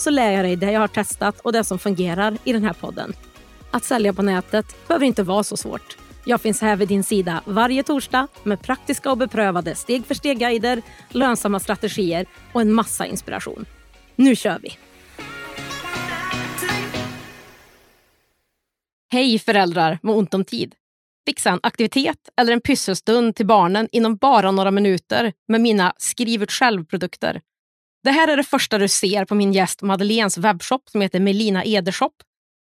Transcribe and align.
så 0.00 0.10
lär 0.10 0.32
jag 0.32 0.44
dig 0.44 0.56
det 0.56 0.72
jag 0.72 0.80
har 0.80 0.88
testat 0.88 1.40
och 1.40 1.52
det 1.52 1.64
som 1.64 1.78
fungerar 1.78 2.38
i 2.44 2.52
den 2.52 2.64
här 2.64 2.72
podden. 2.72 3.12
Att 3.70 3.84
sälja 3.84 4.12
på 4.12 4.22
nätet 4.22 4.88
behöver 4.88 5.06
inte 5.06 5.22
vara 5.22 5.42
så 5.42 5.56
svårt. 5.56 5.96
Jag 6.24 6.40
finns 6.40 6.60
här 6.60 6.76
vid 6.76 6.88
din 6.88 7.04
sida 7.04 7.42
varje 7.44 7.82
torsdag 7.82 8.28
med 8.42 8.62
praktiska 8.62 9.10
och 9.10 9.18
beprövade 9.18 9.74
steg 9.74 10.06
för 10.06 10.14
steg-guider, 10.14 10.82
lönsamma 11.08 11.60
strategier 11.60 12.26
och 12.52 12.60
en 12.60 12.72
massa 12.72 13.06
inspiration. 13.06 13.66
Nu 14.16 14.36
kör 14.36 14.58
vi! 14.62 14.78
Hej 19.10 19.38
föräldrar 19.38 19.98
med 20.02 20.14
ont 20.14 20.34
om 20.34 20.44
tid! 20.44 20.74
Fixa 21.26 21.50
en 21.50 21.60
aktivitet 21.62 22.18
eller 22.36 22.52
en 22.52 22.60
pysselstund 22.60 23.36
till 23.36 23.46
barnen 23.46 23.88
inom 23.92 24.16
bara 24.16 24.50
några 24.50 24.70
minuter 24.70 25.32
med 25.48 25.60
mina 25.60 25.92
Skriv 25.98 26.42
ut 26.42 26.50
själv-produkter. 26.50 27.40
Det 28.04 28.10
här 28.10 28.28
är 28.28 28.36
det 28.36 28.44
första 28.44 28.78
du 28.78 28.88
ser 28.88 29.24
på 29.24 29.34
min 29.34 29.52
gäst 29.52 29.82
Madeleines 29.82 30.38
webbshop 30.38 30.88
som 30.90 31.00
heter 31.00 31.20
Melina 31.20 31.64
Edershop. 31.64 32.12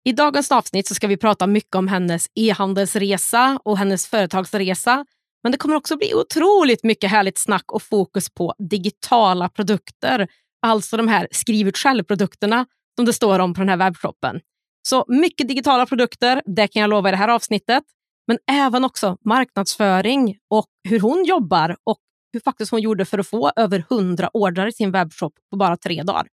I 0.05 0.11
dagens 0.11 0.51
avsnitt 0.51 0.87
så 0.87 0.95
ska 0.95 1.07
vi 1.07 1.17
prata 1.17 1.47
mycket 1.47 1.75
om 1.75 1.87
hennes 1.87 2.27
e-handelsresa 2.35 3.59
och 3.63 3.77
hennes 3.77 4.07
företagsresa. 4.07 5.05
Men 5.43 5.51
det 5.51 5.57
kommer 5.57 5.75
också 5.75 5.97
bli 5.97 6.13
otroligt 6.13 6.83
mycket 6.83 7.11
härligt 7.11 7.37
snack 7.37 7.71
och 7.71 7.83
fokus 7.83 8.29
på 8.29 8.53
digitala 8.69 9.49
produkter. 9.49 10.27
Alltså 10.65 10.97
de 10.97 11.07
här 11.07 11.27
skriv 11.31 11.67
ut 11.67 11.77
själv-produkterna 11.77 12.65
som 12.95 13.05
det 13.05 13.13
står 13.13 13.39
om 13.39 13.53
på 13.53 13.61
den 13.61 13.69
här 13.69 13.77
webbshoppen. 13.77 14.39
Så 14.87 15.05
mycket 15.07 15.47
digitala 15.47 15.85
produkter, 15.85 16.41
det 16.45 16.67
kan 16.67 16.81
jag 16.81 16.89
lova 16.89 17.09
i 17.09 17.11
det 17.11 17.17
här 17.17 17.27
avsnittet. 17.27 17.83
Men 18.27 18.37
även 18.51 18.85
också 18.85 19.17
marknadsföring 19.25 20.37
och 20.49 20.65
hur 20.89 20.99
hon 20.99 21.25
jobbar 21.25 21.77
och 21.83 21.99
hur 22.33 22.39
faktiskt 22.39 22.71
hon 22.71 22.81
gjorde 22.81 23.05
för 23.05 23.19
att 23.19 23.27
få 23.27 23.51
över 23.55 23.83
100 23.91 24.29
ordrar 24.33 24.67
i 24.67 24.71
sin 24.71 24.91
webbshop 24.91 25.33
på 25.51 25.57
bara 25.57 25.77
tre 25.77 26.03
dagar. 26.03 26.27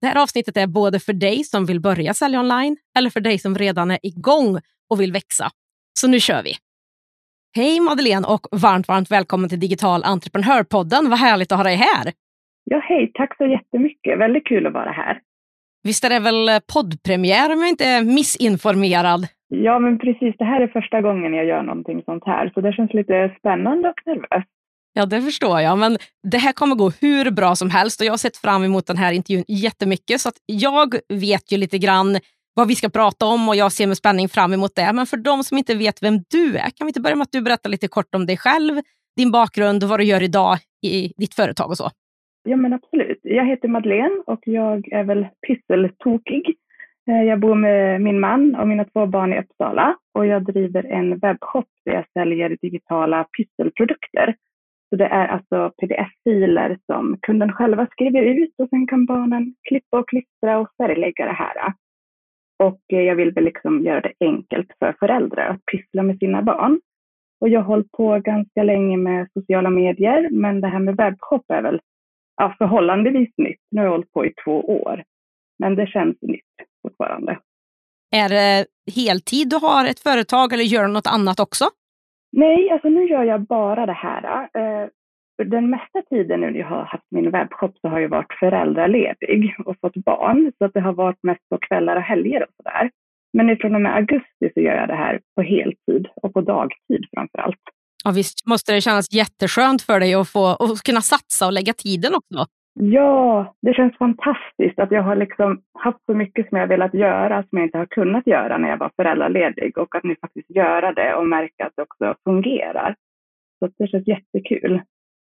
Det 0.00 0.06
här 0.06 0.22
avsnittet 0.22 0.56
är 0.56 0.66
både 0.66 1.00
för 1.00 1.12
dig 1.12 1.44
som 1.44 1.66
vill 1.66 1.80
börja 1.80 2.14
sälja 2.14 2.40
online 2.40 2.76
eller 2.98 3.10
för 3.10 3.20
dig 3.20 3.38
som 3.38 3.54
redan 3.54 3.90
är 3.90 3.98
igång 4.02 4.58
och 4.90 5.00
vill 5.00 5.12
växa. 5.12 5.50
Så 6.00 6.08
nu 6.08 6.20
kör 6.20 6.42
vi! 6.42 6.52
Hej 7.56 7.80
Madeleine 7.80 8.26
och 8.26 8.46
varmt, 8.50 8.88
varmt 8.88 9.10
välkommen 9.10 9.48
till 9.50 9.60
Digital 9.60 10.04
entreprenörpodden. 10.04 11.10
Vad 11.10 11.18
härligt 11.18 11.52
att 11.52 11.58
ha 11.58 11.64
dig 11.64 11.76
här! 11.76 12.12
Ja, 12.64 12.80
hej, 12.84 13.10
tack 13.14 13.36
så 13.36 13.46
jättemycket. 13.46 14.18
Väldigt 14.18 14.46
kul 14.46 14.66
att 14.66 14.72
vara 14.72 14.90
här. 14.90 15.20
Visst 15.82 16.04
är 16.04 16.10
det 16.10 16.20
väl 16.20 16.60
poddpremiär 16.74 17.52
om 17.52 17.60
jag 17.60 17.68
inte 17.68 17.84
är 17.84 18.04
missinformerad? 18.04 19.26
Ja, 19.48 19.78
men 19.78 19.98
precis. 19.98 20.34
Det 20.38 20.44
här 20.44 20.60
är 20.60 20.68
första 20.68 21.00
gången 21.00 21.34
jag 21.34 21.46
gör 21.46 21.62
någonting 21.62 22.02
sånt 22.04 22.24
här, 22.26 22.50
så 22.54 22.60
det 22.60 22.72
känns 22.72 22.94
lite 22.94 23.36
spännande 23.38 23.88
och 23.88 24.00
nervöst. 24.06 24.50
Ja, 24.98 25.06
det 25.06 25.22
förstår 25.22 25.60
jag. 25.60 25.78
Men 25.78 25.96
det 26.32 26.38
här 26.38 26.52
kommer 26.52 26.76
gå 26.76 26.90
hur 27.00 27.30
bra 27.30 27.54
som 27.54 27.70
helst 27.70 28.00
och 28.00 28.06
jag 28.06 28.12
har 28.12 28.18
sett 28.18 28.36
fram 28.36 28.64
emot 28.64 28.86
den 28.86 28.96
här 28.96 29.12
intervjun 29.12 29.44
jättemycket. 29.48 30.20
Så 30.20 30.28
att 30.28 30.38
jag 30.46 30.94
vet 31.08 31.52
ju 31.52 31.56
lite 31.56 31.78
grann 31.78 32.16
vad 32.54 32.68
vi 32.68 32.74
ska 32.74 32.88
prata 32.88 33.26
om 33.26 33.48
och 33.48 33.56
jag 33.56 33.72
ser 33.72 33.86
med 33.86 33.96
spänning 33.96 34.28
fram 34.28 34.52
emot 34.52 34.74
det. 34.74 34.92
Men 34.92 35.06
för 35.06 35.16
de 35.16 35.42
som 35.42 35.58
inte 35.58 35.74
vet 35.74 36.02
vem 36.02 36.16
du 36.30 36.56
är, 36.56 36.70
kan 36.76 36.86
vi 36.86 36.88
inte 36.88 37.00
börja 37.00 37.16
med 37.16 37.22
att 37.22 37.32
du 37.32 37.42
berättar 37.42 37.70
lite 37.70 37.88
kort 37.88 38.14
om 38.14 38.26
dig 38.26 38.36
själv, 38.36 38.74
din 39.16 39.30
bakgrund 39.30 39.82
och 39.82 39.88
vad 39.88 40.00
du 40.00 40.04
gör 40.04 40.22
idag 40.22 40.56
i 40.86 41.12
ditt 41.16 41.34
företag 41.34 41.70
och 41.70 41.76
så? 41.76 41.90
Ja, 42.48 42.56
men 42.56 42.72
absolut. 42.72 43.20
Jag 43.22 43.46
heter 43.46 43.68
Madeleine 43.68 44.22
och 44.26 44.40
jag 44.42 44.92
är 44.92 45.04
väl 45.04 45.26
pysseltokig. 45.46 46.44
Eh, 47.10 47.22
jag 47.22 47.40
bor 47.40 47.54
med 47.54 48.00
min 48.00 48.20
man 48.20 48.54
och 48.54 48.68
mina 48.68 48.84
två 48.84 49.06
barn 49.06 49.32
i 49.32 49.40
Uppsala 49.40 49.96
och 50.14 50.26
jag 50.26 50.44
driver 50.44 50.84
en 50.84 51.18
webbshop 51.18 51.68
där 51.84 51.92
jag 51.92 52.04
säljer 52.12 52.56
digitala 52.60 53.26
pysselprodukter. 53.36 54.34
Så 54.90 54.96
det 54.96 55.06
är 55.06 55.26
alltså 55.28 55.72
pdf-filer 55.80 56.78
som 56.86 57.18
kunden 57.22 57.52
själva 57.52 57.86
skriver 57.86 58.22
ut 58.22 58.54
och 58.58 58.68
sen 58.68 58.86
kan 58.86 59.06
barnen 59.06 59.54
klippa 59.68 59.98
och 59.98 60.08
klistra 60.08 60.58
och 60.58 60.68
färglägga 60.78 61.26
det 61.26 61.32
här. 61.32 61.72
Och 62.58 62.80
jag 62.86 63.16
vill 63.16 63.32
väl 63.32 63.44
liksom 63.44 63.84
göra 63.84 64.00
det 64.00 64.12
enkelt 64.20 64.68
för 64.78 64.96
föräldrar 64.98 65.48
att 65.48 65.66
pyssla 65.72 66.02
med 66.02 66.18
sina 66.18 66.42
barn. 66.42 66.80
Och 67.40 67.48
jag 67.48 67.60
har 67.60 67.66
hållit 67.66 67.92
på 67.92 68.18
ganska 68.18 68.62
länge 68.62 68.96
med 68.96 69.28
sociala 69.34 69.70
medier, 69.70 70.28
men 70.30 70.60
det 70.60 70.68
här 70.68 70.78
med 70.78 70.96
webbshop 70.96 71.44
är 71.48 71.62
väl 71.62 71.80
ja, 72.36 72.54
förhållandevis 72.58 73.30
nytt. 73.36 73.60
Nu 73.70 73.80
har 73.80 73.84
jag 73.84 73.92
hållit 73.92 74.12
på 74.12 74.26
i 74.26 74.32
två 74.44 74.60
år, 74.60 75.04
men 75.58 75.76
det 75.76 75.86
känns 75.86 76.16
nytt 76.22 76.42
fortfarande. 76.82 77.38
Är 78.10 78.28
det 78.28 78.66
heltid 78.94 79.48
du 79.48 79.56
har 79.56 79.84
ett 79.84 80.00
företag 80.00 80.52
eller 80.52 80.64
gör 80.64 80.82
du 80.82 80.92
något 80.92 81.06
annat 81.06 81.40
också? 81.40 81.64
Nej, 82.32 82.70
alltså 82.70 82.88
nu 82.88 83.04
gör 83.04 83.24
jag 83.24 83.40
bara 83.40 83.86
det 83.86 83.92
här. 83.92 84.48
Eh, 84.54 84.88
den 85.44 85.70
mesta 85.70 86.02
tiden 86.10 86.40
nu 86.40 86.50
när 86.50 86.58
jag 86.58 86.66
har 86.66 86.84
haft 86.84 87.04
min 87.10 87.30
webbshop 87.30 87.78
så 87.80 87.88
har 87.88 88.00
jag 88.00 88.08
varit 88.08 88.32
föräldraledig 88.40 89.54
och 89.64 89.76
fått 89.80 89.94
barn. 89.94 90.52
Så 90.58 90.64
att 90.64 90.74
det 90.74 90.80
har 90.80 90.92
varit 90.92 91.22
mest 91.22 91.48
på 91.48 91.58
kvällar 91.58 91.96
och 91.96 92.02
helger 92.02 92.42
och 92.42 92.54
sådär. 92.56 92.90
Men 93.32 93.56
från 93.56 93.74
och 93.74 93.80
med 93.80 93.96
augusti 93.96 94.50
så 94.54 94.60
gör 94.60 94.76
jag 94.76 94.88
det 94.88 94.96
här 94.96 95.20
på 95.36 95.42
heltid 95.42 96.08
och 96.22 96.32
på 96.32 96.40
dagtid 96.40 97.06
framför 97.14 97.38
allt. 97.38 97.60
Ja, 98.04 98.10
visst 98.10 98.46
måste 98.46 98.72
det 98.72 98.80
kännas 98.80 99.12
jätteskönt 99.12 99.82
för 99.82 100.00
dig 100.00 100.14
att 100.14 100.28
få 100.28 100.46
att 100.46 100.82
kunna 100.82 101.00
satsa 101.00 101.46
och 101.46 101.52
lägga 101.52 101.72
tiden 101.72 102.14
också? 102.14 102.46
Ja, 102.78 103.54
det 103.62 103.74
känns 103.74 103.98
fantastiskt 103.98 104.78
att 104.78 104.90
jag 104.90 105.02
har 105.02 105.16
liksom 105.16 105.62
haft 105.78 106.04
så 106.06 106.14
mycket 106.14 106.48
som 106.48 106.58
jag 106.58 106.66
velat 106.66 106.94
göra 106.94 107.42
som 107.42 107.58
jag 107.58 107.66
inte 107.66 107.78
har 107.78 107.86
kunnat 107.86 108.26
göra 108.26 108.58
när 108.58 108.68
jag 108.68 108.76
var 108.76 108.90
föräldraledig 108.96 109.78
och 109.78 109.94
att 109.94 110.04
nu 110.04 110.16
faktiskt 110.20 110.50
göra 110.50 110.92
det 110.92 111.14
och 111.14 111.26
märka 111.26 111.66
att 111.66 111.72
det 111.76 111.82
också 111.82 112.14
fungerar. 112.24 112.94
Så 113.58 113.70
det 113.78 113.88
känns 113.88 114.08
jättekul. 114.08 114.80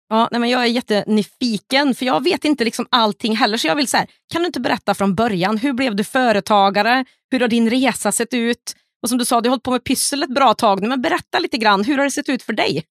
Ja, 0.09 0.27
nej, 0.31 0.39
men 0.39 0.49
jag 0.49 0.63
är 0.63 0.67
jättenyfiken, 0.67 1.95
för 1.95 2.05
jag 2.05 2.23
vet 2.23 2.45
inte 2.45 2.63
liksom 2.63 2.85
allting 2.89 3.35
heller. 3.35 3.57
Så 3.57 3.67
jag 3.67 3.75
vill 3.75 3.87
så 3.87 3.97
här, 3.97 4.07
kan 4.33 4.41
du 4.41 4.45
inte 4.45 4.61
berätta 4.61 4.93
från 4.93 5.15
början, 5.15 5.57
hur 5.57 5.73
blev 5.73 5.95
du 5.95 6.03
företagare? 6.03 7.05
Hur 7.31 7.39
har 7.39 7.47
din 7.47 7.69
resa 7.69 8.11
sett 8.11 8.33
ut? 8.33 8.75
Och 9.01 9.09
som 9.09 9.17
du 9.17 9.25
sa, 9.25 9.41
du 9.41 9.49
har 9.49 9.51
hållit 9.51 9.63
på 9.63 9.71
med 9.71 9.83
pyssel 9.83 10.23
ett 10.23 10.35
bra 10.35 10.53
tag 10.53 10.81
nu, 10.81 10.87
men 10.87 11.01
berätta 11.01 11.39
lite 11.39 11.57
grann, 11.57 11.83
hur 11.83 11.97
har 11.97 12.03
det 12.03 12.11
sett 12.11 12.29
ut 12.29 12.43
för 12.43 12.53
dig? 12.53 12.83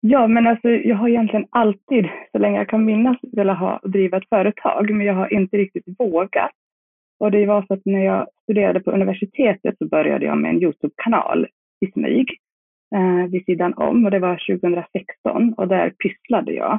Ja, 0.00 0.26
men 0.26 0.46
alltså 0.46 0.68
jag 0.68 0.96
har 0.96 1.08
egentligen 1.08 1.46
alltid, 1.50 2.08
så 2.32 2.38
länge 2.38 2.58
jag 2.58 2.68
kan 2.68 2.84
minnas, 2.84 3.16
velat 3.32 3.58
ha 3.58 3.80
driva 3.82 4.16
ett 4.16 4.28
företag, 4.28 4.90
men 4.90 5.06
jag 5.06 5.14
har 5.14 5.32
inte 5.32 5.56
riktigt 5.56 5.84
vågat. 5.98 6.50
Och 7.20 7.30
det 7.30 7.46
var 7.46 7.62
så 7.62 7.74
att 7.74 7.84
när 7.84 8.04
jag 8.04 8.26
studerade 8.42 8.80
på 8.80 8.90
universitetet 8.90 9.78
så 9.78 9.88
började 9.88 10.24
jag 10.24 10.38
med 10.38 10.50
en 10.50 10.62
Youtube-kanal 10.62 11.46
i 11.80 11.90
smyg 11.90 12.28
eh, 12.94 13.30
vid 13.30 13.44
sidan 13.44 13.74
om 13.74 14.04
och 14.04 14.10
det 14.10 14.18
var 14.18 14.58
2016 14.60 15.54
och 15.56 15.68
där 15.68 15.90
pysslade 15.90 16.52
jag. 16.52 16.78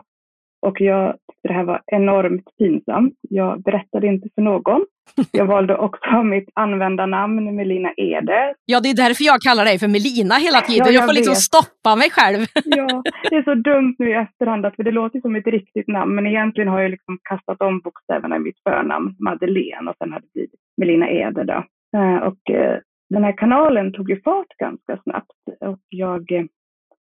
Och 0.62 0.82
jag 0.82 1.14
tyckte 1.14 1.48
det 1.48 1.54
här 1.54 1.64
var 1.64 1.82
enormt 1.86 2.58
pinsamt. 2.58 3.14
Jag 3.30 3.64
berättade 3.64 4.08
inte 4.08 4.30
för 4.36 4.42
någon. 4.42 4.86
Jag 5.32 5.46
valde 5.46 5.78
också 5.78 6.24
mitt 6.24 6.50
användarnamn 6.54 7.56
Melina 7.56 7.94
Ede. 7.98 8.54
Ja, 8.66 8.80
det 8.80 8.90
är 8.90 8.96
därför 8.96 9.24
jag 9.24 9.42
kallar 9.42 9.66
dig 9.66 9.80
för 9.80 9.88
Melina 9.88 10.36
hela 10.36 10.62
tiden. 10.62 10.86
Ja, 10.86 10.92
jag, 10.92 11.02
jag 11.02 11.06
får 11.06 11.14
liksom 11.14 11.36
stoppa 11.36 11.96
mig 11.96 12.10
själv. 12.10 12.40
Ja, 12.66 13.04
det 13.30 13.36
är 13.36 13.44
så 13.44 13.56
dumt 13.56 13.96
nu 14.00 14.10
i 14.10 14.14
efterhand, 14.14 14.66
för 14.76 14.84
det 14.84 14.92
låter 14.92 15.20
som 15.22 15.36
ett 15.36 15.48
riktigt 15.48 15.88
namn, 15.88 16.16
men 16.16 16.28
egentligen 16.28 16.70
har 16.70 16.82
jag 16.82 16.92
liksom 16.92 17.20
kastat 17.24 17.62
om 17.62 17.80
bokstäverna 17.80 18.36
i 18.36 18.40
mitt 18.40 18.60
förnamn, 18.70 19.16
Madeleine, 19.20 19.90
och 19.90 19.96
sen 19.98 20.12
har 20.12 20.20
det 20.20 20.34
blivit 20.34 20.60
Melina 20.78 21.10
Ede. 21.10 21.44
Då. 21.44 21.64
Eh, 21.98 22.18
och 22.30 22.50
eh, 22.50 22.80
den 23.10 23.24
här 23.24 23.38
kanalen 23.38 23.94
tog 23.94 24.10
ju 24.10 24.22
fart 24.22 24.58
ganska 24.60 24.98
snabbt 25.04 25.42
och 25.60 25.80
jag 25.90 26.32
eh, 26.32 26.44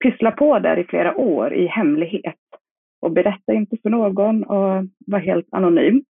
pysslade 0.03 0.35
på 0.35 0.59
där 0.59 0.77
i 0.79 0.83
flera 0.83 1.15
år 1.15 1.53
i 1.53 1.67
hemlighet 1.67 2.40
och 3.01 3.11
berätta 3.11 3.53
inte 3.53 3.77
för 3.81 3.89
någon 3.89 4.43
och 4.43 4.85
var 5.07 5.19
helt 5.19 5.47
anonym. 5.51 6.03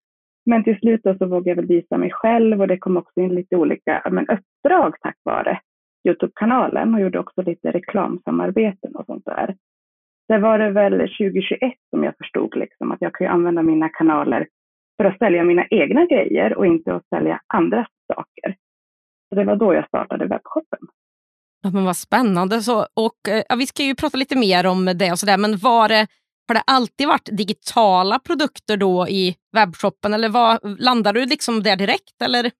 Men 0.46 0.64
till 0.64 0.80
slut 0.80 1.02
så 1.04 1.26
vågade 1.26 1.50
jag 1.50 1.56
väl 1.56 1.66
visa 1.66 1.98
mig 1.98 2.12
själv 2.12 2.62
och 2.62 2.68
det 2.68 2.78
kom 2.78 2.98
också 2.98 3.22
in 3.22 3.36
lite 3.36 3.56
olika 3.56 4.02
men, 4.12 4.28
uppdrag 4.28 4.96
tack 5.02 5.18
vare 5.24 5.60
Youtube-kanalen 6.08 6.94
och 6.94 7.02
gjorde 7.02 7.20
också 7.20 7.42
lite 7.42 7.72
reklamsamarbeten 7.72 8.96
och 8.96 9.06
sånt 9.06 9.26
där. 9.26 9.56
Det 10.28 10.38
var 10.38 10.60
det 10.60 10.70
väl 10.70 10.92
2021 10.92 11.74
som 11.90 12.04
jag 12.04 12.18
förstod 12.18 12.56
liksom 12.56 12.92
att 12.92 13.02
jag 13.02 13.16
kan 13.16 13.28
använda 13.28 13.62
mina 13.62 13.90
kanaler 13.90 14.48
för 14.98 15.06
att 15.06 15.18
sälja 15.18 15.44
mina 15.44 15.66
egna 15.70 16.06
grejer 16.06 16.58
och 16.58 16.66
inte 16.66 16.96
att 16.96 17.08
sälja 17.16 17.42
andras 17.48 17.88
saker. 18.14 18.56
Så 19.30 19.36
det 19.36 19.44
var 19.44 19.56
då 19.56 19.74
jag 19.74 19.88
startade 19.88 20.28
webbshoppen. 20.28 20.80
Ja, 21.64 21.70
men 21.74 21.86
vad 21.86 21.98
spännande. 21.98 22.62
Så, 22.62 22.80
och, 22.80 23.30
eh, 23.30 23.44
ja, 23.50 23.56
vi 23.56 23.68
ska 23.68 23.84
ju 23.84 23.96
prata 23.96 24.18
lite 24.18 24.38
mer 24.38 24.66
om 24.66 24.86
det 24.86 25.12
och 25.12 25.20
sådär, 25.20 25.38
men 25.38 25.58
var 25.58 25.90
det 25.90 26.08
har 26.52 26.56
det 26.56 26.72
alltid 26.78 27.08
varit 27.08 27.38
digitala 27.38 28.20
produkter 28.20 28.78
då 28.78 29.08
i 29.10 29.36
webbshoppen 29.58 30.14
eller 30.14 30.30
vad, 30.30 30.54
landar 30.80 31.14
du 31.14 31.26
liksom 31.26 31.64
där 31.64 31.76
direkt? 31.76 32.18
Eller? 32.26 32.52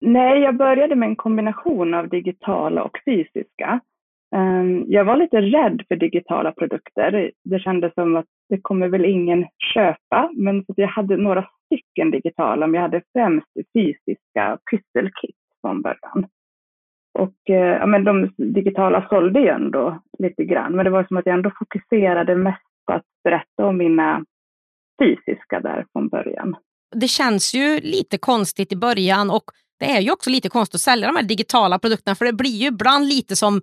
Nej, 0.00 0.40
jag 0.40 0.56
började 0.56 0.94
med 0.94 1.08
en 1.08 1.16
kombination 1.16 1.94
av 1.94 2.08
digitala 2.08 2.82
och 2.82 2.98
fysiska. 3.04 3.80
Ehm, 4.36 4.84
jag 4.88 5.04
var 5.04 5.16
lite 5.16 5.40
rädd 5.40 5.82
för 5.88 5.96
digitala 5.96 6.52
produkter. 6.52 7.30
Det 7.44 7.58
kändes 7.58 7.94
som 7.94 8.16
att 8.16 8.26
det 8.48 8.60
kommer 8.62 8.88
väl 8.88 9.04
ingen 9.04 9.46
köpa, 9.74 10.30
men 10.32 10.64
jag 10.76 10.88
hade 10.88 11.16
några 11.16 11.48
stycken 11.66 12.10
digitala, 12.10 12.66
men 12.66 12.74
jag 12.74 12.82
hade 12.82 13.02
främst 13.12 13.52
fysiska 13.72 14.58
pysselkit 14.70 15.36
från 15.60 15.82
början. 15.82 16.26
Och 17.18 17.50
eh, 17.50 17.78
ja, 17.80 17.86
men 17.86 18.04
de 18.04 18.30
digitala 18.36 19.06
sålde 19.08 19.40
ju 19.40 19.48
ändå 19.48 19.98
lite 20.18 20.44
grann, 20.44 20.76
men 20.76 20.84
det 20.84 20.90
var 20.90 21.04
som 21.04 21.16
att 21.16 21.26
jag 21.26 21.34
ändå 21.34 21.50
fokuserade 21.58 22.34
mest 22.34 22.69
på 22.86 22.92
att 22.92 23.04
berätta 23.24 23.66
om 23.66 23.76
mina 23.76 24.24
fysiska 25.02 25.60
där 25.60 25.86
från 25.92 26.08
början. 26.08 26.56
Det 26.96 27.08
känns 27.08 27.54
ju 27.54 27.80
lite 27.80 28.18
konstigt 28.18 28.72
i 28.72 28.76
början 28.76 29.30
och 29.30 29.44
det 29.78 29.90
är 29.90 30.00
ju 30.00 30.10
också 30.12 30.30
lite 30.30 30.48
konstigt 30.48 30.74
att 30.74 30.80
sälja 30.80 31.06
de 31.06 31.16
här 31.16 31.22
digitala 31.22 31.78
produkterna 31.78 32.14
för 32.14 32.24
det 32.24 32.32
blir 32.32 32.56
ju 32.62 32.66
ibland 32.66 33.08
lite 33.08 33.36
som 33.36 33.60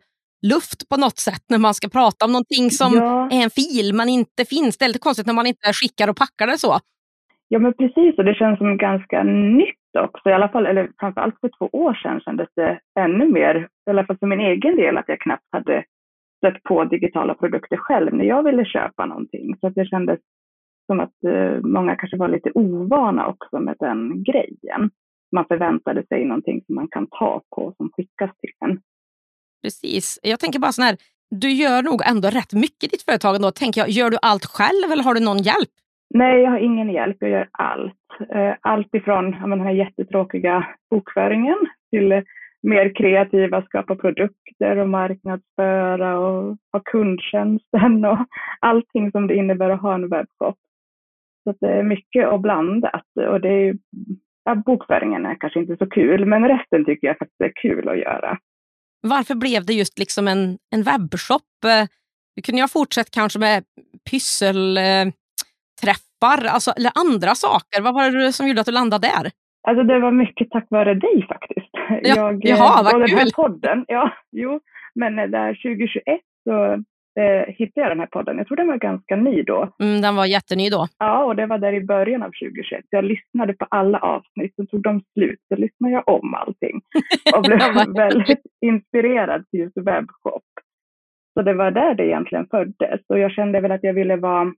luft 0.53 0.89
på 0.89 0.97
något 0.97 1.17
sätt 1.17 1.43
när 1.49 1.57
man 1.57 1.73
ska 1.73 1.87
prata 1.89 2.25
om 2.25 2.31
någonting 2.31 2.71
som 2.71 2.93
ja. 2.95 3.29
är 3.31 3.43
en 3.43 3.49
fil 3.49 3.93
men 3.93 4.09
inte 4.09 4.45
finns. 4.45 4.77
Det 4.77 4.85
är 4.85 4.89
lite 4.89 5.07
konstigt 5.07 5.27
när 5.27 5.33
man 5.33 5.47
inte 5.47 5.73
skickar 5.73 6.07
och 6.09 6.17
packar 6.17 6.47
det 6.47 6.57
så. 6.57 6.73
Ja 7.47 7.59
men 7.59 7.73
precis 7.73 8.17
och 8.17 8.25
det 8.25 8.33
känns 8.33 8.57
som 8.57 8.77
ganska 8.77 9.23
nytt 9.23 9.93
också. 9.99 10.29
I 10.29 10.33
alla 10.33 10.49
fall, 10.49 10.65
eller 10.65 10.89
framförallt 10.99 11.39
för 11.41 11.49
två 11.57 11.69
år 11.71 11.93
sedan 11.93 12.19
kändes 12.19 12.47
det 12.55 12.79
ännu 12.99 13.25
mer, 13.31 13.67
i 13.87 13.89
alla 13.89 14.05
fall 14.05 14.17
för 14.17 14.27
min 14.27 14.39
egen 14.39 14.75
del, 14.75 14.97
att 14.97 15.07
jag 15.07 15.21
knappt 15.21 15.47
hade 15.51 15.83
stött 16.37 16.63
på 16.63 16.83
digitala 16.83 17.33
produkter 17.33 17.77
själv 17.77 18.13
när 18.13 18.25
jag 18.25 18.43
ville 18.43 18.65
köpa 18.65 19.05
någonting. 19.05 19.55
Så 19.59 19.67
att 19.67 19.75
det 19.75 19.85
kändes 19.85 20.19
som 20.85 20.99
att 20.99 21.23
eh, 21.27 21.61
många 21.61 21.95
kanske 21.95 22.17
var 22.17 22.27
lite 22.27 22.51
ovana 22.53 23.27
också 23.27 23.59
med 23.59 23.75
den 23.79 24.23
grejen. 24.23 24.89
Man 25.31 25.45
förväntade 25.45 26.05
sig 26.07 26.25
någonting 26.25 26.61
som 26.65 26.75
man 26.75 26.87
kan 26.87 27.07
ta 27.07 27.41
på 27.55 27.73
som 27.77 27.89
skickas 27.95 28.31
till 28.37 28.51
en. 28.65 28.79
Precis. 29.63 30.19
Jag 30.23 30.39
tänker 30.39 30.59
bara 30.59 30.71
så 30.71 30.81
här, 30.81 30.97
du 31.29 31.51
gör 31.51 31.83
nog 31.83 32.01
ändå 32.05 32.29
rätt 32.29 32.53
mycket 32.53 32.83
i 32.83 32.87
ditt 32.87 33.03
företag 33.03 33.35
ändå. 33.35 33.51
Tänker 33.51 33.81
jag, 33.81 33.89
gör 33.89 34.09
du 34.09 34.17
allt 34.21 34.45
själv 34.45 34.91
eller 34.91 35.03
har 35.03 35.13
du 35.13 35.19
någon 35.25 35.37
hjälp? 35.37 35.69
Nej, 36.13 36.41
jag 36.41 36.51
har 36.51 36.59
ingen 36.59 36.89
hjälp. 36.89 37.17
Jag 37.19 37.29
gör 37.29 37.49
allt. 37.51 37.93
Eh, 38.29 38.53
allt 38.61 38.95
ifrån 38.95 39.31
den 39.31 39.61
här 39.61 39.71
jättetråkiga 39.71 40.67
bokföringen 40.89 41.57
till 41.91 42.23
mer 42.67 42.95
kreativa, 42.95 43.61
skapa 43.61 43.95
produkter 43.95 44.77
och 44.77 44.89
marknadsföra 44.89 46.19
och 46.19 46.57
ha 46.71 46.81
kundtjänsten 46.85 48.05
och 48.11 48.17
allting 48.59 49.11
som 49.11 49.27
det 49.27 49.35
innebär 49.35 49.69
att 49.69 49.81
ha 49.81 49.93
en 49.93 50.09
webbshop. 50.09 50.57
Så 51.43 51.55
det 51.59 51.67
är 51.67 51.83
mycket 51.83 52.27
och 52.27 52.41
blandat 52.41 53.05
och 53.29 53.41
det 53.41 53.49
är 53.49 53.77
ja, 54.43 54.55
bokföringen 54.55 55.25
är 55.25 55.35
kanske 55.39 55.59
inte 55.59 55.77
så 55.77 55.89
kul, 55.89 56.25
men 56.25 56.47
resten 56.47 56.85
tycker 56.85 57.07
jag 57.07 57.17
faktiskt 57.17 57.41
är 57.41 57.51
kul 57.61 57.89
att 57.89 57.97
göra. 57.97 58.37
Varför 59.01 59.35
blev 59.35 59.65
det 59.65 59.73
just 59.73 59.99
liksom 59.99 60.27
en, 60.27 60.57
en 60.75 60.83
webbshop? 60.83 61.41
Eh, 61.65 61.87
du 62.35 62.41
kunde 62.41 62.59
ju 62.59 62.63
ha 62.63 62.67
fortsatt 62.67 63.11
kanske 63.11 63.39
med 63.39 63.63
pysselträffar 64.09 65.13
alltså, 66.45 66.71
eller 66.71 66.91
andra 66.95 67.35
saker. 67.35 67.81
Vad 67.81 67.93
var 67.93 68.11
det 68.11 68.33
som 68.33 68.47
gjorde 68.47 68.61
att 68.61 68.65
du 68.65 68.71
landade 68.71 69.07
där? 69.07 69.31
Alltså 69.67 69.83
det 69.83 69.99
var 69.99 70.11
mycket 70.11 70.49
tack 70.49 70.67
vare 70.69 70.93
dig 70.93 71.27
faktiskt. 71.27 71.69
Ja, 71.89 71.99
jag, 72.01 72.45
jaha, 72.45 72.83
vad 72.83 72.93
kul! 72.93 73.01
Den 73.01 73.17
här 73.17 73.31
podden, 73.35 73.85
ja, 73.87 74.11
jo, 74.31 74.59
men 74.95 75.15
där 75.15 75.53
2021 75.53 76.03
så 76.43 76.73
eh, 77.21 77.45
hittade 77.47 77.81
jag 77.81 77.91
den 77.91 77.99
här 77.99 78.07
podden. 78.07 78.37
Jag 78.37 78.47
tror 78.47 78.57
den 78.57 78.67
var 78.67 78.77
ganska 78.77 79.15
ny 79.15 79.43
då. 79.43 79.69
Mm, 79.83 80.01
den 80.01 80.15
var 80.15 80.25
jätteny 80.25 80.69
då. 80.69 80.87
Ja, 80.99 81.23
och 81.23 81.35
det 81.35 81.45
var 81.45 81.57
där 81.57 81.73
i 81.73 81.85
början 81.85 82.23
av 82.23 82.27
2021. 82.27 82.85
Jag 82.89 83.03
lyssnade 83.03 83.53
på 83.53 83.65
alla 83.69 83.99
avsnitt, 83.99 84.55
så 84.55 84.65
tog 84.65 84.81
de 84.83 85.01
slut, 85.13 85.39
så 85.47 85.55
lyssnade 85.55 85.93
jag 85.93 86.09
om 86.09 86.33
allting. 86.33 86.81
Och 87.35 87.43
blev 87.43 87.95
väldigt 87.95 88.45
inspirerad 88.61 89.49
till 89.49 89.59
just 89.59 89.77
webbshop. 89.77 90.43
Så 91.33 91.41
det 91.41 91.53
var 91.53 91.71
där 91.71 91.95
det 91.95 92.05
egentligen 92.05 92.47
föddes. 92.47 93.01
Och 93.07 93.19
jag 93.19 93.31
kände 93.31 93.61
väl 93.61 93.71
att 93.71 93.83
jag 93.83 93.93
ville 93.93 94.15
vara 94.15 94.53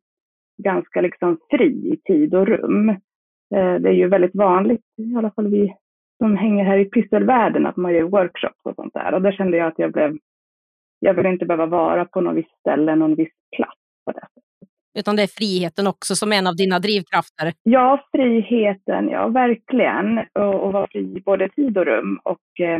ganska 0.63 1.01
liksom 1.01 1.38
fri 1.50 1.94
i 1.94 1.97
tid 1.97 2.35
och 2.35 2.47
rum. 2.47 2.95
Eh, 3.56 3.75
det 3.75 3.90
är 3.90 3.94
ju 3.94 4.07
väldigt 4.07 4.36
vanligt, 4.36 4.81
i 4.98 5.16
alla 5.16 5.31
fall 5.31 5.48
vi 5.48 5.75
som 6.18 6.38
hänger 6.38 6.66
här 6.66 6.78
i 6.78 6.86
pysselvärlden, 6.86 7.66
att 7.66 7.78
man 7.78 7.94
gör 7.94 8.04
workshops 8.04 8.60
och 8.63 8.75
sånt 8.75 8.94
där. 8.94 9.13
Och 9.13 9.22
där 9.22 9.31
kände 9.31 9.57
jag 9.57 9.68
att 9.68 9.80
jag 9.80 9.92
blev 9.92 10.18
jag 11.00 11.13
vill 11.13 11.25
inte 11.25 11.46
behöva 11.46 11.66
vara 11.66 12.06
på 12.06 12.22
någon 12.22 12.36
viss 12.36 12.60
ställe, 12.60 12.96
någon 12.96 13.16
viss 13.16 13.34
plats. 13.56 13.80
På 14.06 14.12
det. 14.12 14.28
Utan 15.00 15.16
det 15.16 15.24
är 15.24 15.28
friheten 15.28 15.88
också 15.88 16.16
som 16.16 16.31
en 16.31 16.48
av 16.48 16.56
dina 16.56 16.80
drivkrafter? 16.80 17.54
Ja, 17.63 18.04
friheten, 18.12 19.10
ja 19.10 19.28
verkligen. 19.28 20.18
Och, 20.34 20.63
och 20.63 20.74
vara 20.74 20.88
fri 20.88 21.18
i 21.18 21.22
både 21.25 21.50
tid 21.50 21.78
och 21.78 21.86
rum. 21.86 22.19
Och 22.24 22.60
eh, 22.60 22.80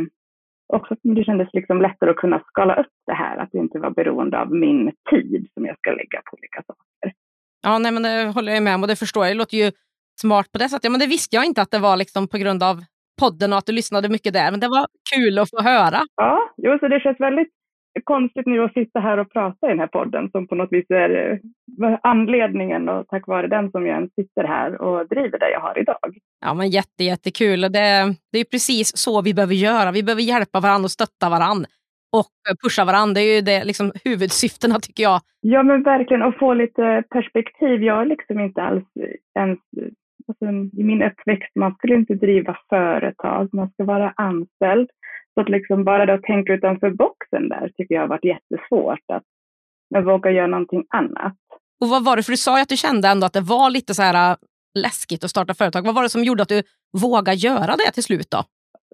också 0.66 0.96
det 1.02 1.24
kändes 1.24 1.48
liksom 1.52 1.82
lättare 1.82 2.10
att 2.10 2.16
kunna 2.16 2.42
skala 2.46 2.74
upp 2.74 2.92
det 3.06 3.14
här, 3.14 3.36
att 3.36 3.48
det 3.52 3.58
inte 3.58 3.78
var 3.78 3.90
beroende 3.90 4.40
av 4.40 4.54
min 4.54 4.92
tid 5.10 5.48
som 5.54 5.66
jag 5.66 5.78
ska 5.78 5.90
lägga 5.90 6.22
på 6.24 6.36
olika 6.36 6.62
saker. 6.66 7.14
Ja, 7.62 7.78
nej, 7.78 7.92
men 7.92 8.02
det 8.02 8.32
håller 8.34 8.52
jag 8.52 8.62
med 8.62 8.74
om 8.74 8.82
och 8.82 8.88
det 8.88 8.96
förstår 8.96 9.24
jag. 9.24 9.34
Det 9.34 9.38
låter 9.38 9.56
ju 9.56 9.72
smart 10.20 10.52
på 10.52 10.58
det 10.58 10.68
sättet. 10.68 10.84
Ja, 10.84 10.90
men 10.90 11.00
det 11.00 11.06
visste 11.06 11.36
jag 11.36 11.44
inte 11.44 11.62
att 11.62 11.70
det 11.70 11.78
var 11.78 11.96
liksom 11.96 12.28
på 12.28 12.38
grund 12.38 12.62
av 12.62 12.76
podden 13.20 13.52
och 13.52 13.58
att 13.58 13.66
du 13.66 13.72
lyssnade 13.72 14.08
mycket 14.08 14.32
där. 14.32 14.50
Men 14.50 14.60
det 14.60 14.68
var 14.68 14.86
kul 15.14 15.38
att 15.38 15.50
få 15.50 15.62
höra. 15.62 16.00
Ja, 16.16 16.34
jo, 16.56 16.78
så 16.80 16.88
det 16.88 17.00
känns 17.00 17.20
väldigt 17.20 17.52
konstigt 18.04 18.46
nu 18.46 18.64
att 18.64 18.72
sitta 18.72 19.00
här 19.00 19.18
och 19.18 19.32
prata 19.32 19.66
i 19.66 19.70
den 19.70 19.78
här 19.78 19.86
podden 19.86 20.30
som 20.30 20.48
på 20.48 20.54
något 20.54 20.72
vis 20.72 20.90
är 20.90 21.10
eh, 21.32 21.98
anledningen 22.02 22.88
och 22.88 23.08
tack 23.08 23.26
vare 23.26 23.46
den 23.46 23.70
som 23.70 23.86
jag 23.86 23.96
än 23.96 24.10
sitter 24.10 24.44
här 24.44 24.80
och 24.82 25.08
driver 25.08 25.38
det 25.38 25.50
jag 25.50 25.60
har 25.60 25.78
idag. 25.78 26.14
Ja, 26.40 26.54
men 26.54 26.70
jätte, 26.70 27.04
jättekul. 27.04 27.60
Det, 27.60 28.14
det 28.32 28.38
är 28.38 28.44
precis 28.44 28.96
så 28.96 29.22
vi 29.22 29.34
behöver 29.34 29.54
göra. 29.54 29.92
Vi 29.92 30.02
behöver 30.02 30.22
hjälpa 30.22 30.60
varandra 30.60 30.84
och 30.84 30.90
stötta 30.90 31.30
varandra 31.30 31.68
och 32.12 32.26
pusha 32.64 32.84
varandra. 32.84 33.14
Det 33.14 33.20
är 33.20 33.34
ju 33.34 33.40
det, 33.40 33.64
liksom, 33.64 33.92
huvudsyftena 34.04 34.80
tycker 34.80 35.02
jag. 35.02 35.20
Ja, 35.40 35.62
men 35.62 35.82
verkligen. 35.82 36.22
Och 36.22 36.38
få 36.38 36.54
lite 36.54 37.04
perspektiv. 37.10 37.82
Jag 37.82 38.00
är 38.02 38.06
liksom 38.06 38.40
inte 38.40 38.62
alls 38.62 38.84
ens 39.38 39.58
alltså, 40.30 40.80
i 40.80 40.84
min 40.84 41.02
uppväxt, 41.02 41.50
man 41.54 41.74
skulle 41.74 41.94
inte 41.94 42.14
driva 42.14 42.56
företag, 42.68 43.48
man 43.52 43.70
ska 43.70 43.84
vara 43.84 44.12
anställd. 44.16 44.88
Så 45.34 45.40
att 45.40 45.48
liksom 45.48 45.84
bara 45.84 46.06
det 46.06 46.14
att 46.14 46.22
tänka 46.22 46.52
utanför 46.52 46.90
boxen 46.90 47.48
där 47.48 47.70
tycker 47.76 47.94
jag 47.94 48.02
har 48.02 48.08
varit 48.08 48.24
jättesvårt. 48.24 49.04
Att 49.12 50.04
våga 50.04 50.30
göra 50.30 50.46
någonting 50.46 50.84
annat. 50.88 51.36
Och 51.80 51.88
vad 51.88 52.04
var 52.04 52.16
det, 52.16 52.22
för 52.22 52.32
du 52.32 52.36
sa 52.36 52.56
ju 52.58 52.62
att 52.62 52.68
du 52.68 52.76
kände 52.76 53.08
ändå 53.08 53.26
att 53.26 53.32
det 53.32 53.40
var 53.40 53.70
lite 53.70 53.94
så 53.94 54.02
här 54.02 54.30
äh, 54.30 54.36
läskigt 54.78 55.24
att 55.24 55.30
starta 55.30 55.54
företag. 55.54 55.82
Vad 55.86 55.94
var 55.94 56.02
det 56.02 56.08
som 56.08 56.24
gjorde 56.24 56.42
att 56.42 56.48
du 56.48 56.62
vågade 57.02 57.36
göra 57.36 57.76
det 57.76 57.92
till 57.94 58.02
slut 58.02 58.30
då? 58.30 58.42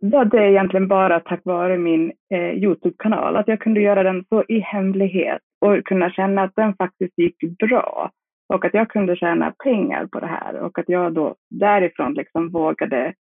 Ja, 0.01 0.25
det 0.25 0.39
är 0.39 0.49
egentligen 0.49 0.89
bara 0.89 1.21
tack 1.21 1.41
vare 1.45 1.79
min 1.79 2.13
eh, 2.35 2.63
Youtube-kanal. 2.63 3.37
Att 3.37 3.49
jag 3.49 3.61
kunde 3.61 3.81
göra 3.81 4.03
den 4.03 4.25
så 4.29 4.45
i 4.49 4.61
hemlighet 4.61 5.43
och 5.61 5.85
kunna 5.85 6.11
känna 6.11 6.43
att 6.43 6.53
den 6.57 6.75
faktiskt 6.77 7.19
gick 7.19 7.59
bra. 7.59 8.11
Och 8.55 8.65
att 8.65 8.75
jag 8.75 8.91
kunde 8.91 9.17
tjäna 9.17 9.51
pengar 9.65 10.07
på 10.07 10.21
det 10.21 10.27
här 10.27 10.61
och 10.61 10.79
att 10.79 10.89
jag 10.89 11.15
då 11.15 11.35
därifrån 11.51 12.15
liksom 12.15 12.51
vågade 12.51 13.15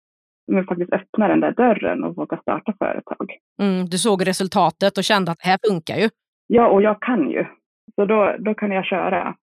men 0.51 0.65
faktiskt 0.65 0.93
öppna 0.93 1.27
den 1.27 1.39
där 1.39 1.51
dörren 1.51 2.03
och 2.03 2.15
våga 2.15 2.37
starta 2.37 2.73
företag. 2.79 3.31
Mm, 3.61 3.85
du 3.85 3.97
såg 3.97 4.27
resultatet 4.27 4.97
och 4.97 5.03
kände 5.03 5.31
att 5.31 5.39
det 5.39 5.47
här 5.47 5.59
funkar 5.69 5.95
ju. 5.95 6.09
Ja, 6.47 6.67
och 6.67 6.81
jag 6.81 7.01
kan 7.01 7.29
ju. 7.29 7.45
Så 7.95 8.05
då, 8.05 8.35
då 8.39 8.53
kan 8.53 8.71
jag 8.71 8.85
köra. 8.85 9.35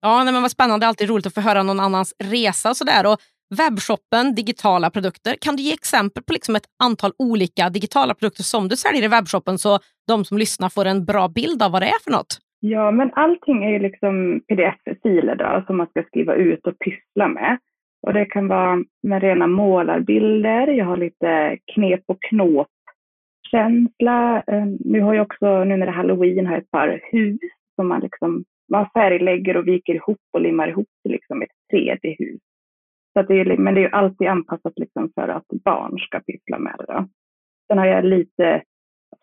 Ja, 0.00 0.24
nej, 0.24 0.32
men 0.32 0.42
vad 0.42 0.50
spännande. 0.50 0.86
Alltid 0.86 1.10
roligt 1.10 1.26
att 1.26 1.34
få 1.34 1.40
höra 1.40 1.62
någon 1.62 1.80
annans 1.80 2.14
resa 2.24 2.74
sådär. 2.74 3.06
Och 3.06 3.18
webbshoppen, 3.54 4.34
digitala 4.34 4.90
produkter. 4.90 5.36
Kan 5.40 5.56
du 5.56 5.62
ge 5.62 5.72
exempel 5.72 6.22
på 6.22 6.32
liksom 6.32 6.56
ett 6.56 6.66
antal 6.82 7.12
olika 7.18 7.70
digitala 7.70 8.14
produkter 8.14 8.42
som 8.42 8.68
du 8.68 8.76
säljer 8.76 9.02
i 9.02 9.08
webbshoppen 9.08 9.58
så 9.58 9.78
de 10.06 10.24
som 10.24 10.38
lyssnar 10.38 10.68
får 10.68 10.84
en 10.84 11.04
bra 11.04 11.28
bild 11.28 11.62
av 11.62 11.72
vad 11.72 11.82
det 11.82 11.86
är 11.86 12.02
för 12.04 12.10
något? 12.10 12.38
Ja, 12.60 12.90
men 12.90 13.10
allting 13.14 13.64
är 13.64 13.70
ju 13.70 13.78
liksom 13.78 14.40
pdf-filer 14.48 15.34
då 15.36 15.64
som 15.66 15.76
man 15.76 15.86
ska 15.86 16.02
skriva 16.02 16.34
ut 16.34 16.66
och 16.66 16.78
pyssla 16.78 17.28
med. 17.28 17.58
Och 18.06 18.12
det 18.12 18.24
kan 18.24 18.48
vara 18.48 18.84
med 19.02 19.22
rena 19.22 19.46
målarbilder. 19.46 20.66
Jag 20.66 20.84
har 20.84 20.96
lite 20.96 21.58
knep 21.74 22.02
och 22.06 22.22
knåp 22.22 22.68
känsla. 23.50 24.42
Ehm, 24.46 24.78
nu 24.80 25.00
har 25.00 25.14
jag 25.14 25.22
också, 25.22 25.64
nu 25.64 25.76
när 25.76 25.86
det 25.86 25.92
är 25.92 25.96
halloween, 25.96 26.46
har 26.46 26.54
jag 26.54 26.62
ett 26.62 26.70
par 26.70 27.00
hus 27.12 27.40
som 27.76 27.88
man 27.88 28.00
liksom 28.00 28.44
man 28.68 28.90
färglägger 28.94 29.56
och 29.56 29.68
viker 29.68 29.94
ihop 29.94 30.20
och 30.32 30.40
limmar 30.40 30.68
ihop 30.68 30.88
till 31.02 31.12
liksom 31.12 31.42
ett 31.42 31.50
3D-hus. 31.72 32.40
Så 33.12 33.22
det 33.22 33.40
är, 33.40 33.56
men 33.56 33.74
det 33.74 33.84
är 33.84 33.94
alltid 33.94 34.28
anpassat 34.28 34.72
liksom 34.76 35.10
för 35.14 35.28
att 35.28 35.46
barn 35.64 35.98
ska 35.98 36.20
pyssla 36.20 36.58
med 36.58 36.74
det. 36.78 36.84
Då. 36.92 37.08
Sen 37.68 37.78
har 37.78 37.86
jag 37.86 38.04
lite 38.04 38.62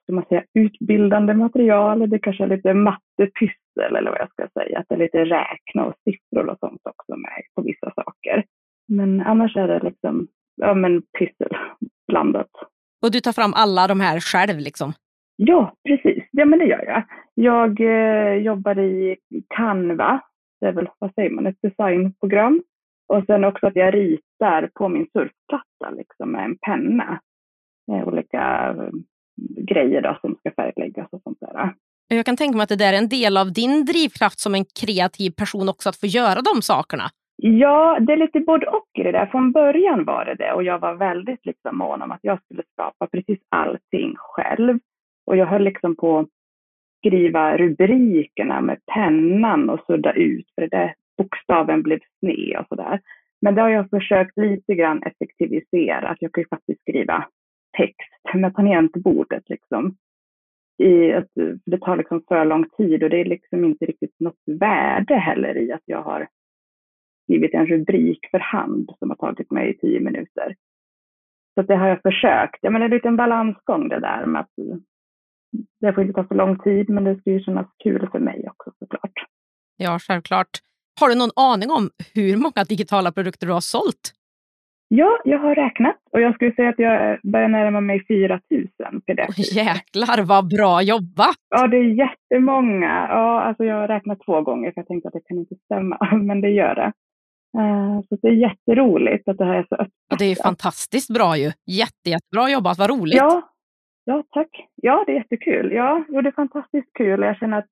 ska 0.04 0.14
man 0.14 0.26
säga, 0.26 0.44
utbildande 0.54 1.34
material. 1.34 2.10
Det 2.10 2.20
kanske 2.20 2.44
är 2.44 2.48
lite 2.48 2.74
mattepyssel 2.74 3.96
eller 3.98 4.12
vad 4.12 4.20
jag 4.20 4.30
ska 4.32 4.48
säga. 4.62 4.80
Att 4.80 4.86
det 4.90 4.96
är 4.96 5.00
lite 5.00 5.26
räkna 5.26 5.86
och 5.86 5.94
siffror 6.04 6.50
och 6.50 6.60
sånt 6.60 6.82
också 6.84 7.16
med 7.18 7.42
på 7.56 7.62
vissa 7.62 7.92
saker. 7.96 8.44
Men 8.88 9.22
annars 9.22 9.56
är 9.58 9.68
det 9.68 9.80
liksom, 9.80 10.28
ja 10.56 10.74
men 10.74 11.02
pyssel 11.20 11.58
blandat. 12.08 12.50
Och 13.06 13.12
du 13.12 13.20
tar 13.20 13.32
fram 13.32 13.54
alla 13.56 13.88
de 13.88 14.00
här 14.00 14.20
själv 14.20 14.60
liksom? 14.60 14.94
Ja, 15.36 15.74
precis. 15.88 16.24
Ja, 16.32 16.46
men 16.46 16.60
det 16.60 16.66
gör 16.66 16.86
jag. 16.86 17.04
Jag 17.34 17.82
eh, 17.82 18.34
jobbar 18.34 18.80
i 18.80 19.18
Canva. 19.56 20.22
Det 20.60 20.66
är 20.68 20.72
väl, 20.72 20.90
vad 21.00 21.14
säger 21.14 21.30
man, 21.30 21.48
ett 21.48 21.62
designprogram. 21.62 22.64
Och 23.08 23.24
sen 23.26 23.44
också 23.44 23.68
att 23.68 23.76
jag 23.76 23.94
ritar 23.94 24.70
på 24.74 24.90
min 24.90 25.08
surfplatta 25.14 25.90
liksom 25.98 26.32
med 26.32 26.46
en 26.46 26.58
penna. 26.58 27.20
eh, 27.92 28.08
olika 28.08 28.70
eh, 28.70 28.90
grejer 29.66 30.02
då, 30.02 30.18
som 30.22 30.36
ska 30.36 30.52
färgläggas 30.52 31.08
och 31.12 31.22
sånt 31.24 31.40
där. 31.40 31.74
Jag 32.08 32.26
kan 32.26 32.38
tänka 32.38 32.58
mig 32.58 32.64
att 32.64 32.70
det 32.70 32.76
där 32.76 32.94
är 32.94 32.98
en 32.98 33.10
del 33.10 33.38
av 33.38 33.54
din 33.54 33.86
drivkraft 33.86 34.40
som 34.40 34.56
en 34.56 34.66
kreativ 34.82 35.32
person 35.32 35.70
också, 35.70 35.90
att 35.90 36.00
få 36.00 36.06
göra 36.06 36.42
de 36.42 36.62
sakerna. 36.62 37.04
Ja, 37.38 37.98
det 38.00 38.14
är 38.14 38.18
lite 38.18 38.40
både 38.40 38.66
och 38.68 38.90
i 38.94 39.04
det 39.04 39.12
där. 39.12 39.26
Från 39.26 39.52
början 39.52 40.06
var 40.06 40.26
det 40.26 40.36
det 40.36 40.54
och 40.54 40.64
jag 40.64 40.80
var 40.80 40.94
väldigt 40.94 41.46
liksom 41.46 41.78
mån 41.78 42.02
om 42.02 42.12
att 42.12 42.20
jag 42.22 42.44
skulle 42.44 42.64
skapa 42.74 43.08
precis 43.08 43.40
allting 43.50 44.16
själv. 44.18 44.80
Och 45.26 45.38
jag 45.38 45.46
höll 45.46 45.64
liksom 45.64 45.96
på 45.96 46.20
att 46.20 46.28
skriva 47.00 47.58
rubrikerna 47.58 48.62
med 48.62 48.80
pennan 48.94 49.70
och 49.70 49.80
sudda 49.88 50.14
ut, 50.14 50.46
för 50.56 50.62
det 50.62 50.78
där 50.78 50.94
bokstaven 51.18 51.84
blev 51.84 52.00
sned 52.20 52.58
och 52.60 52.68
sådär. 52.68 53.00
Men 53.42 53.56
det 53.56 53.62
har 53.62 53.70
jag 53.70 53.90
försökt 53.90 54.38
lite 54.38 54.76
grann 54.76 55.04
effektivisera, 55.04 56.08
att 56.08 56.22
jag 56.22 56.32
kan 56.34 56.42
ju 56.42 56.48
faktiskt 56.48 56.82
skriva 56.82 57.28
text 57.78 58.15
med 58.36 58.56
tangentbordet 58.56 59.50
liksom. 59.50 59.98
I 60.78 61.14
att 61.14 61.32
det 61.66 61.78
tar 61.78 61.98
liksom 61.98 62.24
för 62.28 62.46
lång 62.46 62.70
tid 62.70 63.04
och 63.04 63.10
det 63.10 63.22
är 63.22 63.26
liksom 63.26 63.66
inte 63.66 63.86
riktigt 63.86 64.20
något 64.20 64.44
värde 64.46 65.16
heller 65.16 65.58
i 65.58 65.72
att 65.72 65.84
jag 65.86 66.04
har 66.04 66.28
skrivit 67.24 67.54
en 67.54 67.68
rubrik 67.68 68.20
för 68.32 68.40
hand 68.40 68.92
som 69.00 69.10
har 69.10 69.18
tagit 69.18 69.52
mig 69.52 69.78
tio 69.78 70.00
minuter. 70.00 70.56
Så 71.56 71.62
det 71.62 71.76
har 71.76 71.88
jag 71.88 72.02
försökt. 72.02 72.60
Jag 72.62 72.74
menar, 72.74 72.88
det 72.88 72.94
är 72.94 72.96
en 72.96 72.98
liten 72.98 73.18
balansgång 73.18 73.90
det 73.90 74.00
där 74.00 74.26
med 74.26 74.42
att 74.42 74.52
det 75.80 75.94
får 75.94 76.04
inte 76.04 76.14
ta 76.14 76.28
för 76.28 76.36
lång 76.36 76.60
tid, 76.60 76.90
men 76.90 77.04
det 77.04 77.20
ska 77.20 77.32
ju 77.32 77.40
kännas 77.40 77.68
kul 77.84 78.10
för 78.12 78.20
mig 78.20 78.48
också 78.50 78.72
såklart. 78.80 79.14
Ja, 79.78 80.00
självklart. 80.00 80.50
Har 81.00 81.10
du 81.10 81.16
någon 81.16 81.30
aning 81.36 81.72
om 81.72 81.90
hur 82.14 82.38
många 82.38 82.64
digitala 82.70 83.12
produkter 83.12 83.48
du 83.48 83.54
har 83.54 83.62
sålt? 83.62 84.14
Ja, 84.88 85.20
jag 85.24 85.40
har 85.40 85.56
räknat 85.56 85.96
och 86.12 86.22
jag 86.22 86.36
skulle 86.36 86.56
säga 86.56 86.70
att 86.70 86.80
jag 86.80 87.20
börjar 87.24 87.48
närma 87.48 87.82
mig 87.82 88.06
4 88.08 88.40
000 88.52 89.02
pdf. 89.02 89.56
Jäklar 89.56 90.24
vad 90.24 90.48
bra 90.50 90.82
jobbat! 90.82 91.36
Ja, 91.50 91.68
det 91.68 91.78
är 91.78 91.84
jättemånga. 91.84 93.08
Ja, 93.10 93.42
alltså 93.42 93.64
jag 93.64 93.76
har 93.76 93.88
räknat 93.88 94.20
två 94.26 94.42
gånger 94.42 94.72
för 94.72 94.82
jag 94.82 94.88
tänkte 94.88 95.08
att 95.08 95.14
det 95.14 95.22
kan 95.26 95.38
inte 95.38 95.56
stämma, 95.56 95.98
men 96.12 96.42
det 96.42 96.50
gör 96.50 96.76
det. 96.76 96.92
Uh, 97.58 98.02
så 98.10 98.18
det 98.22 98.28
är 98.28 98.32
jätteroligt 98.32 99.28
att 99.28 99.38
det 99.38 99.46
här 99.46 99.56
är 99.56 99.66
så 99.70 99.76
öppet. 99.76 99.94
Ja, 100.10 100.16
det 100.20 100.26
är 100.26 100.44
fantastiskt 100.44 101.14
bra 101.14 101.38
ju. 101.38 101.52
Jätte, 101.66 102.10
jättebra 102.10 102.50
jobbat, 102.50 102.78
vad 102.78 102.90
roligt! 102.90 103.16
Ja, 103.16 103.42
ja, 104.06 104.24
tack. 104.30 104.68
Ja, 104.76 105.04
det 105.06 105.12
är 105.12 105.16
jättekul. 105.16 105.72
Ja, 105.72 106.06
det 106.10 106.30
är 106.30 106.32
fantastiskt 106.32 106.94
kul. 106.94 107.22
Jag 107.22 107.38
känner 107.38 107.58
att 107.58 107.70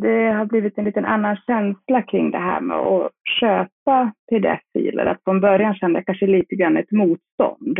det 0.00 0.32
har 0.32 0.46
blivit 0.46 0.78
en 0.78 0.84
liten 0.84 1.04
annan 1.04 1.36
känsla 1.46 2.02
kring 2.02 2.30
det 2.30 2.38
här 2.38 2.60
med 2.60 2.76
att 2.76 3.10
köpa 3.40 4.12
pdf-filer. 4.30 5.06
Att 5.06 5.24
från 5.24 5.40
början 5.40 5.74
kände 5.74 5.98
jag 5.98 6.06
kanske 6.06 6.26
lite 6.26 6.54
grann 6.54 6.76
ett 6.76 6.90
motstånd. 6.90 7.78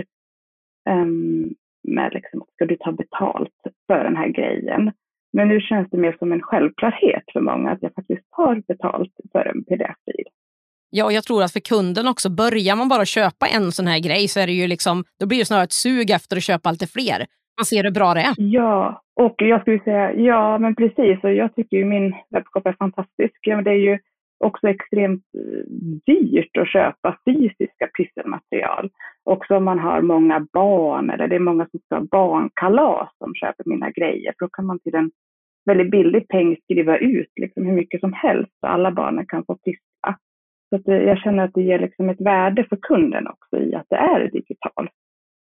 Um, 0.90 1.54
med 1.88 2.11
liksom, 2.14 2.44
ska 2.54 2.64
du 2.64 2.76
ta 2.76 2.92
betalt 2.92 3.58
för 3.87 4.04
den 4.04 4.16
här 4.16 4.28
grejen? 4.28 4.92
Men 5.32 5.49
nu 5.49 5.61
känns 5.61 5.90
det 5.90 5.96
mer 5.96 6.16
som 6.18 6.32
en 6.32 6.42
självklarhet 6.42 7.25
för 7.32 7.40
många 7.40 7.70
att 7.70 7.82
jag 7.82 7.94
faktiskt 7.94 8.30
tar 8.37 8.62
betalt 8.68 9.12
för 9.32 9.46
en 9.46 9.64
pdf-fil. 9.64 10.26
Ja, 10.90 11.04
och 11.04 11.12
jag 11.12 11.25
tror 11.25 11.42
att 11.42 11.52
för 11.52 11.61
kunden 11.61 12.08
också, 12.08 12.30
börjar 12.30 12.76
man 12.76 12.88
bara 12.88 13.04
köpa 13.04 13.46
en 13.46 13.73
sån 13.73 13.87
här 13.87 13.99
grej 13.99 14.28
så 14.28 14.40
är 14.40 14.46
det 14.46 14.52
ju 14.52 14.66
liksom, 14.66 15.04
då 15.20 15.26
blir 15.26 15.38
det 15.38 15.44
snarare 15.44 15.64
ett 15.64 15.73
sug 15.73 16.11
efter 16.11 16.37
att 16.37 16.42
köpa 16.42 16.70
lite 16.70 16.87
fler. 16.87 17.26
Man 17.58 17.64
ser 17.64 17.84
hur 17.84 17.90
bra 17.90 18.14
det 18.14 18.20
är. 18.20 18.34
Ja, 18.36 19.02
och 19.14 19.34
jag 19.38 19.60
skulle 19.60 19.80
säga, 19.80 20.14
ja 20.14 20.58
men 20.58 20.75
precis, 20.75 21.25
och 21.25 21.32
jag 21.32 21.54
tycker 21.54 21.76
ju 21.76 21.84
min 21.84 22.14
webbshop 22.30 22.66
är 22.66 22.76
fantastisk. 22.78 23.38
Ja, 23.40 23.54
men 23.54 23.64
det 23.64 23.70
är 23.70 23.84
ju 23.90 23.98
också 24.44 24.68
extremt 24.68 25.25
eh, 25.34 25.70
dyrt 26.06 26.56
att 26.56 26.68
köpa 26.68 27.18
fysiska 27.25 27.88
pysselmaterial. 27.98 28.90
Också 29.25 29.56
om 29.56 29.64
man 29.64 29.78
har 29.78 30.00
många 30.00 30.46
barn 30.52 31.10
eller 31.10 31.28
det 31.28 31.36
är 31.36 31.40
många 31.40 31.66
som 31.70 31.80
ska 31.80 31.94
ha 31.94 32.06
barnkalas 32.10 33.08
som 33.18 33.34
köper 33.34 33.64
mina 33.66 33.90
grejer. 33.90 34.34
För 34.38 34.46
då 34.46 34.48
kan 34.48 34.66
man 34.66 34.78
till 34.78 34.94
en 34.94 35.10
väldigt 35.64 35.90
billig 35.90 36.28
peng 36.28 36.56
skriva 36.64 36.98
ut 36.98 37.32
liksom 37.40 37.66
hur 37.66 37.72
mycket 37.72 38.00
som 38.00 38.12
helst 38.12 38.52
så 38.60 38.66
alla 38.66 38.90
barnen 38.90 39.26
kan 39.26 39.44
få 39.44 39.54
pyssla. 39.56 40.18
Så 40.68 40.76
att 40.76 40.88
eh, 40.88 40.96
jag 40.96 41.18
känner 41.18 41.44
att 41.44 41.54
det 41.54 41.62
ger 41.62 41.78
liksom 41.78 42.08
ett 42.08 42.20
värde 42.20 42.64
för 42.64 42.76
kunden 42.76 43.26
också 43.26 43.58
i 43.58 43.75
att 43.75 43.86
det 43.88 43.96
är 43.96 44.30
digitalt. 44.30 44.92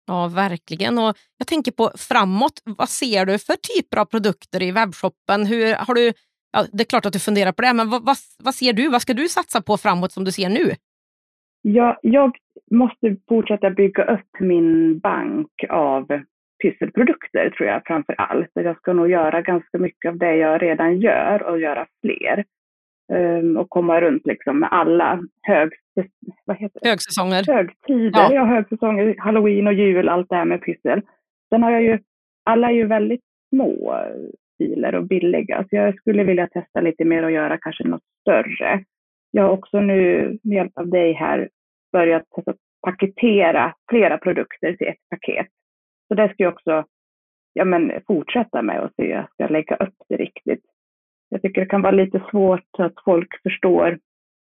Ja, 0.06 0.28
verkligen. 0.28 0.98
Och 0.98 1.16
jag 1.38 1.46
tänker 1.46 1.72
på 1.72 1.90
framåt, 2.10 2.62
vad 2.64 2.88
ser 2.88 3.24
du 3.26 3.38
för 3.38 3.56
typer 3.56 3.96
av 3.98 4.04
produkter 4.04 4.62
i 4.62 4.72
webbshoppen? 4.72 5.46
Hur, 5.46 5.74
har 5.74 5.94
du, 5.94 6.12
ja, 6.52 6.64
det 6.72 6.82
är 6.82 6.84
klart 6.84 7.06
att 7.06 7.12
du 7.12 7.18
funderar 7.18 7.52
på 7.52 7.62
det, 7.62 7.72
men 7.72 7.90
vad, 7.90 8.04
vad, 8.04 8.16
vad 8.44 8.54
ser 8.54 8.72
du? 8.72 8.88
Vad 8.88 9.02
ska 9.02 9.14
du 9.14 9.28
satsa 9.28 9.62
på 9.62 9.76
framåt 9.76 10.12
som 10.12 10.24
du 10.24 10.32
ser 10.32 10.48
nu? 10.48 10.72
Ja, 11.62 11.98
jag 12.02 12.36
måste 12.70 13.16
fortsätta 13.28 13.70
bygga 13.70 14.04
upp 14.04 14.40
min 14.40 14.98
bank 14.98 15.50
av 15.68 16.20
pysselprodukter 16.62 17.50
tror 17.50 17.68
jag 17.68 17.82
framför 17.86 18.14
allt. 18.18 18.50
Jag 18.52 18.76
ska 18.76 18.92
nog 18.92 19.10
göra 19.10 19.42
ganska 19.42 19.78
mycket 19.78 20.08
av 20.08 20.18
det 20.18 20.36
jag 20.36 20.62
redan 20.62 21.00
gör 21.00 21.42
och 21.42 21.60
göra 21.60 21.86
fler. 22.00 22.44
Um, 23.12 23.56
och 23.56 23.70
komma 23.70 24.00
runt 24.00 24.26
liksom 24.26 24.58
med 24.58 24.68
alla 24.72 25.22
hög, 25.42 25.72
vad 26.44 26.56
heter 26.56 26.80
det? 26.82 26.88
högsäsonger. 26.88 27.44
Högtider, 27.46 28.20
ja. 28.20 28.34
ja, 28.34 28.44
högsäsonger, 28.44 29.14
halloween 29.18 29.66
och 29.66 29.72
jul, 29.72 30.08
allt 30.08 30.28
det 30.28 30.36
här 30.36 30.44
med 30.44 30.62
pyssel. 30.62 31.02
Sen 31.48 31.62
har 31.62 31.70
jag 31.70 31.82
ju, 31.82 31.98
alla 32.44 32.68
är 32.68 32.74
ju 32.74 32.86
väldigt 32.86 33.24
små 33.54 34.02
filer 34.58 34.94
och 34.94 35.06
billiga, 35.06 35.64
så 35.70 35.76
jag 35.76 35.96
skulle 35.96 36.24
vilja 36.24 36.46
testa 36.46 36.80
lite 36.80 37.04
mer 37.04 37.22
och 37.22 37.30
göra 37.30 37.58
kanske 37.58 37.84
något 37.84 38.02
större. 38.20 38.84
Jag 39.30 39.42
har 39.42 39.50
också 39.50 39.80
nu 39.80 40.28
med 40.42 40.56
hjälp 40.56 40.78
av 40.78 40.88
dig 40.88 41.12
här 41.12 41.48
börjat 41.92 42.30
testa 42.34 42.54
paketera 42.86 43.74
flera 43.90 44.18
produkter 44.18 44.72
till 44.72 44.86
ett 44.86 45.08
paket. 45.10 45.46
Så 46.08 46.14
det 46.14 46.28
ska 46.28 46.42
jag 46.42 46.52
också 46.52 46.84
ja, 47.52 47.64
men, 47.64 47.92
fortsätta 48.06 48.62
med 48.62 48.80
och 48.80 48.90
se 48.96 49.02
hur 49.02 49.10
jag 49.10 49.30
ska 49.30 49.46
lägga 49.46 49.76
upp 49.76 49.94
det 50.08 50.16
riktigt. 50.16 50.64
Jag 51.28 51.42
tycker 51.42 51.60
det 51.60 51.66
kan 51.66 51.82
vara 51.82 51.92
lite 51.92 52.22
svårt 52.30 52.68
att 52.78 52.94
folk 53.04 53.42
förstår. 53.42 53.98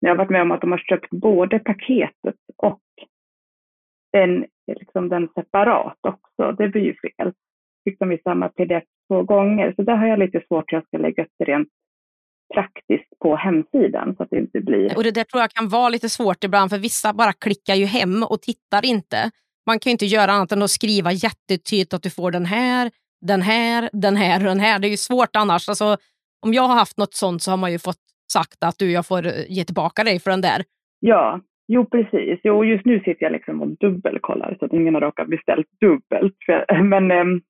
Jag 0.04 0.10
har 0.10 0.16
varit 0.16 0.30
med 0.30 0.42
om 0.42 0.50
att 0.50 0.60
de 0.60 0.70
har 0.70 0.78
köpt 0.78 1.10
både 1.10 1.58
paketet 1.58 2.36
och 2.56 2.80
den, 4.12 4.46
liksom 4.66 5.08
den 5.08 5.28
separat 5.34 5.98
också. 6.00 6.52
Det 6.52 6.68
blir 6.68 6.82
ju 6.82 6.94
fel. 6.94 7.32
Fick 7.84 7.98
de 7.98 8.12
i 8.12 8.18
samma 8.18 8.48
pdf 8.48 8.84
två 9.08 9.22
gånger. 9.22 9.72
Så 9.76 9.82
där 9.82 9.96
har 9.96 10.06
jag 10.06 10.18
lite 10.18 10.40
svårt 10.48 10.72
hur 10.72 10.76
jag 10.76 10.86
ska 10.86 10.98
lägga 10.98 11.22
upp 11.22 11.32
det 11.38 11.44
rent 11.44 11.68
praktiskt 12.54 13.18
på 13.18 13.36
hemsidan 13.36 14.14
så 14.16 14.22
att 14.22 14.30
det 14.30 14.38
inte 14.38 14.60
blir... 14.60 14.96
Och 14.96 15.04
det 15.04 15.10
där 15.10 15.24
tror 15.24 15.40
jag 15.40 15.50
kan 15.50 15.68
vara 15.68 15.88
lite 15.88 16.08
svårt 16.08 16.44
ibland 16.44 16.70
för 16.70 16.78
vissa 16.78 17.12
bara 17.12 17.32
klickar 17.32 17.74
ju 17.74 17.84
hem 17.84 18.22
och 18.22 18.42
tittar 18.42 18.84
inte. 18.84 19.30
Man 19.66 19.78
kan 19.78 19.90
ju 19.90 19.92
inte 19.92 20.06
göra 20.06 20.32
annat 20.32 20.52
än 20.52 20.62
att 20.62 20.70
skriva 20.70 21.12
jättetydligt 21.12 21.94
att 21.94 22.02
du 22.02 22.10
får 22.10 22.30
den 22.30 22.46
här, 22.46 22.90
den 23.20 23.42
här, 23.42 23.90
den 23.92 24.16
här 24.16 24.40
och 24.40 24.46
den 24.46 24.60
här. 24.60 24.78
Det 24.78 24.86
är 24.86 24.90
ju 24.90 24.96
svårt 24.96 25.36
annars. 25.36 25.68
Alltså, 25.68 25.96
om 26.40 26.54
jag 26.54 26.62
har 26.62 26.74
haft 26.74 26.98
något 26.98 27.14
sånt 27.14 27.42
så 27.42 27.50
har 27.50 27.58
man 27.58 27.72
ju 27.72 27.78
fått 27.78 28.04
sagt 28.38 28.60
att 28.68 28.78
du, 28.78 28.86
jag 28.98 29.06
får 29.06 29.22
eh, 29.26 29.44
ge 29.56 29.64
tillbaka 29.64 30.04
dig 30.04 30.16
för 30.20 30.30
den 30.30 30.46
där. 30.50 30.60
Ja, 31.00 31.40
jo 31.74 31.80
precis. 31.94 32.40
Jo, 32.42 32.64
just 32.64 32.84
nu 32.84 32.98
sitter 32.98 33.22
jag 33.26 33.32
liksom 33.32 33.62
och 33.62 33.68
dubbelkollar 33.68 34.56
så 34.58 34.64
att 34.64 34.72
ingen 34.72 34.94
har 34.94 35.00
råkat 35.00 35.28
beställt 35.28 35.66
dubbelt. 35.80 36.40
Men 36.92 37.10
ehm, 37.10 37.40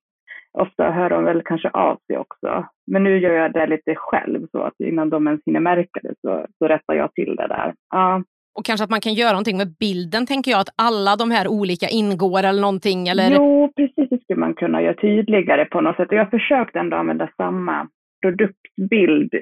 ofta 0.63 0.91
hör 0.91 1.09
de 1.09 1.23
väl 1.23 1.41
kanske 1.45 1.69
av 1.69 1.97
sig 2.07 2.17
också. 2.17 2.65
Men 2.91 3.03
nu 3.03 3.19
gör 3.19 3.33
jag 3.33 3.53
det 3.53 3.67
lite 3.67 3.95
själv 3.95 4.47
så 4.51 4.59
att 4.67 4.79
innan 4.79 5.09
de 5.09 5.27
ens 5.27 5.41
hinner 5.45 5.59
märka 5.59 5.99
det 6.03 6.13
så, 6.21 6.45
så 6.57 6.67
rättar 6.67 6.93
jag 6.93 7.13
till 7.13 7.35
det 7.35 7.47
där. 7.47 7.73
Ja. 7.89 8.23
Och 8.57 8.65
kanske 8.65 8.83
att 8.83 8.89
man 8.89 9.01
kan 9.01 9.13
göra 9.13 9.31
någonting 9.31 9.57
med 9.57 9.75
bilden, 9.79 10.25
tänker 10.25 10.51
jag, 10.51 10.59
att 10.59 10.73
alla 10.75 11.15
de 11.15 11.31
här 11.31 11.47
olika 11.47 11.87
ingår 11.87 12.43
eller 12.43 12.61
någonting? 12.61 13.07
Eller? 13.07 13.31
Jo, 13.35 13.71
precis. 13.75 14.09
Det 14.09 14.21
skulle 14.23 14.39
man 14.39 14.53
kunna 14.53 14.81
göra 14.81 14.93
tydligare 14.93 15.65
på 15.65 15.81
något 15.81 15.95
sätt. 15.95 16.09
Och 16.09 16.17
jag 16.17 16.25
har 16.25 16.39
försökt 16.39 16.75
ändå 16.75 16.97
använda 16.97 17.29
samma 17.37 17.87
produktbild 18.21 19.33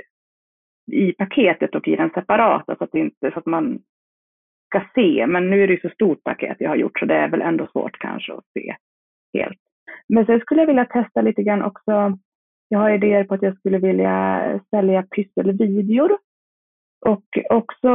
i 0.92 1.14
paketet 1.14 1.76
och 1.76 1.88
i 1.88 1.96
den 1.96 2.10
separata 2.10 2.76
så 2.76 2.84
att, 2.84 2.96
inte, 2.96 3.32
så 3.32 3.40
att 3.40 3.46
man 3.46 3.80
ska 4.68 4.82
se. 4.96 5.28
Men 5.28 5.50
nu 5.50 5.64
är 5.64 5.68
det 5.68 5.74
ju 5.74 5.80
så 5.80 5.90
stort 5.90 6.24
paket 6.24 6.58
jag 6.60 6.70
har 6.70 6.76
gjort 6.76 7.00
så 7.00 7.06
det 7.06 7.16
är 7.16 7.30
väl 7.30 7.42
ändå 7.42 7.68
svårt 7.68 8.00
kanske 8.00 8.34
att 8.34 8.46
se 8.54 8.76
helt. 9.34 9.60
Men 10.08 10.26
sen 10.26 10.40
skulle 10.40 10.62
jag 10.62 10.68
vilja 10.68 10.86
testa 10.86 11.22
lite 11.22 11.44
grann 11.44 11.64
också. 11.64 12.18
Jag 12.68 12.80
har 12.80 12.90
idéer 12.90 13.24
på 13.24 13.34
att 13.34 13.42
jag 13.42 13.58
skulle 13.58 13.78
vilja 13.78 14.60
sälja 14.70 15.04
pysselvideor. 15.04 16.18
Och 17.06 17.26
också, 17.50 17.90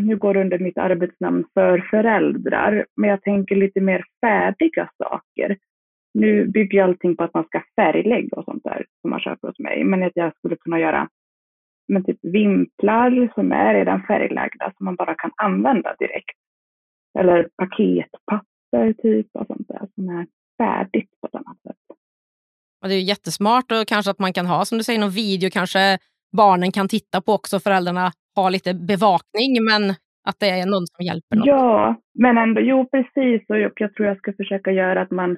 nu 0.00 0.16
går 0.16 0.34
det 0.34 0.40
under 0.40 0.58
mitt 0.58 0.78
arbetsnamn 0.78 1.44
för 1.54 1.78
föräldrar, 1.78 2.86
men 2.96 3.10
jag 3.10 3.22
tänker 3.22 3.56
lite 3.56 3.80
mer 3.80 4.04
färdiga 4.20 4.90
saker 5.02 5.56
nu 6.18 6.46
bygger 6.46 6.78
jag 6.78 6.88
allting 6.88 7.16
på 7.16 7.24
att 7.24 7.34
man 7.34 7.44
ska 7.44 7.62
färglägga 7.76 8.36
och 8.36 8.44
sånt 8.44 8.64
där 8.64 8.86
som 9.00 9.10
man 9.10 9.20
köper 9.20 9.48
hos 9.48 9.58
mig. 9.58 9.84
Men 9.84 10.02
att 10.02 10.12
jag 10.14 10.36
skulle 10.36 10.56
kunna 10.56 10.80
göra 10.80 11.08
men 11.88 12.04
typ 12.04 12.18
vimplar 12.22 13.32
som 13.34 13.52
är 13.52 13.74
redan 13.74 14.02
färglagda 14.02 14.72
som 14.76 14.84
man 14.84 14.96
bara 14.96 15.14
kan 15.14 15.30
använda 15.36 15.94
direkt. 15.98 16.38
Eller 17.18 17.48
paketpapper 17.56 19.02
typ 19.02 19.26
och 19.32 19.46
sånt 19.46 19.68
där 19.68 19.88
som 19.94 20.08
är 20.08 20.26
färdigt 20.58 21.10
på 21.20 21.26
ett 21.26 21.34
annat 21.34 21.60
sätt. 21.62 21.76
Och 22.82 22.88
det 22.88 22.94
är 22.94 23.00
jättesmart 23.00 23.72
och 23.72 23.88
kanske 23.88 24.10
att 24.10 24.18
man 24.18 24.32
kan 24.32 24.46
ha 24.46 24.64
som 24.64 24.78
du 24.78 24.84
säger 24.84 25.00
någon 25.00 25.10
video 25.10 25.50
kanske 25.52 25.98
barnen 26.36 26.72
kan 26.72 26.88
titta 26.88 27.20
på 27.20 27.32
också, 27.32 27.60
föräldrarna 27.60 28.12
har 28.34 28.50
lite 28.50 28.74
bevakning 28.74 29.64
men 29.64 29.90
att 30.28 30.36
det 30.38 30.50
är 30.50 30.66
någon 30.66 30.86
som 30.86 31.04
hjälper 31.04 31.36
något. 31.36 31.46
Ja, 31.46 31.94
men 32.14 32.38
ändå, 32.38 32.60
jo 32.60 32.88
precis 32.88 33.42
och 33.48 33.58
jag, 33.58 33.72
jag 33.76 33.94
tror 33.94 34.08
jag 34.08 34.18
ska 34.18 34.32
försöka 34.32 34.70
göra 34.70 35.02
att 35.02 35.10
man 35.10 35.36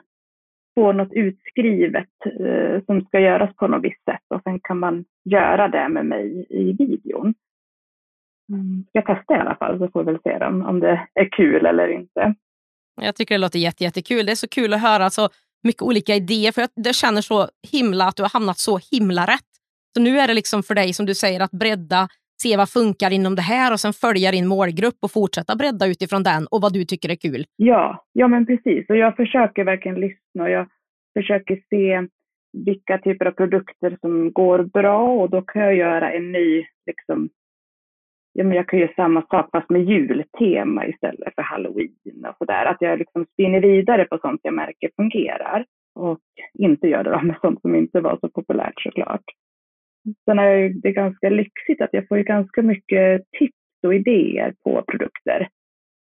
få 0.79 0.93
något 0.93 1.13
utskrivet 1.13 2.09
eh, 2.25 2.85
som 2.87 3.01
ska 3.01 3.21
göras 3.21 3.57
på 3.57 3.67
något 3.67 3.85
visst 3.85 4.05
sätt 4.05 4.25
och 4.35 4.43
sen 4.43 4.61
kan 4.61 4.79
man 4.79 5.05
göra 5.25 5.69
det 5.69 5.89
med 5.89 6.07
mig 6.07 6.47
i 6.51 6.73
videon. 6.73 7.35
Mm, 8.53 8.85
ska 8.89 9.03
testa 9.03 9.37
i 9.37 9.41
alla 9.41 9.57
fall 9.57 9.79
så 9.79 9.89
får 9.89 10.05
vi 10.05 10.13
väl 10.13 10.23
se 10.23 10.47
om, 10.47 10.63
om 10.63 10.81
det 10.81 11.09
är 11.15 11.29
kul 11.37 11.67
eller 11.67 11.89
inte. 11.89 12.35
Jag 13.01 13.17
tycker 13.17 13.35
det 13.35 13.39
låter 13.39 13.59
jätte, 13.59 13.85
jättekul. 13.85 14.27
Det 14.27 14.33
är 14.33 14.37
så 14.37 14.49
kul 14.49 14.75
att 14.75 14.83
höra 14.83 15.11
så 15.11 15.29
mycket 15.63 15.83
olika 15.83 16.15
idéer 16.15 16.53
för 16.53 16.61
jag, 16.61 16.71
jag 16.75 16.95
känner 16.95 17.21
så 17.21 17.49
himla 17.73 18.05
att 18.05 18.17
du 18.17 18.23
har 18.23 18.31
hamnat 18.31 18.59
så 18.59 18.79
himla 18.93 19.27
rätt. 19.27 19.51
Så 19.97 20.03
nu 20.03 20.19
är 20.19 20.29
det 20.29 20.35
liksom 20.35 20.63
för 20.63 20.75
dig 20.75 20.93
som 20.93 21.07
du 21.07 21.15
säger 21.15 21.41
att 21.41 21.51
bredda, 21.51 22.09
se 22.43 22.57
vad 22.57 22.71
funkar 22.71 23.11
inom 23.13 23.35
det 23.35 23.43
här 23.43 23.73
och 23.73 23.81
sen 23.81 23.93
följa 23.93 24.31
din 24.31 24.49
målgrupp 24.49 24.99
och 25.03 25.13
fortsätta 25.13 25.57
bredda 25.57 25.87
utifrån 25.87 26.23
den 26.23 26.47
och 26.51 26.61
vad 26.63 26.73
du 26.73 26.85
tycker 26.85 27.09
är 27.09 27.17
kul. 27.17 27.45
Ja, 27.57 28.05
ja 28.13 28.29
men 28.29 28.47
precis. 28.47 28.89
Och 28.89 28.97
jag 28.97 29.17
försöker 29.17 29.65
verkligen 29.65 30.01
lyssna 30.01 30.43
och 30.43 30.51
jag 30.51 30.67
försöker 31.19 31.61
se 31.71 32.09
vilka 32.53 32.99
typer 32.99 33.27
av 33.27 33.33
produkter 33.33 33.99
som 34.01 34.33
går 34.33 34.63
bra 34.63 35.09
och 35.09 35.31
då 35.31 35.43
kan 35.43 35.63
jag 35.63 35.77
göra 35.77 36.13
en 36.13 36.33
ny 36.33 36.67
liksom, 36.87 37.29
ja, 38.33 38.45
men 38.45 38.57
jag 38.57 38.69
kan 38.69 38.79
göra 38.79 38.93
samma 38.97 39.23
sak 39.23 39.49
fast 39.53 39.71
med 39.71 39.85
jultema 39.85 40.87
istället 40.87 41.35
för 41.35 41.43
halloween 41.43 42.27
och 42.29 42.37
sådär. 42.39 42.67
Att 42.67 42.77
jag 42.81 42.99
liksom 42.99 43.27
spinner 43.33 43.61
vidare 43.61 44.05
på 44.05 44.19
sånt 44.19 44.41
jag 44.43 44.55
märker 44.55 44.91
fungerar 44.97 45.65
och 45.95 46.21
inte 46.59 46.89
gör 46.89 47.05
det 47.05 47.23
med 47.23 47.37
sånt 47.41 47.61
som 47.61 47.75
inte 47.75 48.01
var 48.01 48.19
så 48.21 48.29
populärt 48.29 48.83
såklart. 48.83 49.25
Sen 50.25 50.39
är 50.39 50.69
det 50.83 50.93
ganska 50.93 51.29
lyxigt 51.29 51.81
att 51.81 51.93
jag 51.93 52.09
får 52.09 52.19
ganska 52.19 52.63
mycket 52.63 53.23
tips 53.39 53.55
och 53.87 53.95
idéer 53.95 54.55
på 54.65 54.83
produkter 54.83 55.49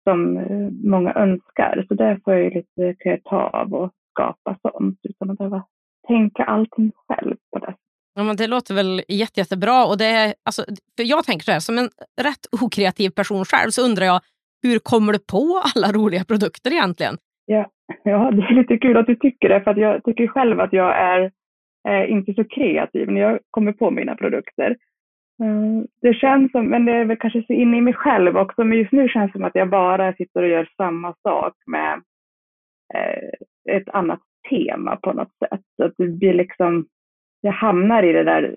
som 0.04 0.38
eh, 0.38 0.70
många 0.90 1.14
önskar. 1.14 1.86
Så 1.88 1.94
där 1.94 2.20
får 2.24 2.34
jag 2.34 2.54
lite 2.54 3.20
ta 3.24 3.42
av 3.42 3.74
och 3.74 3.92
skapa 4.12 4.58
sånt 4.62 5.00
utan 5.04 5.30
att 5.30 5.38
behöva 5.38 5.64
tänka 6.08 6.44
allting 6.44 6.92
själv 7.08 7.36
på 7.52 7.60
det 7.60 7.76
Ja, 8.14 8.24
men 8.24 8.36
det 8.36 8.48
låter 8.48 8.76
väl 8.76 9.02
jätte, 9.08 9.40
jättebra. 9.40 9.86
Och 9.86 9.98
det 9.98 10.06
är, 10.06 10.34
alltså, 10.46 10.62
för 10.98 11.04
jag 11.04 11.26
tänker 11.26 11.44
så 11.44 11.52
här, 11.52 11.60
som 11.60 11.78
en 11.78 11.90
rätt 12.22 12.46
okreativ 12.66 13.10
person 13.10 13.46
själv 13.46 13.70
så 13.70 13.86
undrar 13.86 14.06
jag, 14.06 14.20
hur 14.64 14.80
kommer 14.80 15.14
du 15.14 15.20
på 15.20 15.62
alla 15.76 15.92
roliga 15.92 16.24
produkter 16.24 16.72
egentligen? 16.72 17.18
Ja, 17.46 17.70
ja 18.04 18.32
det 18.32 18.42
är 18.42 18.56
lite 18.56 18.78
kul 18.78 18.98
att 18.98 19.08
du 19.08 19.16
tycker 19.16 19.50
det, 19.50 19.62
för 19.62 19.76
jag 19.76 20.04
tycker 20.04 20.28
själv 20.28 20.60
att 20.60 20.74
jag 20.74 20.98
är 20.98 21.32
eh, 21.88 22.12
inte 22.12 22.34
så 22.34 22.44
kreativ 22.44 23.12
när 23.12 23.22
jag 23.22 23.40
kommer 23.52 23.72
på 23.72 23.92
mina 23.92 24.16
produkter. 24.16 24.78
Eh, 25.44 25.84
det 26.02 26.14
känns 26.14 26.52
som, 26.52 26.66
men 26.66 26.86
det 26.86 26.92
är 26.92 27.06
väl 27.06 27.18
kanske 27.18 27.44
så 27.44 27.54
inne 27.54 27.78
i 27.78 27.82
mig 27.82 27.94
själv 27.94 28.38
också, 28.38 28.64
men 28.64 28.78
just 28.78 28.92
nu 28.92 29.08
känns 29.08 29.32
det 29.32 29.38
som 29.38 29.46
att 29.46 29.56
jag 29.56 29.70
bara 29.70 30.14
sitter 30.14 30.42
och 30.42 30.50
gör 30.50 30.70
samma 30.78 31.16
sak 31.22 31.54
med 31.66 32.02
eh, 32.94 33.76
ett 33.76 33.90
annat 33.90 34.20
tema 34.50 34.96
på 34.96 35.14
något 35.14 35.38
sätt. 35.40 35.62
Så 35.76 35.84
att 35.84 35.94
det 35.98 36.08
blir 36.08 36.34
liksom, 36.34 36.86
jag 37.42 37.52
hamnar 37.52 38.04
i 38.04 38.14
det 38.14 38.24
där, 38.24 38.56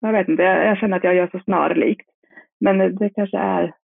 jag 0.00 0.12
vet 0.12 0.28
inte, 0.28 0.42
jag, 0.42 0.66
jag 0.66 0.78
känner 0.78 0.96
att 0.96 1.04
jag 1.04 1.14
gör 1.14 1.28
så 1.32 1.40
snarlikt. 1.44 2.08
Men 2.60 2.96
det 2.96 3.10
kanske 3.10 3.38
är, 3.38 3.74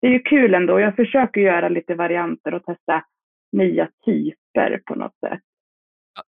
det 0.00 0.06
är 0.06 0.10
ju 0.10 0.18
kul 0.18 0.54
ändå. 0.54 0.80
Jag 0.80 0.96
försöker 0.96 1.40
göra 1.40 1.68
lite 1.68 1.94
varianter 1.94 2.54
och 2.54 2.64
testa 2.64 3.04
nya 3.52 3.88
typer 4.04 4.80
på 4.86 4.94
något 4.94 5.18
sätt. 5.26 5.40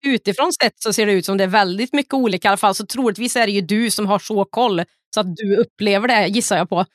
Utifrån 0.05 0.51
sett 0.51 0.73
så 0.75 0.93
ser 0.93 1.05
det 1.05 1.13
ut 1.13 1.25
som 1.25 1.37
det 1.37 1.43
är 1.43 1.47
väldigt 1.47 1.93
mycket 1.93 2.13
olika 2.13 2.47
i 2.47 2.49
alla 2.49 2.57
fall, 2.57 2.75
så 2.75 2.85
troligtvis 2.85 3.35
är 3.35 3.45
det 3.45 3.51
ju 3.51 3.61
du 3.61 3.91
som 3.91 4.05
har 4.07 4.19
så 4.19 4.45
koll 4.45 4.81
så 5.15 5.19
att 5.19 5.35
du 5.35 5.57
upplever 5.57 6.07
det, 6.07 6.27
gissar 6.27 6.57
jag 6.57 6.69
på. 6.69 6.85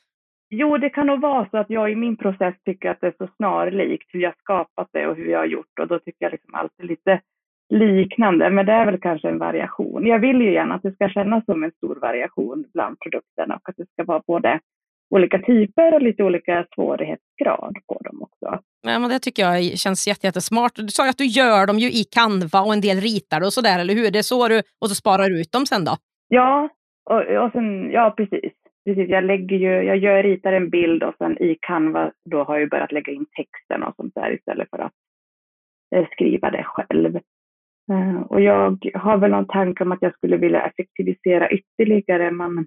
Jo, 0.51 0.79
det 0.79 0.91
kan 0.91 1.07
nog 1.07 1.21
vara 1.21 1.49
så 1.51 1.57
att 1.59 1.71
jag 1.71 1.93
i 1.93 1.97
min 1.97 2.17
process 2.17 2.55
tycker 2.65 2.91
att 2.91 3.01
det 3.01 3.07
är 3.07 3.15
så 3.19 3.29
snarlikt 3.37 4.09
hur 4.13 4.21
jag 4.21 4.35
skapat 4.39 4.89
det 4.93 5.07
och 5.07 5.17
hur 5.17 5.31
jag 5.31 5.39
har 5.39 5.47
gjort 5.47 5.79
och 5.81 5.89
då 5.89 5.99
tycker 5.99 6.25
jag 6.25 6.33
liksom 6.33 6.55
alltid 6.55 6.87
lite 6.87 7.21
liknande, 7.69 8.51
men 8.51 8.67
det 8.67 8.73
är 8.73 8.87
väl 8.87 9.01
kanske 9.01 9.29
en 9.29 9.39
variation. 9.39 10.07
Jag 10.07 10.19
vill 10.19 10.41
ju 10.41 10.53
gärna 10.53 10.75
att 10.75 10.83
det 10.83 10.93
ska 10.93 11.09
kännas 11.09 11.45
som 11.45 11.65
en 11.65 11.73
stor 11.73 11.95
variation 11.95 12.65
bland 12.73 13.01
produkterna 13.01 13.55
och 13.55 13.69
att 13.69 13.77
det 13.77 13.87
ska 13.93 14.05
vara 14.05 14.23
både 14.27 14.61
olika 15.11 15.39
typer 15.39 15.95
och 15.95 16.03
lite 16.03 16.23
olika 16.23 16.67
svårighetsgrad 16.75 17.77
på 17.87 18.01
dem 18.05 18.23
också. 18.23 18.63
Ja, 18.83 18.99
men 18.99 19.11
det 19.11 19.19
tycker 19.19 19.43
jag 19.43 19.79
känns 19.79 20.09
jättesmart. 20.09 20.73
Du 20.75 20.89
sa 20.89 21.05
ju 21.05 21.11
att 21.11 21.19
du 21.19 21.27
gör 21.27 21.67
dem 21.67 21.79
ju 21.79 21.89
i 21.89 22.05
Canva 22.05 22.61
och 22.61 22.73
en 22.73 22.81
del 22.81 23.01
ritar 23.01 23.41
och 23.41 23.53
sådär, 23.53 23.79
eller 23.79 23.95
hur? 23.95 24.11
Det 24.11 24.19
är 24.19 24.23
så 24.23 24.49
du, 24.49 24.63
och 24.81 24.89
så 24.89 24.95
sparar 24.95 25.29
du 25.29 25.41
ut 25.41 25.53
dem 25.53 25.67
sen 25.67 25.85
då? 25.85 25.97
Ja, 26.29 26.69
och, 27.11 27.45
och 27.45 27.53
sen, 27.53 27.91
ja 27.91 28.15
precis. 28.17 28.53
precis. 28.85 29.09
Jag, 29.09 29.25
lägger 29.25 29.57
ju, 29.57 29.83
jag 29.83 29.97
gör, 29.97 30.23
ritar 30.23 30.53
en 30.53 30.71
bild 30.71 31.03
och 31.03 31.15
sen 31.19 31.43
i 31.43 31.57
Canva 31.61 32.13
då 32.31 32.45
har 32.45 32.59
jag 32.59 32.71
börjat 32.71 32.93
lägga 32.93 33.13
in 33.13 33.27
texten 33.27 33.83
och 33.83 33.95
sånt 33.97 34.15
där 34.15 34.35
istället 34.35 34.71
för 34.71 34.79
att 34.79 34.93
eh, 35.97 36.07
skriva 36.13 36.51
det 36.51 36.65
själv. 36.65 37.17
Eh, 37.93 38.21
och 38.29 38.41
jag 38.41 38.79
har 38.95 39.19
väl 39.19 39.31
någon 39.31 39.47
tanke 39.47 39.85
om 39.85 39.93
att 39.93 40.03
jag 40.03 40.15
skulle 40.15 40.37
vilja 40.37 40.67
effektivisera 40.67 41.51
ytterligare, 41.51 42.31
men 42.31 42.67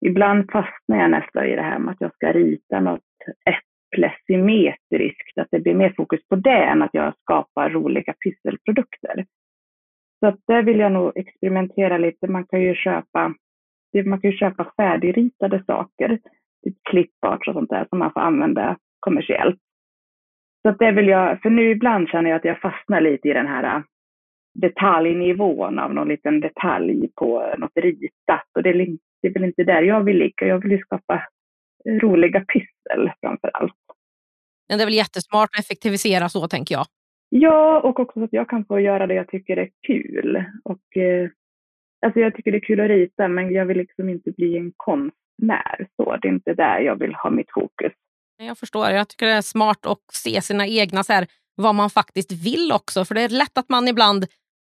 ibland 0.00 0.50
fastnar 0.50 0.98
jag 0.98 1.10
nästan 1.10 1.44
i 1.44 1.56
det 1.56 1.62
här 1.62 1.78
med 1.78 1.92
att 1.92 2.00
jag 2.00 2.14
ska 2.14 2.32
rita 2.32 2.80
något 2.80 3.00
äpple 3.46 4.12
symmetriskt, 4.26 5.38
att 5.38 5.48
det 5.50 5.60
blir 5.60 5.74
mer 5.74 5.94
fokus 5.96 6.28
på 6.28 6.36
det 6.36 6.64
än 6.64 6.82
att 6.82 6.94
jag 6.94 7.14
skapar 7.22 7.70
roliga 7.70 8.14
pysselprodukter. 8.24 9.26
Så 10.20 10.26
att 10.26 10.40
där 10.46 10.62
vill 10.62 10.78
jag 10.78 10.92
nog 10.92 11.12
experimentera 11.14 11.98
lite. 11.98 12.26
Man 12.26 12.46
kan 12.46 12.62
ju 12.62 12.74
köpa, 12.74 13.34
man 14.04 14.20
kan 14.20 14.30
ju 14.30 14.36
köpa 14.36 14.72
färdigritade 14.76 15.64
saker, 15.66 16.18
typ 16.64 16.76
klippart 16.90 17.48
och 17.48 17.54
sånt 17.54 17.70
där 17.70 17.86
som 17.88 17.98
man 17.98 18.12
får 18.12 18.20
använda 18.20 18.76
kommersiellt. 19.00 19.60
Så 20.62 20.68
att 20.68 20.78
det 20.78 20.92
vill 20.92 21.08
jag, 21.08 21.42
för 21.42 21.50
nu 21.50 21.70
ibland 21.70 22.08
känner 22.08 22.30
jag 22.30 22.36
att 22.36 22.44
jag 22.44 22.60
fastnar 22.60 23.00
lite 23.00 23.28
i 23.28 23.32
den 23.32 23.46
här 23.46 23.76
äh, 23.76 23.82
detaljnivån 24.54 25.78
av 25.78 25.94
någon 25.94 26.08
liten 26.08 26.40
detalj 26.40 27.08
på 27.14 27.54
något 27.58 27.76
ritat. 27.76 28.48
Och 28.54 28.62
det 28.62 28.72
det 29.24 29.28
är 29.28 29.32
väl 29.32 29.44
inte 29.44 29.64
där 29.64 29.82
jag 29.82 30.04
vill 30.04 30.18
ligga. 30.18 30.46
Jag 30.46 30.58
vill 30.58 30.72
ju 30.72 30.78
skapa 30.78 31.22
roliga 31.88 32.40
pyssel 32.40 33.10
framför 33.20 33.50
allt. 33.54 33.74
Men 34.68 34.78
det 34.78 34.84
är 34.84 34.86
väl 34.86 34.94
jättesmart 34.94 35.50
att 35.52 35.60
effektivisera 35.60 36.28
så, 36.28 36.48
tänker 36.48 36.74
jag. 36.74 36.86
Ja, 37.28 37.80
och 37.80 38.00
också 38.00 38.20
så 38.20 38.24
att 38.24 38.32
jag 38.32 38.48
kan 38.48 38.64
få 38.64 38.80
göra 38.80 39.06
det 39.06 39.14
jag 39.14 39.28
tycker 39.28 39.56
är 39.56 39.70
kul. 39.86 40.44
Och, 40.64 40.96
eh, 40.96 41.28
alltså 42.06 42.20
jag 42.20 42.34
tycker 42.34 42.52
det 42.52 42.58
är 42.58 42.66
kul 42.66 42.80
att 42.80 42.88
rita, 42.88 43.28
men 43.28 43.52
jag 43.52 43.66
vill 43.66 43.76
liksom 43.76 44.08
inte 44.08 44.30
bli 44.30 44.56
en 44.56 44.72
konstnär. 44.76 45.86
Så 45.96 46.16
det 46.16 46.28
är 46.28 46.32
inte 46.32 46.54
där 46.54 46.80
jag 46.80 46.98
vill 46.98 47.14
ha 47.14 47.30
mitt 47.30 47.50
fokus. 47.54 47.92
Jag 48.36 48.58
förstår. 48.58 48.90
Jag 48.90 49.08
tycker 49.08 49.26
det 49.26 49.32
är 49.32 49.42
smart 49.42 49.86
att 49.86 50.04
se 50.12 50.40
sina 50.40 50.66
egna, 50.66 51.04
så 51.04 51.12
här, 51.12 51.26
vad 51.54 51.74
man 51.74 51.90
faktiskt 51.90 52.32
vill 52.32 52.72
också. 52.72 53.04
För 53.04 53.14
det 53.14 53.22
är 53.22 53.28
lätt 53.28 53.58
att 53.58 53.68
man 53.68 53.88
ibland 53.88 54.26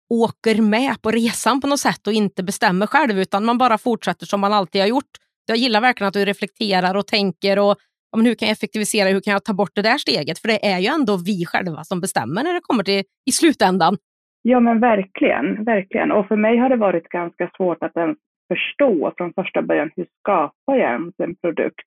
åker 0.09 0.61
med 0.61 1.01
på 1.01 1.11
resan 1.11 1.61
på 1.61 1.67
något 1.67 1.79
sätt 1.79 2.07
och 2.07 2.13
inte 2.13 2.43
bestämmer 2.43 2.87
själv 2.87 3.19
utan 3.19 3.45
man 3.45 3.57
bara 3.57 3.77
fortsätter 3.77 4.25
som 4.25 4.41
man 4.41 4.53
alltid 4.53 4.81
har 4.81 4.87
gjort. 4.87 5.13
Jag 5.47 5.57
gillar 5.57 5.81
verkligen 5.81 6.07
att 6.07 6.13
du 6.13 6.25
reflekterar 6.25 6.95
och 6.95 7.07
tänker 7.07 7.59
och 7.59 7.75
ja, 8.11 8.17
men 8.17 8.25
hur 8.25 8.35
kan 8.35 8.47
jag 8.47 8.53
effektivisera, 8.53 9.09
hur 9.09 9.21
kan 9.21 9.33
jag 9.33 9.45
ta 9.45 9.53
bort 9.53 9.75
det 9.75 9.81
där 9.81 9.97
steget? 9.97 10.39
För 10.39 10.47
det 10.47 10.65
är 10.65 10.79
ju 10.79 10.87
ändå 10.87 11.17
vi 11.25 11.45
själva 11.45 11.83
som 11.83 12.01
bestämmer 12.01 12.43
när 12.43 12.53
det 12.53 12.61
kommer 12.63 12.83
till 12.83 13.03
i 13.29 13.31
slutändan. 13.31 13.97
Ja 14.41 14.59
men 14.59 14.79
verkligen, 14.79 15.63
verkligen. 15.63 16.11
Och 16.11 16.27
för 16.27 16.35
mig 16.35 16.57
har 16.57 16.69
det 16.69 16.75
varit 16.75 17.09
ganska 17.09 17.51
svårt 17.57 17.83
att 17.83 17.97
ens 17.97 18.17
förstå 18.47 19.13
från 19.17 19.33
första 19.33 19.61
början 19.61 19.91
hur 19.95 20.07
skapar 20.19 20.75
jag 20.75 20.91
ens 20.91 21.13
en 21.17 21.35
produkt? 21.35 21.85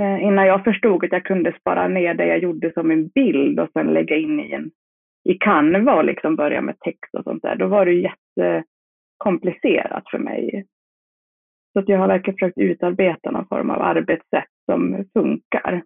Eh, 0.00 0.24
innan 0.24 0.46
jag 0.46 0.64
förstod 0.64 1.04
att 1.04 1.12
jag 1.12 1.24
kunde 1.24 1.56
spara 1.60 1.88
ner 1.88 2.14
det 2.14 2.26
jag 2.26 2.38
gjorde 2.38 2.72
som 2.72 2.90
en 2.90 3.08
bild 3.08 3.60
och 3.60 3.68
sen 3.72 3.86
lägga 3.86 4.16
in 4.16 4.40
i 4.40 4.52
en 4.52 4.70
i 5.28 5.34
Canva 5.34 5.94
och 5.94 6.04
liksom 6.04 6.36
börja 6.36 6.60
med 6.60 6.80
text 6.80 7.14
och 7.18 7.24
sånt 7.24 7.42
där, 7.42 7.56
då 7.56 7.66
var 7.66 7.86
det 7.86 7.92
jättekomplicerat 7.92 10.04
för 10.10 10.18
mig. 10.18 10.66
Så 11.72 11.78
att 11.78 11.88
jag 11.88 11.98
har 11.98 12.08
verkligen 12.08 12.38
försökt 12.38 12.58
utarbeta 12.58 13.30
någon 13.30 13.46
form 13.46 13.70
av 13.70 13.82
arbetssätt 13.82 14.50
som 14.70 15.04
funkar. 15.12 15.82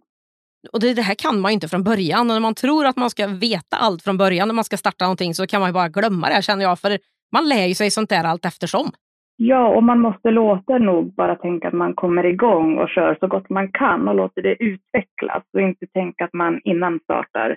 Och 0.72 0.80
det, 0.80 0.94
det, 0.94 1.02
här 1.02 1.14
kan 1.14 1.40
man 1.40 1.50
ju 1.50 1.54
inte 1.54 1.68
från 1.68 1.84
början. 1.84 2.20
Och 2.20 2.34
när 2.34 2.40
man 2.40 2.54
tror 2.54 2.86
att 2.86 2.96
man 2.96 3.10
ska 3.10 3.26
veta 3.26 3.76
allt 3.76 4.02
från 4.02 4.16
början 4.16 4.48
när 4.48 4.54
man 4.54 4.64
ska 4.64 4.76
starta 4.76 5.04
någonting 5.04 5.34
så 5.34 5.46
kan 5.46 5.60
man 5.60 5.68
ju 5.68 5.74
bara 5.74 5.88
glömma 5.88 6.28
det 6.28 6.42
känner 6.42 6.62
jag. 6.62 6.78
För 6.78 6.98
man 7.32 7.48
lär 7.48 7.66
ju 7.66 7.74
sig 7.74 7.90
sånt 7.90 8.08
där 8.08 8.24
allt 8.24 8.44
eftersom. 8.44 8.90
Ja, 9.36 9.68
och 9.68 9.82
man 9.82 10.00
måste 10.00 10.30
låta 10.30 10.78
nog 10.78 11.14
bara 11.14 11.36
tänka 11.36 11.68
att 11.68 11.74
man 11.74 11.94
kommer 11.94 12.26
igång 12.26 12.78
och 12.78 12.88
kör 12.88 13.16
så 13.20 13.26
gott 13.26 13.50
man 13.50 13.72
kan 13.72 14.08
och 14.08 14.14
låter 14.14 14.42
det 14.42 14.62
utvecklas 14.62 15.42
och 15.52 15.60
inte 15.60 15.86
tänka 15.86 16.24
att 16.24 16.32
man 16.32 16.60
innan 16.64 17.00
startar 17.04 17.56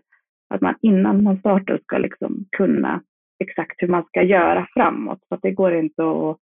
att 0.56 0.62
man 0.62 0.76
innan 0.82 1.24
man 1.24 1.40
startar 1.40 1.80
ska 1.84 1.98
liksom 1.98 2.46
kunna 2.58 3.02
exakt 3.40 3.76
hur 3.78 3.88
man 3.88 4.04
ska 4.04 4.24
göra 4.24 4.68
framåt. 4.74 5.20
Så 5.28 5.36
att 5.36 5.42
det 5.42 5.52
går 5.52 5.76
inte 5.76 6.04
att 6.04 6.38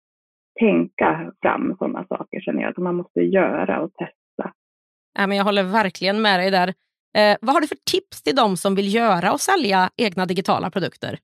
tänka 0.61 1.33
fram 1.43 1.77
sådana 1.79 2.05
saker 2.09 2.41
känner 2.41 2.63
jag, 2.63 2.71
utan 2.71 2.85
man 2.85 2.95
måste 2.95 3.21
göra 3.21 3.81
och 3.81 3.93
testa. 3.95 4.53
Ja, 5.19 5.27
men 5.27 5.37
jag 5.37 5.45
håller 5.45 5.63
verkligen 5.63 6.23
med 6.23 6.41
dig 6.41 6.51
där. 6.51 6.69
Eh, 7.19 7.37
vad 7.41 7.55
har 7.55 7.61
du 7.61 7.67
för 7.67 7.79
tips 7.91 8.23
till 8.23 8.37
de 8.37 8.57
som 8.57 8.75
vill 8.75 8.95
göra 8.95 9.33
och 9.33 9.41
sälja 9.41 9.91
egna 9.97 10.27
digitala 10.27 10.71
produkter? 10.71 11.19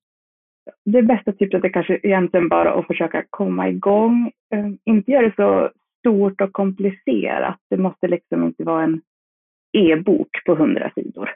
Det 0.84 1.02
bästa 1.02 1.32
tipset 1.32 1.64
är 1.64 1.68
kanske 1.68 2.00
egentligen 2.02 2.48
bara 2.48 2.74
att 2.74 2.86
försöka 2.86 3.24
komma 3.30 3.68
igång. 3.68 4.32
Eh, 4.54 4.66
inte 4.84 5.10
göra 5.10 5.28
det 5.28 5.34
så 5.36 5.70
stort 5.98 6.40
och 6.40 6.52
komplicerat. 6.52 7.58
Det 7.70 7.76
måste 7.76 8.08
liksom 8.08 8.44
inte 8.44 8.64
vara 8.64 8.84
en 8.84 9.00
e-bok 9.72 10.30
på 10.46 10.54
hundra 10.54 10.90
sidor. 10.94 11.30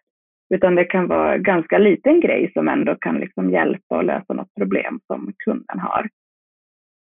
Utan 0.54 0.74
det 0.74 0.84
kan 0.84 1.08
vara 1.08 1.34
en 1.34 1.42
ganska 1.42 1.78
liten 1.78 2.20
grej 2.20 2.52
som 2.52 2.68
ändå 2.68 2.94
kan 2.94 3.18
liksom 3.18 3.50
hjälpa 3.50 3.96
och 3.96 4.04
lösa 4.04 4.34
något 4.34 4.54
problem 4.54 5.00
som 5.06 5.32
kunden 5.44 5.78
har. 5.78 6.08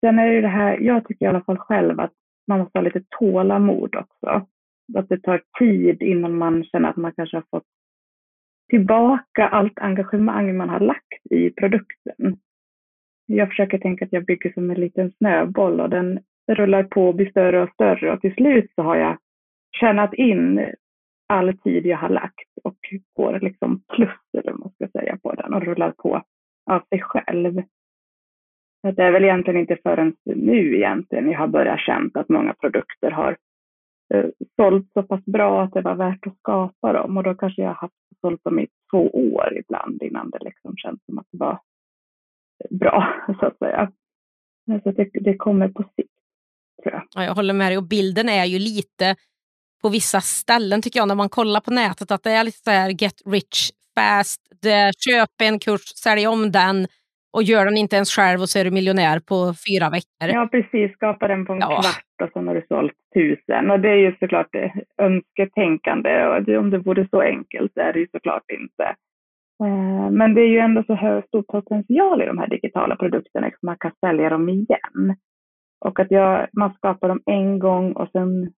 Sen 0.01 0.19
är 0.19 0.33
det 0.33 0.41
det 0.41 0.49
här, 0.49 0.79
jag 0.81 1.07
tycker 1.07 1.27
i 1.27 1.29
alla 1.29 1.45
fall 1.45 1.59
själv 1.59 2.01
att 2.01 2.13
man 2.47 2.59
måste 2.59 2.79
ha 2.79 2.85
lite 2.85 3.03
tålamod 3.19 3.97
också. 3.97 4.47
Att 4.97 5.09
det 5.09 5.19
tar 5.19 5.43
tid 5.59 6.03
innan 6.03 6.37
man 6.37 6.65
känner 6.65 6.89
att 6.89 6.97
man 6.97 7.13
kanske 7.13 7.37
har 7.37 7.45
fått 7.51 7.67
tillbaka 8.71 9.49
allt 9.49 9.79
engagemang 9.79 10.57
man 10.57 10.69
har 10.69 10.81
lagt 10.81 11.27
i 11.31 11.51
produkten. 11.51 12.39
Jag 13.27 13.49
försöker 13.49 13.79
tänka 13.79 14.05
att 14.05 14.13
jag 14.13 14.25
bygger 14.25 14.53
som 14.53 14.71
en 14.71 14.81
liten 14.81 15.13
snöboll 15.13 15.81
och 15.81 15.91
den 15.91 16.21
rullar 16.49 16.83
på 16.83 17.09
och 17.09 17.15
blir 17.15 17.31
större 17.31 17.63
och 17.63 17.71
större 17.71 18.13
och 18.13 18.21
till 18.21 18.35
slut 18.35 18.73
så 18.75 18.83
har 18.83 18.97
jag 18.97 19.19
tjänat 19.81 20.15
in 20.15 20.67
all 21.33 21.59
tid 21.59 21.87
jag 21.87 21.99
har 21.99 22.09
lagt 22.09 22.51
och 22.65 22.77
får 23.17 23.41
liksom 23.41 23.83
plus, 23.95 24.21
eller 24.39 24.51
vad 24.53 24.61
man 24.61 24.73
ska 24.73 24.89
säga, 24.89 25.19
på 25.23 25.35
den 25.35 25.55
och 25.55 25.63
rullar 25.63 25.91
på 25.91 26.23
av 26.71 26.83
sig 26.89 27.01
själv. 27.01 27.63
Det 28.83 29.03
är 29.03 29.13
väl 29.13 29.25
egentligen 29.25 29.61
inte 29.61 29.77
förrän 29.83 30.17
nu 30.25 30.77
egentligen 30.77 31.31
jag 31.31 31.39
har 31.39 31.47
börjat 31.47 31.81
känna 31.81 32.11
att 32.15 32.29
många 32.29 32.55
produkter 32.55 33.11
har 33.11 33.37
eh, 34.15 34.27
sålt 34.57 34.91
så 34.93 35.03
pass 35.03 35.25
bra 35.25 35.63
att 35.63 35.73
det 35.73 35.81
var 35.81 35.95
värt 35.95 36.27
att 36.27 36.39
skapa 36.39 36.93
dem 36.93 37.17
och 37.17 37.23
då 37.23 37.35
kanske 37.35 37.63
jag 37.63 37.69
har 37.69 37.75
haft 37.75 37.95
sålt 38.21 38.45
dem 38.45 38.59
i 38.59 38.69
två 38.91 39.11
år 39.11 39.59
ibland 39.59 40.03
innan 40.03 40.31
det 40.31 40.39
liksom 40.45 40.77
känns 40.77 41.05
som 41.07 41.19
att 41.19 41.27
det 41.33 41.39
var 41.39 41.59
bra 42.71 43.15
så 43.41 43.47
att 43.47 43.59
säga. 43.59 43.93
Så 44.83 44.91
det, 44.91 45.11
det 45.13 45.37
kommer 45.37 45.69
på 45.69 45.83
sikt. 45.83 46.13
Tror 46.83 46.95
jag. 46.95 47.03
Ja, 47.15 47.25
jag 47.25 47.35
håller 47.35 47.55
med 47.55 47.71
dig 47.71 47.79
och 47.79 47.89
bilden 47.89 48.29
är 48.29 48.45
ju 48.45 48.59
lite 48.59 49.17
på 49.83 49.89
vissa 49.89 50.21
ställen 50.21 50.83
tycker 50.83 50.99
jag 51.01 51.09
när 51.09 51.15
man 51.15 51.29
kollar 51.29 51.61
på 51.61 51.71
nätet 51.71 52.11
att 52.11 52.23
det 52.23 52.31
är 52.31 52.45
lite 52.45 52.59
så 52.59 52.71
här 52.71 52.91
get 53.03 53.23
rich 53.27 53.71
fast, 53.95 54.41
det, 54.63 54.93
köp 54.99 55.31
en 55.43 55.59
kurs, 55.59 55.85
sälj 56.05 56.27
om 56.27 56.53
den 56.53 56.87
och 57.33 57.43
gör 57.43 57.65
den 57.65 57.77
inte 57.77 57.97
ens 57.97 58.11
själv 58.11 58.41
och 58.41 58.49
så 58.49 58.59
är 58.59 58.65
du 58.65 58.71
miljonär 58.71 59.19
på 59.21 59.37
fyra 59.65 59.91
veckor. 59.91 60.29
Ja 60.37 60.49
precis, 60.53 60.93
skapa 60.93 61.29
den 61.29 61.47
på 61.47 61.53
en 61.53 61.61
ja. 61.61 61.67
kvart 61.67 62.23
och 62.23 62.31
sen 62.33 62.47
har 62.49 62.55
du 62.55 62.65
sålt 62.69 62.99
tusen. 63.15 63.71
Och 63.71 63.81
det 63.81 63.89
är 63.89 63.97
ju 63.97 64.17
såklart 64.21 64.55
önsketänkande 64.99 66.27
och 66.27 66.61
om 66.61 66.71
det 66.71 66.79
vore 66.79 67.09
så 67.11 67.21
enkelt 67.21 67.73
så 67.75 67.81
är 67.81 67.93
det 67.93 67.99
ju 67.99 68.09
såklart 68.13 68.51
inte. 68.51 68.85
Eh, 69.65 70.11
men 70.11 70.35
det 70.35 70.41
är 70.41 70.49
ju 70.49 70.59
ändå 70.59 70.83
så 70.87 70.95
hög, 70.95 71.25
stor 71.25 71.43
potential 71.43 72.23
i 72.23 72.27
de 72.27 72.39
här 72.39 72.49
digitala 72.49 72.97
produkterna, 72.97 73.47
att 73.47 73.63
man 73.63 73.77
kan 73.81 73.93
sälja 74.01 74.29
dem 74.29 74.49
igen. 74.49 75.17
Och 75.85 76.01
att 76.01 76.11
jag, 76.11 76.49
man 76.53 76.75
skapar 76.75 77.09
dem 77.09 77.23
en 77.27 77.59
gång 77.59 77.93
och 77.93 78.09
sen 78.13 78.53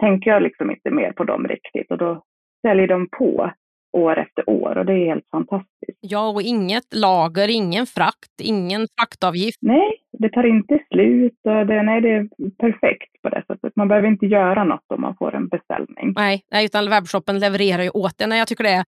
tänker 0.00 0.30
jag 0.30 0.42
liksom 0.42 0.70
inte 0.70 0.90
mer 0.90 1.12
på 1.12 1.24
dem 1.24 1.48
riktigt 1.48 1.90
och 1.90 1.98
då 1.98 2.22
säljer 2.66 2.88
de 2.88 3.08
på 3.18 3.52
år 3.92 4.18
efter 4.18 4.50
år 4.50 4.78
och 4.78 4.86
det 4.86 4.92
är 4.92 5.06
helt 5.06 5.28
fantastiskt. 5.30 5.98
Ja, 6.00 6.28
och 6.28 6.42
inget 6.42 6.94
lager, 6.94 7.48
ingen 7.50 7.86
frakt, 7.86 8.40
ingen 8.42 8.86
fraktavgift. 8.98 9.58
Nej, 9.60 9.90
det 10.18 10.28
tar 10.28 10.46
inte 10.46 10.78
slut 10.92 11.40
och 11.44 11.66
det, 11.66 11.82
nej, 11.82 12.00
det 12.00 12.08
är 12.08 12.28
perfekt 12.50 13.22
på 13.22 13.28
det 13.28 13.44
sättet. 13.46 13.76
Man 13.76 13.88
behöver 13.88 14.08
inte 14.08 14.26
göra 14.26 14.64
något 14.64 14.84
om 14.94 15.00
man 15.00 15.16
får 15.16 15.34
en 15.34 15.48
beställning. 15.48 16.12
Nej, 16.16 16.42
nej 16.50 16.64
utan 16.64 16.90
webbshoppen 16.90 17.38
levererar 17.38 17.82
ju 17.82 17.90
åt 17.90 18.20
en. 18.20 18.30
Jag 18.30 18.48
tycker 18.48 18.64
det 18.64 18.70
är 18.70 18.84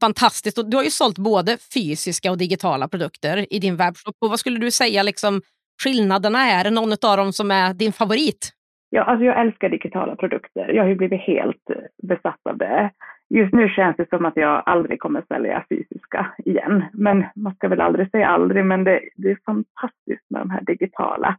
fantastiskt. 0.00 0.58
Och 0.58 0.70
du 0.70 0.76
har 0.76 0.84
ju 0.84 0.90
sålt 0.90 1.18
både 1.18 1.58
fysiska 1.74 2.30
och 2.30 2.38
digitala 2.38 2.88
produkter 2.88 3.52
i 3.54 3.58
din 3.58 3.76
webbshop. 3.76 4.16
Och 4.20 4.30
vad 4.30 4.40
skulle 4.40 4.58
du 4.58 4.70
säga 4.70 5.02
liksom, 5.02 5.40
skillnaderna 5.82 6.38
är? 6.38 6.70
Någon 6.70 6.92
av 6.92 7.16
dem 7.16 7.32
som 7.32 7.50
är 7.50 7.74
din 7.74 7.92
favorit? 7.92 8.50
Ja, 8.90 9.02
alltså 9.02 9.24
jag 9.24 9.40
älskar 9.40 9.68
digitala 9.68 10.16
produkter. 10.16 10.68
Jag 10.68 10.82
har 10.82 10.88
ju 10.88 10.94
blivit 10.94 11.20
helt 11.20 11.70
eh, 11.70 11.76
besatt 12.02 12.40
av 12.50 12.58
det. 12.58 12.90
Just 13.28 13.54
nu 13.54 13.68
känns 13.68 13.96
det 13.96 14.08
som 14.08 14.24
att 14.24 14.36
jag 14.36 14.62
aldrig 14.66 15.00
kommer 15.00 15.22
sälja 15.28 15.64
fysiska 15.68 16.34
igen. 16.44 16.84
Men 16.92 17.24
man 17.34 17.54
ska 17.54 17.68
väl 17.68 17.80
aldrig 17.80 18.10
säga 18.10 18.28
aldrig, 18.28 18.64
men 18.64 18.84
det, 18.84 19.00
det 19.16 19.30
är 19.30 19.38
fantastiskt 19.46 20.30
med 20.30 20.40
de 20.40 20.50
här 20.50 20.60
digitala. 20.64 21.38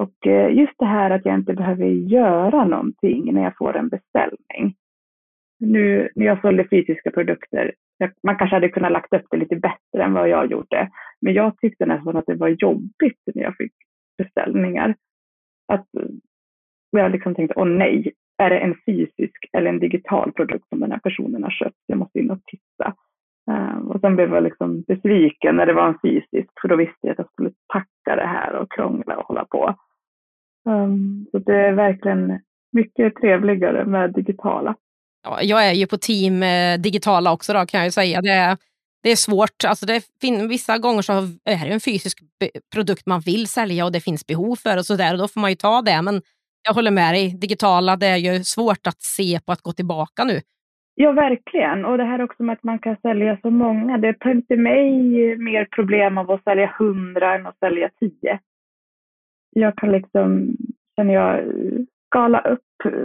Och 0.00 0.26
eh, 0.26 0.56
just 0.56 0.74
det 0.78 0.86
här 0.86 1.10
att 1.10 1.24
jag 1.24 1.34
inte 1.34 1.54
behöver 1.54 1.86
göra 1.86 2.64
någonting 2.64 3.34
när 3.34 3.42
jag 3.42 3.56
får 3.56 3.76
en 3.76 3.88
beställning. 3.88 4.74
Nu 5.58 6.08
när 6.14 6.26
jag 6.26 6.40
sålde 6.40 6.68
fysiska 6.68 7.10
produkter, 7.10 7.72
man 8.22 8.36
kanske 8.36 8.56
hade 8.56 8.68
kunnat 8.68 8.92
lagt 8.92 9.12
upp 9.12 9.26
det 9.30 9.36
lite 9.36 9.56
bättre 9.56 10.04
än 10.04 10.12
vad 10.12 10.28
jag 10.28 10.50
gjorde. 10.50 10.90
Men 11.20 11.34
jag 11.34 11.58
tyckte 11.58 11.86
nästan 11.86 12.16
att 12.16 12.26
det 12.26 12.34
var 12.34 12.48
jobbigt 12.48 13.20
när 13.34 13.42
jag 13.42 13.56
fick 13.56 13.72
beställningar. 14.18 14.94
Att 15.68 15.86
jag 17.00 17.12
liksom 17.12 17.34
tänkte, 17.34 17.54
åh 17.56 17.66
nej, 17.66 18.12
är 18.38 18.50
det 18.50 18.58
en 18.58 18.74
fysisk 18.86 19.36
eller 19.52 19.68
en 19.70 19.78
digital 19.78 20.32
produkt 20.32 20.68
som 20.68 20.80
den 20.80 20.92
här 20.92 20.98
personen 20.98 21.42
har 21.42 21.50
köpt? 21.50 21.76
Jag 21.86 21.98
måste 21.98 22.18
in 22.18 22.30
och 22.30 22.40
titta. 22.46 22.94
Um, 23.50 23.90
och 23.90 24.00
sen 24.00 24.16
blev 24.16 24.34
jag 24.34 24.42
liksom 24.42 24.82
besviken 24.82 25.56
när 25.56 25.66
det 25.66 25.72
var 25.72 25.88
en 25.88 25.98
fysisk, 26.02 26.50
för 26.60 26.68
då 26.68 26.76
visste 26.76 26.98
jag 27.00 27.10
att 27.10 27.18
jag 27.18 27.30
skulle 27.32 27.50
packa 27.72 28.16
det 28.16 28.26
här 28.26 28.52
och 28.54 28.72
krångla 28.72 29.16
och 29.16 29.26
hålla 29.26 29.44
på. 29.44 29.74
Um, 30.68 31.26
så 31.30 31.38
det 31.38 31.56
är 31.56 31.72
verkligen 31.72 32.40
mycket 32.72 33.14
trevligare 33.14 33.84
med 33.84 34.12
digitala. 34.12 34.74
Ja, 35.24 35.42
jag 35.42 35.68
är 35.68 35.72
ju 35.72 35.86
på 35.86 35.96
team 35.96 36.42
eh, 36.42 36.80
digitala 36.80 37.32
också 37.32 37.52
då, 37.52 37.66
kan 37.66 37.78
jag 37.78 37.86
ju 37.86 37.90
säga. 37.90 38.20
Det 38.20 38.30
är, 38.30 38.56
det 39.02 39.10
är 39.10 39.16
svårt. 39.16 39.64
Alltså 39.66 39.86
det 39.86 40.04
fin- 40.20 40.48
vissa 40.48 40.78
gånger 40.78 41.02
så 41.02 41.12
är 41.44 41.66
det 41.66 41.72
en 41.72 41.80
fysisk 41.80 42.18
produkt 42.74 43.06
man 43.06 43.20
vill 43.20 43.46
sälja 43.46 43.84
och 43.84 43.92
det 43.92 44.00
finns 44.00 44.26
behov 44.26 44.56
för 44.56 44.76
och 44.78 44.86
så 44.86 44.96
där, 44.96 45.12
och 45.12 45.18
då 45.18 45.28
får 45.28 45.40
man 45.40 45.50
ju 45.50 45.56
ta 45.56 45.82
det. 45.82 46.02
Men 46.02 46.22
jag 46.62 46.74
håller 46.74 46.90
med 46.90 47.14
dig. 47.14 47.34
Digitala, 47.40 47.96
det 47.96 48.06
är 48.06 48.16
ju 48.16 48.44
svårt 48.44 48.86
att 48.86 49.02
se 49.02 49.40
på 49.46 49.52
att 49.52 49.62
gå 49.62 49.72
tillbaka 49.72 50.24
nu. 50.24 50.40
Ja, 50.94 51.12
verkligen. 51.12 51.84
Och 51.84 51.98
det 51.98 52.04
här 52.04 52.22
också 52.22 52.42
med 52.42 52.52
att 52.52 52.62
man 52.62 52.78
kan 52.78 52.96
sälja 53.02 53.38
så 53.42 53.50
många. 53.50 53.98
Det 53.98 54.12
tar 54.12 54.30
inte 54.30 54.56
mig 54.56 54.92
mer 55.36 55.64
problem 55.64 56.18
av 56.18 56.30
att 56.30 56.44
sälja 56.44 56.74
hundra 56.78 57.34
än 57.34 57.46
att 57.46 57.58
sälja 57.58 57.90
tio. 58.00 58.38
Jag 59.50 59.76
kan 59.76 59.92
liksom, 59.92 60.56
känner 60.96 61.14
jag, 61.14 61.44
skala 62.06 62.40
upp 62.40 62.60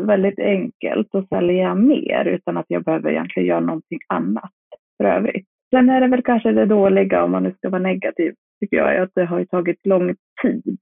väldigt 0.08 0.40
enkelt 0.40 1.16
och 1.16 1.28
sälja 1.28 1.76
mer 1.76 2.26
utan 2.26 2.58
att 2.58 2.66
jag 2.68 2.84
behöver 2.84 3.12
egentligen 3.12 3.48
göra 3.50 3.60
någonting 3.60 4.00
annat 4.08 4.52
för 4.98 5.06
övrigt. 5.06 5.48
Sen 5.70 5.90
är 5.90 6.02
det 6.02 6.08
väl 6.08 6.24
kanske 6.24 6.52
det 6.52 6.66
dåliga, 6.66 7.24
om 7.24 7.32
man 7.32 7.44
nu 7.44 7.54
ska 7.58 7.70
vara 7.70 7.82
negativ, 7.82 8.34
tycker 8.60 8.78
jag, 8.78 8.96
är 8.96 9.02
att 9.02 9.12
det 9.16 9.26
har 9.26 9.46
tagit 9.46 9.86
lång 9.86 10.16
tid 10.42 10.78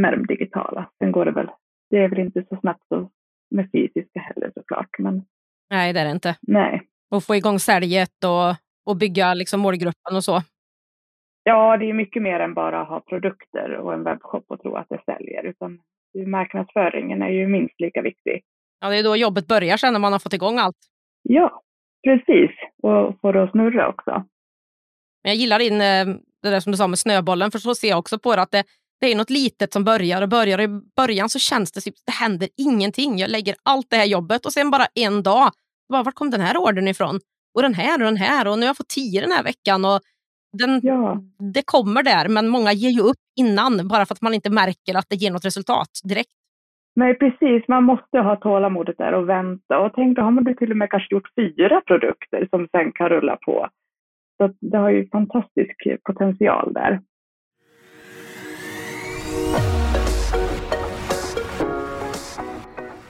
med 0.00 0.12
de 0.12 0.26
digitala. 0.26 0.90
Sen 0.98 1.12
går 1.12 1.24
det 1.24 1.30
väl 1.30 1.48
det 1.90 1.96
är 1.96 2.08
väl 2.08 2.18
inte 2.18 2.44
så 2.48 2.56
snabbt 2.60 2.82
så 2.88 3.10
med 3.50 3.68
fysiska 3.72 4.20
heller 4.20 4.52
såklart. 4.54 4.98
Men... 4.98 5.22
Nej, 5.70 5.92
det 5.92 6.00
är 6.00 6.04
det 6.04 6.10
inte. 6.10 6.36
Nej. 6.42 6.82
Och 7.10 7.24
få 7.24 7.36
igång 7.36 7.58
säljet 7.58 8.24
och, 8.24 8.56
och 8.86 8.96
bygga 8.96 9.34
liksom 9.34 9.60
målgruppen 9.60 10.16
och 10.16 10.24
så. 10.24 10.42
Ja, 11.42 11.76
det 11.76 11.90
är 11.90 11.94
mycket 11.94 12.22
mer 12.22 12.40
än 12.40 12.54
bara 12.54 12.80
att 12.80 12.88
ha 12.88 13.00
produkter 13.00 13.76
och 13.76 13.94
en 13.94 14.04
webbshop 14.04 14.44
och 14.48 14.62
tro 14.62 14.76
att 14.76 14.88
det 14.88 15.00
säljer. 15.04 15.44
Utan 15.44 15.80
marknadsföringen 16.26 17.22
är 17.22 17.28
ju 17.28 17.48
minst 17.48 17.80
lika 17.80 18.02
viktig. 18.02 18.42
Ja, 18.80 18.88
det 18.88 18.98
är 18.98 19.02
då 19.02 19.16
jobbet 19.16 19.46
börjar 19.46 19.76
sen 19.76 19.92
när 19.92 20.00
man 20.00 20.12
har 20.12 20.18
fått 20.18 20.32
igång 20.32 20.58
allt. 20.58 20.76
Ja, 21.22 21.62
precis. 22.04 22.50
Och 22.82 23.20
få 23.20 23.32
det 23.32 23.42
att 23.42 23.50
snurra 23.50 23.88
också. 23.88 24.10
Men 25.22 25.32
jag 25.32 25.36
gillar 25.36 25.58
din, 25.58 25.80
eh, 25.80 26.20
det 26.42 26.50
där 26.50 26.60
som 26.60 26.72
du 26.72 26.76
sa 26.76 26.86
med 26.86 26.98
snöbollen, 26.98 27.50
för 27.50 27.58
så 27.58 27.74
ser 27.74 27.88
jag 27.88 27.98
också 27.98 28.18
på 28.18 28.36
det, 28.36 28.42
att 28.42 28.50
det, 28.50 28.64
det 29.00 29.12
är 29.12 29.16
något 29.16 29.30
litet 29.30 29.72
som 29.72 29.84
börjar 29.84 30.22
och 30.22 30.28
börjar. 30.28 30.60
I 30.60 30.68
början 30.96 31.28
så 31.28 31.38
känns 31.38 31.72
det 31.72 31.80
som 31.80 31.90
att 31.90 32.06
det 32.06 32.24
händer 32.24 32.48
ingenting. 32.56 33.18
Jag 33.18 33.30
lägger 33.30 33.54
allt 33.62 33.86
det 33.90 33.96
här 33.96 34.06
jobbet 34.06 34.46
och 34.46 34.52
sen 34.52 34.70
bara 34.70 34.86
en 34.94 35.22
dag, 35.22 35.50
bara, 35.88 36.02
var 36.02 36.12
kom 36.12 36.30
den 36.30 36.40
här 36.40 36.56
ordern 36.56 36.88
ifrån? 36.88 37.20
Och 37.54 37.62
den 37.62 37.74
här 37.74 38.00
och 38.00 38.04
den 38.04 38.16
här 38.16 38.48
och 38.48 38.58
nu 38.58 38.62
har 38.62 38.68
jag 38.68 38.76
fått 38.76 38.88
tio 38.88 39.20
den 39.20 39.32
här 39.32 39.44
veckan. 39.44 39.84
Och 39.84 40.00
den, 40.58 40.80
ja. 40.82 41.22
Det 41.54 41.62
kommer 41.64 42.02
där, 42.02 42.28
men 42.28 42.48
många 42.48 42.72
ger 42.72 42.90
ju 42.90 43.00
upp 43.00 43.22
innan 43.40 43.88
bara 43.88 44.06
för 44.06 44.14
att 44.14 44.22
man 44.22 44.34
inte 44.34 44.50
märker 44.50 44.94
att 44.96 45.06
det 45.08 45.16
ger 45.16 45.30
något 45.30 45.44
resultat 45.44 45.90
direkt. 46.04 46.30
Nej, 46.96 47.14
precis. 47.18 47.68
Man 47.68 47.84
måste 47.84 48.18
ha 48.18 48.36
tålamodet 48.36 48.98
där 48.98 49.12
och 49.14 49.28
vänta. 49.28 49.78
Och 49.78 49.92
tänk, 49.94 50.16
då 50.16 50.22
har 50.22 50.30
man 50.30 50.56
till 50.56 50.70
och 50.70 50.76
med 50.76 50.90
kanske 50.90 51.14
gjort 51.14 51.28
fyra 51.36 51.80
produkter 51.80 52.46
som 52.50 52.68
sen 52.72 52.92
kan 52.92 53.08
rulla 53.08 53.36
på. 53.36 53.68
Så 54.36 54.54
det 54.60 54.78
har 54.78 54.90
ju 54.90 55.08
fantastisk 55.08 55.76
potential 56.04 56.72
där. 56.72 57.00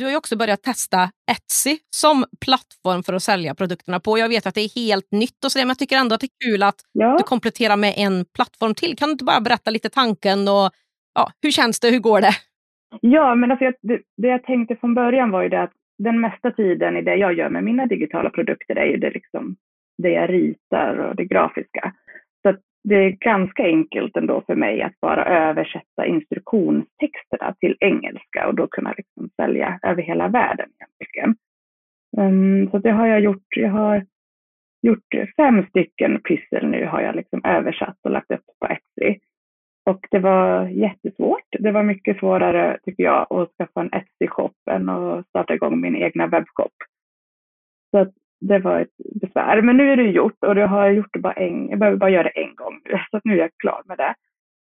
Du 0.00 0.04
har 0.04 0.10
ju 0.10 0.16
också 0.16 0.36
börjat 0.36 0.62
testa 0.62 1.10
Etsy 1.30 1.78
som 1.90 2.24
plattform 2.44 3.02
för 3.02 3.12
att 3.12 3.22
sälja 3.22 3.54
produkterna 3.54 4.00
på. 4.00 4.18
Jag 4.18 4.28
vet 4.28 4.46
att 4.46 4.54
det 4.54 4.60
är 4.60 4.74
helt 4.84 5.10
nytt 5.12 5.44
och 5.44 5.52
så, 5.52 5.58
men 5.58 5.68
jag 5.68 5.78
tycker 5.78 5.96
ändå 5.96 6.14
att 6.14 6.20
det 6.20 6.26
är 6.26 6.50
kul 6.50 6.62
att 6.62 6.80
ja. 6.92 7.16
du 7.18 7.24
kompletterar 7.24 7.76
med 7.76 7.94
en 7.96 8.24
plattform 8.36 8.74
till. 8.74 8.96
Kan 8.96 9.08
du 9.08 9.12
inte 9.12 9.24
bara 9.24 9.40
berätta 9.40 9.70
lite 9.70 9.88
tanken 9.88 10.38
och 10.48 10.70
ja, 11.14 11.24
hur 11.42 11.50
känns 11.50 11.80
det? 11.80 11.90
Hur 11.90 11.98
går 11.98 12.20
det? 12.20 12.34
Ja, 13.00 13.34
men 13.34 13.50
alltså, 13.50 13.72
det, 13.82 14.00
det 14.16 14.28
jag 14.28 14.44
tänkte 14.44 14.76
från 14.76 14.94
början 14.94 15.30
var 15.30 15.42
ju 15.42 15.48
det 15.48 15.62
att 15.62 15.72
den 15.98 16.20
mesta 16.20 16.50
tiden 16.50 16.96
i 16.96 17.02
det 17.02 17.16
jag 17.16 17.34
gör 17.38 17.50
med 17.50 17.64
mina 17.64 17.86
digitala 17.86 18.30
produkter 18.30 18.76
är 18.76 18.86
ju 18.86 18.96
det, 18.96 19.10
liksom, 19.10 19.56
det 20.02 20.10
jag 20.10 20.30
ritar 20.30 20.98
och 20.98 21.16
det 21.16 21.24
grafiska. 21.24 21.92
Det 22.82 22.94
är 22.94 23.10
ganska 23.10 23.62
enkelt 23.62 24.16
ändå 24.16 24.42
för 24.46 24.54
mig 24.54 24.82
att 24.82 25.00
bara 25.00 25.24
översätta 25.24 26.06
instruktionstexterna 26.06 27.54
till 27.60 27.76
engelska 27.80 28.48
och 28.48 28.54
då 28.54 28.66
kunna 28.66 28.94
liksom 28.96 29.30
sälja 29.36 29.78
över 29.82 30.02
hela 30.02 30.28
världen 30.28 30.68
egentligen. 30.78 31.36
Um, 32.16 32.70
så 32.70 32.78
det 32.78 32.90
har 32.90 33.06
jag 33.06 33.20
gjort. 33.20 33.56
Jag 33.56 33.70
har 33.70 34.06
gjort 34.82 35.14
fem 35.36 35.66
stycken 35.68 36.20
pyssel 36.20 36.66
nu 36.66 36.86
har 36.86 37.00
jag 37.00 37.16
liksom 37.16 37.44
översatt 37.44 37.96
och 38.02 38.10
lagt 38.10 38.30
upp 38.30 38.44
på 38.60 38.66
Etsy. 38.66 39.18
Och 39.90 40.06
det 40.10 40.18
var 40.18 40.68
jättesvårt. 40.68 41.48
Det 41.50 41.72
var 41.72 41.82
mycket 41.82 42.18
svårare, 42.18 42.78
tycker 42.84 43.02
jag, 43.02 43.32
att 43.32 43.50
skaffa 43.56 43.80
en 43.80 43.90
Etsy-shop 43.90 44.54
än 44.70 44.88
att 44.88 45.28
starta 45.28 45.54
igång 45.54 45.80
min 45.80 45.96
egna 45.96 46.26
webbshop. 46.26 46.72
Så 47.90 47.98
att 47.98 48.14
det 48.40 48.58
var 48.58 48.80
ett 48.80 49.20
besvär. 49.20 49.62
Men 49.62 49.76
nu 49.76 49.92
är 49.92 49.96
det 49.96 50.10
gjort 50.10 50.44
och 50.44 50.54
det 50.54 50.66
har 50.66 50.84
jag 50.84 50.94
gjort 50.94 51.12
det 51.12 51.18
bara 51.18 51.32
en, 51.32 51.68
jag 51.68 51.78
behöver 51.78 51.98
bara 51.98 52.10
göra 52.10 52.22
det 52.22 52.40
en 52.42 52.54
gång. 52.54 52.80
Så 53.10 53.16
att 53.16 53.24
nu 53.24 53.32
är 53.32 53.38
jag 53.38 53.50
klar 53.56 53.82
med 53.84 53.98
det. 53.98 54.14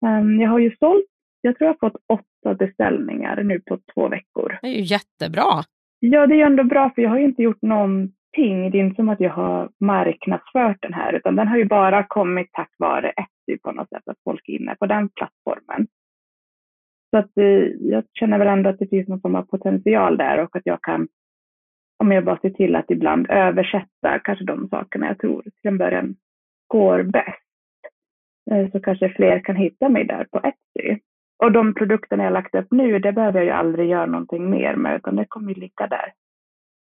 Um, 0.07 0.41
jag 0.41 0.49
har 0.49 0.59
ju 0.59 0.75
sålt, 0.79 1.05
jag 1.41 1.57
tror 1.57 1.65
jag 1.67 1.75
har 1.79 1.89
fått 1.89 2.01
åtta 2.07 2.53
beställningar 2.53 3.43
nu 3.43 3.59
på 3.59 3.79
två 3.93 4.07
veckor. 4.07 4.57
Det 4.61 4.67
är 4.67 4.71
ju 4.71 4.81
jättebra. 4.81 5.63
Ja, 5.99 6.27
det 6.27 6.41
är 6.41 6.45
ändå 6.45 6.63
bra 6.63 6.91
för 6.95 7.01
jag 7.01 7.09
har 7.09 7.17
ju 7.17 7.25
inte 7.25 7.43
gjort 7.43 7.61
någonting. 7.61 8.71
Det 8.71 8.77
är 8.77 8.83
inte 8.83 8.95
som 8.95 9.09
att 9.09 9.19
jag 9.19 9.31
har 9.31 9.69
marknadsfört 9.79 10.77
den 10.81 10.93
här, 10.93 11.13
utan 11.13 11.35
den 11.35 11.47
har 11.47 11.57
ju 11.57 11.65
bara 11.65 12.03
kommit 12.03 12.49
tack 12.51 12.71
vare 12.77 13.09
Etsy 13.09 13.59
på 13.63 13.71
något 13.71 13.89
sätt, 13.89 14.03
att 14.05 14.23
folk 14.23 14.49
är 14.49 14.53
inne 14.53 14.75
på 14.75 14.85
den 14.85 15.09
plattformen. 15.09 15.87
Så 17.09 17.17
att 17.17 17.37
eh, 17.37 17.63
jag 17.79 18.03
känner 18.13 18.39
väl 18.39 18.47
ändå 18.47 18.69
att 18.69 18.79
det 18.79 18.87
finns 18.87 19.07
någon 19.07 19.21
form 19.21 19.35
av 19.35 19.43
potential 19.43 20.17
där 20.17 20.43
och 20.43 20.55
att 20.55 20.65
jag 20.65 20.81
kan 20.81 21.07
om 21.99 22.11
jag 22.11 22.25
bara 22.25 22.37
ser 22.37 22.49
till 22.49 22.75
att 22.75 22.91
ibland 22.91 23.29
översätta 23.29 24.19
kanske 24.23 24.45
de 24.45 24.69
sakerna 24.69 25.07
jag 25.07 25.19
tror 25.19 25.41
till 25.41 25.51
en 25.63 25.77
början 25.77 26.15
går 26.67 27.03
bäst. 27.03 27.45
Eh, 28.51 28.71
så 28.71 28.79
kanske 28.79 29.09
fler 29.09 29.39
kan 29.39 29.55
hitta 29.55 29.89
mig 29.89 30.05
där 30.05 30.27
på 30.31 30.37
Etsy. 30.37 30.99
Och 31.43 31.51
de 31.51 31.73
produkterna 31.73 32.23
jag 32.23 32.33
lagt 32.33 32.55
upp 32.55 32.67
nu, 32.71 32.99
det 32.99 33.11
behöver 33.11 33.39
jag 33.39 33.45
ju 33.45 33.51
aldrig 33.51 33.89
göra 33.89 34.05
någonting 34.05 34.49
mer 34.49 34.75
med, 34.75 34.95
utan 34.95 35.15
det 35.15 35.25
kommer 35.29 35.53
ju 35.53 35.59
ligga 35.59 35.87
där. 35.87 36.13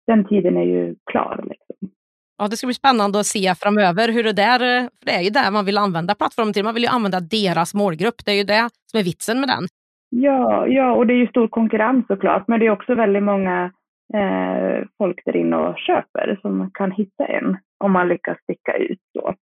Den 0.08 0.28
tiden 0.28 0.58
är 0.58 0.64
ju 0.64 0.96
klar. 1.12 1.44
Liksom. 1.44 1.90
Ja, 2.38 2.48
det 2.48 2.58
ska 2.58 2.68
bli 2.68 2.74
spännande 2.74 3.20
att 3.20 3.26
se 3.26 3.56
framöver 3.56 4.14
hur 4.14 4.24
det 4.24 4.34
där, 4.34 4.60
för 5.00 5.06
det 5.06 5.12
är 5.12 5.22
ju 5.22 5.30
där 5.30 5.52
man 5.52 5.66
vill 5.66 5.78
använda 5.78 6.16
plattformen 6.16 6.54
till. 6.54 6.64
Man 6.64 6.74
vill 6.74 6.84
ju 6.84 6.90
använda 6.90 7.20
deras 7.20 7.74
målgrupp. 7.74 8.26
Det 8.26 8.32
är 8.32 8.36
ju 8.36 8.44
det 8.44 8.70
som 8.92 9.00
är 9.00 9.04
vitsen 9.04 9.40
med 9.40 9.50
den. 9.50 9.64
Ja, 10.10 10.68
ja, 10.68 10.92
och 10.92 11.08
det 11.08 11.14
är 11.14 11.18
ju 11.18 11.28
stor 11.28 11.48
konkurrens 11.48 12.08
såklart, 12.08 12.48
men 12.48 12.60
det 12.60 12.66
är 12.66 12.72
också 12.72 12.96
väldigt 12.96 13.24
många 13.24 13.72
eh, 14.13 14.88
folk 14.98 15.22
där 15.26 15.36
inne 15.36 15.56
och 15.56 15.78
köper 15.78 16.39
som 16.41 16.72
kan 16.74 16.91
hitta 16.91 17.26
en 17.26 17.58
om 17.78 17.91
man 17.91 18.08
lyckas 18.08 18.38
sticka 18.43 18.78
ut 18.78 19.00
så. 19.17 19.34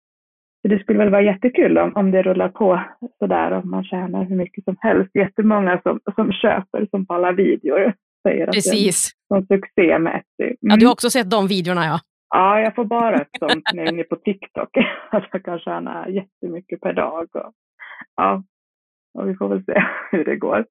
Så 0.63 0.69
det 0.69 0.79
skulle 0.79 0.99
väl 0.99 1.11
vara 1.11 1.23
jättekul 1.23 1.79
om, 1.79 1.93
om 1.97 2.11
det 2.11 2.23
rullar 2.23 2.49
på 2.49 2.83
sådär 3.19 3.51
och 3.51 3.67
man 3.67 3.85
tjänar 3.85 4.25
hur 4.25 4.37
mycket 4.37 4.65
som 4.65 4.77
helst. 4.81 5.11
Jättemånga 5.15 5.81
som, 5.83 6.01
som 6.15 6.33
köper 6.33 6.87
som 6.91 7.07
på 7.07 7.15
alla 7.15 7.33
videor 7.33 7.93
säger 8.29 8.47
Precis. 8.47 9.11
att 9.31 9.49
det 9.49 9.55
är 9.55 9.57
en 9.57 9.61
succé 9.61 9.99
med 9.99 10.17
Etsy. 10.17 10.45
Mm. 10.45 10.57
Ja, 10.61 10.77
du 10.77 10.87
har 10.87 10.93
också 10.93 11.11
sett 11.11 11.31
de 11.31 11.47
videorna 11.47 11.85
ja. 11.85 12.01
Ja, 12.35 12.61
jag 12.61 12.75
får 12.75 12.85
bara 12.85 13.17
ett 13.17 13.29
sånt 13.39 13.65
när 13.75 13.83
jag 13.83 13.89
är 13.89 13.93
inne 13.93 14.03
på 14.03 14.17
TikTok. 14.17 14.77
Att 15.11 15.25
jag 15.33 15.45
kan 15.45 15.59
tjäna 15.59 16.09
jättemycket 16.09 16.81
per 16.81 16.93
dag. 16.93 17.29
Och, 17.35 17.53
ja, 18.17 18.43
och 19.19 19.29
vi 19.29 19.35
får 19.35 19.49
väl 19.49 19.65
se 19.65 19.83
hur 20.11 20.25
det 20.25 20.37
går. 20.37 20.67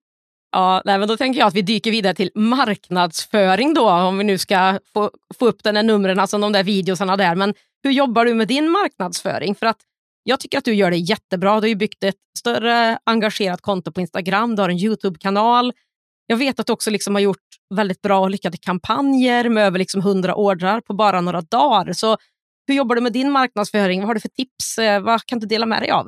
Ja, 0.56 0.82
nej, 0.86 1.00
men 1.00 1.08
då 1.08 1.18
tänker 1.18 1.40
jag 1.40 1.48
att 1.48 1.56
vi 1.56 1.62
dyker 1.62 1.92
vidare 1.92 2.14
till 2.14 2.32
marknadsföring 2.36 3.74
då, 3.74 3.90
om 3.92 4.18
vi 4.18 4.24
nu 4.24 4.38
ska 4.38 4.80
få, 4.94 5.12
få 5.40 5.48
upp 5.48 5.64
den 5.64 5.76
här 5.76 5.84
numren, 5.84 6.20
alltså 6.20 6.38
de 6.38 6.52
där 6.52 6.64
videosarna 6.64 7.18
där. 7.18 7.36
Men 7.36 7.54
hur 7.84 7.92
jobbar 7.92 8.26
du 8.26 8.34
med 8.34 8.48
din 8.48 8.70
marknadsföring? 8.70 9.56
För 9.56 9.66
att 9.66 9.78
jag 10.24 10.40
tycker 10.40 10.58
att 10.58 10.66
du 10.66 10.74
gör 10.74 10.92
det 10.92 10.98
jättebra. 10.98 11.50
Du 11.56 11.62
har 11.62 11.68
ju 11.68 11.76
byggt 11.76 12.04
ett 12.04 12.16
större 12.38 12.98
engagerat 13.04 13.62
konto 13.62 13.92
på 13.92 14.02
Instagram, 14.02 14.56
du 14.56 14.62
har 14.62 14.70
en 14.70 14.78
Youtube-kanal. 14.78 15.74
Jag 16.28 16.38
vet 16.38 16.60
att 16.60 16.68
du 16.68 16.74
också 16.74 16.92
liksom 16.92 17.16
har 17.16 17.22
gjort 17.22 17.46
väldigt 17.76 18.02
bra 18.02 18.20
och 18.20 18.30
lyckade 18.30 18.58
kampanjer 18.58 19.50
med 19.50 19.68
över 19.68 19.80
liksom 19.80 20.02
100 20.02 20.36
ordrar 20.36 20.82
på 20.82 20.94
bara 20.94 21.22
några 21.22 21.42
dagar. 21.42 21.94
Så 21.94 22.18
hur 22.68 22.76
jobbar 22.76 22.96
du 22.96 23.02
med 23.02 23.14
din 23.14 23.32
marknadsföring? 23.32 24.00
Vad 24.00 24.08
har 24.08 24.14
du 24.14 24.22
för 24.22 24.30
tips? 24.30 24.78
Eh, 24.78 25.02
vad 25.02 25.26
kan 25.26 25.40
du 25.40 25.48
dela 25.48 25.66
med 25.66 25.82
dig 25.82 25.92
av? 25.92 26.08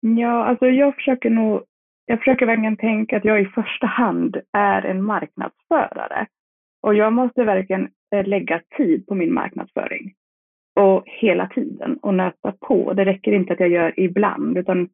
Ja, 0.00 0.46
alltså 0.48 0.66
jag 0.66 0.94
försöker 0.94 1.30
nog 1.30 1.62
jag 2.06 2.18
försöker 2.18 2.46
verkligen 2.46 2.76
tänka 2.76 3.16
att 3.16 3.24
jag 3.24 3.40
i 3.40 3.44
första 3.44 3.86
hand 3.86 4.36
är 4.52 4.82
en 4.82 5.02
marknadsförare. 5.04 6.26
Och 6.82 6.94
jag 6.94 7.12
måste 7.12 7.44
verkligen 7.44 7.88
eh, 8.14 8.26
lägga 8.26 8.60
tid 8.76 9.06
på 9.06 9.14
min 9.14 9.34
marknadsföring. 9.34 10.14
Och 10.80 11.02
hela 11.06 11.46
tiden 11.46 11.96
och 12.02 12.14
nöta 12.14 12.52
på. 12.60 12.92
Det 12.92 13.04
räcker 13.04 13.32
inte 13.32 13.52
att 13.52 13.60
jag 13.60 13.68
gör 13.68 14.00
ibland 14.00 14.58
utan 14.58 14.88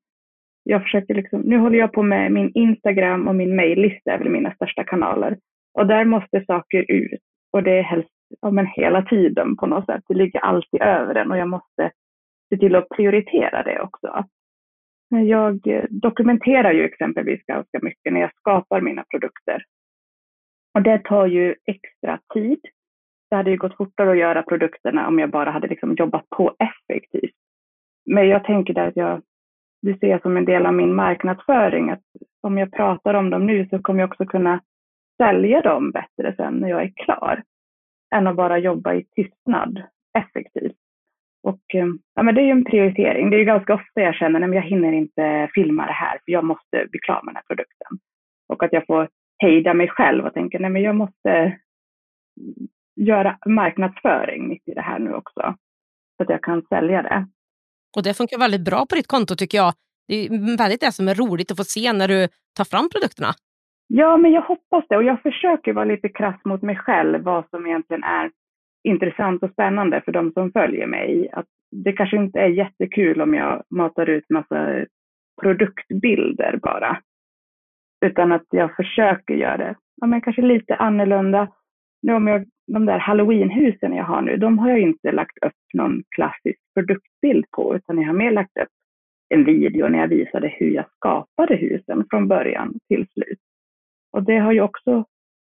jag 0.64 0.82
försöker 0.82 1.14
liksom, 1.14 1.40
nu 1.40 1.58
håller 1.58 1.78
jag 1.78 1.92
på 1.92 2.02
med 2.02 2.32
min 2.32 2.52
Instagram 2.54 3.28
och 3.28 3.34
min 3.34 3.56
mejllista 3.56 4.12
är 4.12 4.18
väl 4.18 4.28
mina 4.28 4.54
största 4.54 4.84
kanaler. 4.84 5.38
Och 5.74 5.86
där 5.86 6.04
måste 6.04 6.44
saker 6.44 6.84
ut. 6.88 7.20
Och 7.52 7.62
det 7.62 7.78
är 7.78 7.82
helst 7.82 8.08
ja, 8.40 8.50
men 8.50 8.66
hela 8.66 9.02
tiden 9.02 9.56
på 9.56 9.66
något 9.66 9.86
sätt. 9.86 10.04
Det 10.08 10.14
ligger 10.14 10.40
alltid 10.40 10.82
över 10.82 11.14
den 11.14 11.30
och 11.30 11.38
jag 11.38 11.48
måste 11.48 11.90
se 12.48 12.56
till 12.58 12.76
att 12.76 12.88
prioritera 12.88 13.62
det 13.62 13.80
också. 13.80 14.24
Jag 15.20 15.66
eh, 15.66 15.84
dokumenterar 15.90 16.72
ju 16.72 16.84
exempelvis 16.84 17.44
ganska 17.46 17.78
mycket 17.82 18.12
när 18.12 18.20
jag 18.20 18.34
skapar 18.34 18.80
mina 18.80 19.04
produkter. 19.10 19.64
Och 20.74 20.82
det 20.82 20.98
tar 20.98 21.26
ju 21.26 21.54
extra 21.66 22.20
tid. 22.34 22.60
Det 23.30 23.36
hade 23.36 23.50
ju 23.50 23.56
gått 23.56 23.76
fortare 23.76 24.10
att 24.10 24.18
göra 24.18 24.42
produkterna 24.42 25.08
om 25.08 25.18
jag 25.18 25.30
bara 25.30 25.50
hade 25.50 25.68
liksom 25.68 25.94
jobbat 25.94 26.30
på 26.30 26.56
effektivt. 26.58 27.34
Men 28.06 28.28
jag 28.28 28.44
tänker 28.44 28.74
där 28.74 28.88
att 28.88 28.96
jag, 28.96 29.22
det 29.82 29.98
ser 29.98 30.06
jag 30.06 30.22
som 30.22 30.36
en 30.36 30.44
del 30.44 30.66
av 30.66 30.74
min 30.74 30.94
marknadsföring, 30.94 31.90
att 31.90 32.02
om 32.40 32.58
jag 32.58 32.72
pratar 32.72 33.14
om 33.14 33.30
dem 33.30 33.46
nu 33.46 33.68
så 33.68 33.78
kommer 33.78 34.00
jag 34.00 34.10
också 34.10 34.26
kunna 34.26 34.60
sälja 35.22 35.60
dem 35.60 35.90
bättre 35.90 36.34
sen 36.36 36.54
när 36.54 36.68
jag 36.68 36.82
är 36.82 36.92
klar. 36.96 37.42
Än 38.14 38.26
att 38.26 38.36
bara 38.36 38.58
jobba 38.58 38.94
i 38.94 39.04
tystnad 39.04 39.82
effektivt. 40.18 40.81
Och 41.42 41.74
eh, 41.74 41.86
ja, 42.14 42.22
men 42.22 42.34
det 42.34 42.40
är 42.40 42.44
ju 42.44 42.50
en 42.50 42.64
prioritering. 42.64 43.30
Det 43.30 43.36
är 43.36 43.38
ju 43.38 43.44
ganska 43.44 43.74
ofta 43.74 44.00
jag 44.00 44.14
känner 44.14 44.40
att 44.40 44.54
jag 44.54 44.62
hinner 44.62 44.92
inte 44.92 45.50
filma 45.54 45.86
det 45.86 45.92
här 45.92 46.12
för 46.12 46.32
jag 46.32 46.44
måste 46.44 46.86
bli 46.90 47.00
klar 47.00 47.20
med 47.22 47.34
den 47.34 47.36
här 47.36 47.54
produkten. 47.56 47.98
Och 48.48 48.62
att 48.62 48.72
jag 48.72 48.86
får 48.86 49.08
hejda 49.38 49.74
mig 49.74 49.88
själv 49.88 50.24
och 50.24 50.34
tänka 50.34 50.66
att 50.66 50.82
jag 50.82 50.96
måste 50.96 51.58
göra 52.96 53.38
marknadsföring 53.46 54.48
mitt 54.48 54.68
i 54.68 54.74
det 54.74 54.80
här 54.80 54.98
nu 54.98 55.14
också. 55.14 55.54
Så 56.16 56.22
att 56.22 56.28
jag 56.28 56.42
kan 56.42 56.62
sälja 56.62 57.02
det. 57.02 57.26
Och 57.96 58.02
det 58.02 58.14
funkar 58.14 58.38
väldigt 58.38 58.64
bra 58.64 58.86
på 58.88 58.94
ditt 58.94 59.06
konto 59.06 59.34
tycker 59.34 59.58
jag. 59.58 59.72
Det 60.08 60.14
är 60.14 60.56
väldigt 60.58 60.80
det 60.80 60.92
som 60.92 61.08
är 61.08 61.14
roligt 61.14 61.50
att 61.50 61.56
få 61.56 61.64
se 61.64 61.92
när 61.92 62.08
du 62.08 62.28
tar 62.56 62.64
fram 62.64 62.88
produkterna. 62.92 63.28
Ja, 63.86 64.16
men 64.16 64.32
jag 64.32 64.42
hoppas 64.42 64.84
det 64.88 64.96
och 64.96 65.04
jag 65.04 65.22
försöker 65.22 65.72
vara 65.72 65.84
lite 65.84 66.08
krass 66.08 66.40
mot 66.44 66.62
mig 66.62 66.76
själv 66.76 67.22
vad 67.22 67.44
som 67.50 67.66
egentligen 67.66 68.04
är 68.04 68.30
intressant 68.84 69.42
och 69.42 69.50
spännande 69.50 70.00
för 70.04 70.12
de 70.12 70.32
som 70.32 70.52
följer 70.52 70.86
mig. 70.86 71.28
Att 71.32 71.46
det 71.70 71.92
kanske 71.92 72.16
inte 72.16 72.40
är 72.40 72.48
jättekul 72.48 73.20
om 73.20 73.34
jag 73.34 73.62
matar 73.70 74.06
ut 74.10 74.30
massa 74.30 74.84
produktbilder 75.42 76.58
bara. 76.62 77.00
Utan 78.06 78.32
att 78.32 78.46
jag 78.50 78.76
försöker 78.76 79.34
göra 79.34 79.56
det 79.56 79.74
ja, 80.02 80.06
men 80.06 80.20
kanske 80.20 80.42
lite 80.42 80.74
annorlunda. 80.74 81.48
Nu 82.02 82.14
om 82.14 82.26
jag, 82.26 82.46
de 82.66 82.86
där 82.86 82.98
halloweenhusen 82.98 83.92
jag 83.92 84.04
har 84.04 84.22
nu, 84.22 84.36
de 84.36 84.58
har 84.58 84.70
jag 84.70 84.80
inte 84.80 85.12
lagt 85.12 85.44
upp 85.46 85.74
någon 85.74 86.02
klassisk 86.16 86.58
produktbild 86.74 87.44
på, 87.50 87.76
utan 87.76 87.98
jag 87.98 88.06
har 88.06 88.14
mer 88.14 88.30
lagt 88.30 88.56
upp 88.56 88.68
en 89.28 89.44
video 89.44 89.88
när 89.88 89.98
jag 89.98 90.08
visade 90.08 90.48
hur 90.48 90.70
jag 90.70 90.84
skapade 90.96 91.56
husen 91.56 92.06
från 92.10 92.28
början 92.28 92.78
till 92.88 93.06
slut. 93.12 93.38
Och 94.12 94.22
det 94.22 94.38
har 94.38 94.52
ju 94.52 94.60
också 94.60 95.04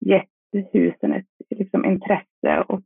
gett 0.06 0.30
husen 0.74 1.14
ett 1.14 1.26
liksom, 1.50 1.86
intresse 1.86 2.64
och 2.68 2.84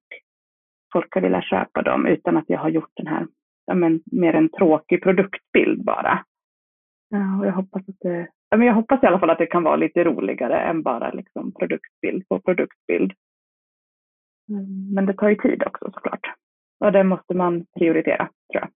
folk 0.94 1.14
har 1.16 1.22
velat 1.22 1.50
köpa 1.50 1.82
dem 1.82 2.06
utan 2.06 2.38
att 2.38 2.46
jag 2.48 2.60
har 2.60 2.70
gjort 2.70 2.92
den 2.94 3.08
här, 3.08 3.28
ja, 3.66 3.74
men, 3.74 4.02
mer 4.06 4.34
en 4.34 4.50
tråkig 4.50 5.04
produktbild 5.04 5.84
bara. 5.84 6.26
Ja, 7.10 7.40
och 7.40 7.46
jag 7.46 7.54
hoppas 7.54 7.90
att 7.90 8.00
det, 8.00 8.28
ja, 8.50 8.58
men 8.58 8.68
jag 8.68 8.74
hoppas 8.74 9.04
i 9.04 9.06
alla 9.06 9.20
fall 9.20 9.30
att 9.30 9.38
det 9.38 9.46
kan 9.46 9.64
vara 9.64 9.76
lite 9.76 10.04
roligare 10.04 10.60
än 10.60 10.84
bara 10.84 11.12
liksom 11.12 11.52
produktbild 11.52 12.28
på 12.28 12.40
produktbild. 12.40 13.14
Mm, 14.50 14.94
men 14.94 15.06
det 15.06 15.14
tar 15.14 15.30
ju 15.30 15.36
tid 15.36 15.64
också 15.68 15.92
såklart. 15.94 16.34
Och 16.80 16.92
det 16.92 17.04
måste 17.04 17.34
man 17.34 17.66
prioritera, 17.80 18.30
tror 18.52 18.62
jag. 18.62 18.70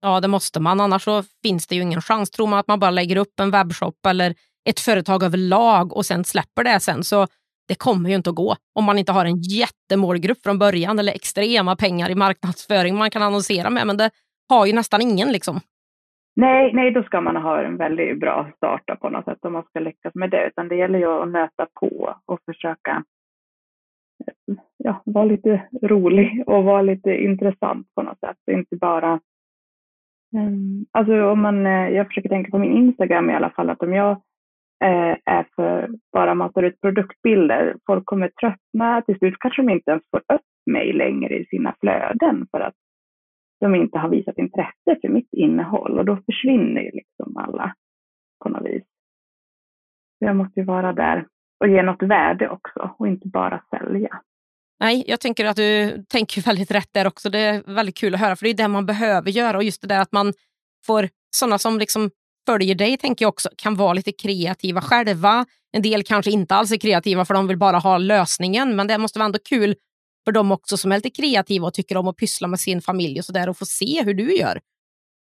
Ja, 0.00 0.20
det 0.20 0.28
måste 0.28 0.60
man. 0.60 0.80
Annars 0.80 1.02
så 1.02 1.22
finns 1.42 1.66
det 1.66 1.74
ju 1.74 1.82
ingen 1.82 2.00
chans. 2.00 2.30
Tror 2.30 2.46
man 2.46 2.58
att 2.58 2.68
man 2.68 2.80
bara 2.80 2.90
lägger 2.90 3.16
upp 3.16 3.40
en 3.40 3.50
webbshop 3.50 4.06
eller 4.08 4.34
ett 4.68 4.80
företag 4.80 5.22
överlag 5.22 5.96
och 5.96 6.06
sen 6.06 6.24
släpper 6.24 6.64
det 6.64 6.80
sen 6.80 7.04
så 7.04 7.26
det 7.68 7.78
kommer 7.78 8.08
ju 8.08 8.16
inte 8.16 8.30
att 8.30 8.36
gå 8.36 8.56
om 8.78 8.84
man 8.84 8.98
inte 8.98 9.12
har 9.12 9.24
en 9.24 9.40
jättemålgrupp 9.40 10.42
från 10.42 10.58
början 10.58 10.98
eller 10.98 11.12
extrema 11.12 11.76
pengar 11.76 12.10
i 12.10 12.14
marknadsföring 12.14 12.96
man 12.96 13.10
kan 13.10 13.22
annonsera 13.22 13.70
med. 13.70 13.86
Men 13.86 13.96
det 13.96 14.10
har 14.48 14.66
ju 14.66 14.72
nästan 14.72 15.00
ingen. 15.02 15.32
liksom. 15.32 15.60
Nej, 16.36 16.72
nej, 16.74 16.90
då 16.90 17.02
ska 17.02 17.20
man 17.20 17.36
ha 17.36 17.62
en 17.62 17.76
väldigt 17.76 18.20
bra 18.20 18.50
start 18.56 19.00
på 19.00 19.08
något 19.08 19.24
sätt 19.24 19.44
om 19.44 19.52
man 19.52 19.62
ska 19.62 19.80
lyckas 19.80 20.14
med 20.14 20.30
det. 20.30 20.46
Utan 20.46 20.68
det 20.68 20.76
gäller 20.76 20.98
ju 20.98 21.06
att 21.06 21.28
nöta 21.28 21.66
på 21.80 22.14
och 22.26 22.40
försöka 22.44 23.04
eh, 24.26 24.56
ja, 24.76 25.02
vara 25.04 25.24
lite 25.24 25.62
rolig 25.82 26.44
och 26.46 26.64
vara 26.64 26.82
lite 26.82 27.10
intressant 27.10 27.86
på 27.94 28.02
något 28.02 28.20
sätt. 28.20 28.36
Inte 28.50 28.76
bara... 28.76 29.20
Um, 30.36 30.86
alltså 30.92 31.24
om 31.24 31.42
man, 31.42 31.66
eh, 31.66 31.88
jag 31.88 32.06
försöker 32.06 32.28
tänka 32.28 32.50
på 32.50 32.58
min 32.58 32.76
Instagram 32.76 33.30
i 33.30 33.34
alla 33.34 33.50
fall, 33.50 33.70
att 33.70 33.82
om 33.82 33.92
jag 33.92 34.22
Eh, 34.82 35.16
är 35.24 35.46
för 35.56 35.90
bara 36.12 36.34
matar 36.34 36.62
ut 36.62 36.80
produktbilder, 36.80 37.76
folk 37.86 38.06
kommer 38.06 38.28
tröttna, 38.28 39.02
till 39.02 39.18
slut 39.18 39.34
kanske 39.38 39.62
de 39.62 39.72
inte 39.72 39.90
ens 39.90 40.02
får 40.10 40.18
upp 40.34 40.46
mig 40.66 40.92
längre 40.92 41.38
i 41.38 41.44
sina 41.44 41.74
flöden 41.80 42.46
för 42.50 42.60
att 42.60 42.74
de 43.60 43.74
inte 43.74 43.98
har 43.98 44.08
visat 44.08 44.38
intresse 44.38 44.98
för 45.00 45.08
mitt 45.08 45.28
innehåll 45.32 45.98
och 45.98 46.04
då 46.04 46.18
försvinner 46.26 46.80
ju 46.80 46.90
liksom 46.90 47.36
alla 47.36 47.74
på 48.44 48.48
något 48.48 48.66
vis. 48.66 48.82
Så 50.18 50.24
jag 50.24 50.36
måste 50.36 50.60
ju 50.60 50.66
vara 50.66 50.92
där 50.92 51.26
och 51.60 51.68
ge 51.68 51.82
något 51.82 52.02
värde 52.02 52.48
också 52.48 52.94
och 52.98 53.08
inte 53.08 53.28
bara 53.28 53.62
sälja. 53.70 54.20
Nej, 54.80 55.04
jag 55.06 55.20
tänker 55.20 55.44
att 55.44 55.56
du 55.56 56.02
tänker 56.08 56.42
väldigt 56.42 56.70
rätt 56.70 56.90
där 56.92 57.06
också. 57.06 57.30
Det 57.30 57.38
är 57.38 57.74
väldigt 57.74 57.96
kul 57.96 58.14
att 58.14 58.20
höra, 58.20 58.36
för 58.36 58.44
det 58.44 58.50
är 58.50 58.54
det 58.54 58.68
man 58.68 58.86
behöver 58.86 59.30
göra. 59.30 59.56
Och 59.56 59.64
just 59.64 59.82
det 59.82 59.88
där 59.88 60.00
att 60.00 60.12
man 60.12 60.32
får 60.86 61.08
sådana 61.36 61.58
som 61.58 61.78
liksom 61.78 62.10
följer 62.46 62.74
dig, 62.74 62.96
tänker 62.96 63.24
jag 63.24 63.28
också, 63.28 63.48
kan 63.56 63.74
vara 63.74 63.92
lite 63.92 64.12
kreativa 64.12 64.80
själva. 64.80 65.46
En 65.72 65.82
del 65.82 66.02
kanske 66.02 66.30
inte 66.30 66.54
alls 66.54 66.72
är 66.72 66.76
kreativa 66.76 67.24
för 67.24 67.34
de 67.34 67.46
vill 67.46 67.58
bara 67.58 67.78
ha 67.78 67.98
lösningen, 67.98 68.76
men 68.76 68.86
det 68.86 68.98
måste 68.98 69.18
vara 69.18 69.26
ändå 69.26 69.38
kul 69.48 69.74
för 70.24 70.32
dem 70.32 70.52
också 70.52 70.76
som 70.76 70.92
är 70.92 70.96
lite 70.96 71.10
kreativa 71.10 71.66
och 71.66 71.74
tycker 71.74 71.96
om 71.96 72.08
att 72.08 72.16
pyssla 72.16 72.48
med 72.48 72.60
sin 72.60 72.80
familj 72.80 73.18
och 73.18 73.24
sådär 73.24 73.48
och 73.48 73.56
få 73.56 73.64
se 73.64 74.02
hur 74.04 74.14
du 74.14 74.36
gör. 74.36 74.58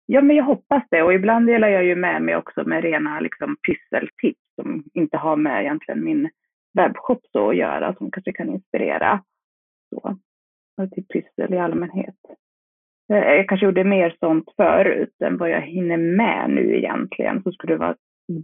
Ja, 0.07 0.22
men 0.22 0.37
jag 0.37 0.44
hoppas 0.44 0.83
det. 0.90 1.03
Och 1.03 1.14
ibland 1.14 1.46
delar 1.46 1.68
jag 1.68 1.85
ju 1.85 1.96
med 1.96 2.22
mig 2.22 2.37
också 2.37 2.64
med 2.64 2.83
rena 2.83 3.20
liksom, 3.20 3.57
pysseltips 3.66 4.40
som 4.55 4.85
inte 4.94 5.16
har 5.16 5.37
med 5.37 5.61
egentligen 5.61 6.05
min 6.05 6.31
webbshop 6.75 7.20
så 7.33 7.51
att 7.51 7.57
göra, 7.57 7.94
som 7.94 8.11
kanske 8.11 8.33
kan 8.33 8.48
inspirera. 8.48 9.22
Så. 9.90 10.16
Till 10.94 11.05
pyssel 11.05 11.55
i 11.55 11.59
allmänhet. 11.59 12.14
Eh, 13.12 13.35
jag 13.35 13.48
kanske 13.48 13.66
gjorde 13.66 13.85
mer 13.85 14.16
sånt 14.20 14.48
förut 14.57 15.16
än 15.25 15.38
vad 15.38 15.51
jag 15.51 15.61
hinner 15.61 15.96
med 15.96 16.51
nu 16.51 16.77
egentligen. 16.77 17.42
Så 17.42 17.53
skulle 17.53 17.72
det 17.72 17.79
vara 17.79 17.96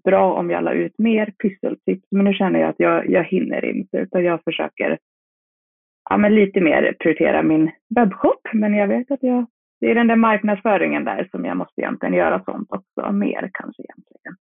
bra 0.05 0.35
om 0.35 0.51
jag 0.51 0.65
la 0.65 0.73
ut 0.73 0.95
mer 0.99 1.35
pysseltips. 1.43 2.09
Men 2.11 2.25
nu 2.25 2.33
känner 2.33 2.61
jag 2.61 2.69
att 2.69 2.81
jag, 2.81 3.11
jag 3.11 3.25
hinner 3.25 3.65
inte, 3.65 3.97
utan 3.97 4.25
jag 4.25 4.45
försöker 4.45 4.99
ja, 6.11 6.17
men 6.17 6.35
lite 6.35 6.61
mer 6.61 6.97
prioritera 7.01 7.43
min 7.43 7.71
webbshop. 7.95 8.49
Men 8.53 8.75
jag 8.75 8.89
vet 8.89 9.11
att 9.11 9.23
jag, 9.23 9.47
det 9.81 9.91
är 9.91 9.95
den 9.95 10.07
där 10.07 10.17
marknadsföringen 10.17 11.05
där 11.05 11.29
som 11.31 11.45
jag 11.45 11.57
måste 11.57 11.81
egentligen 11.81 12.15
göra 12.15 12.45
sånt 12.45 12.69
också, 12.71 13.13
mer 13.13 13.51
kanske 13.53 13.83
egentligen. 13.83 14.37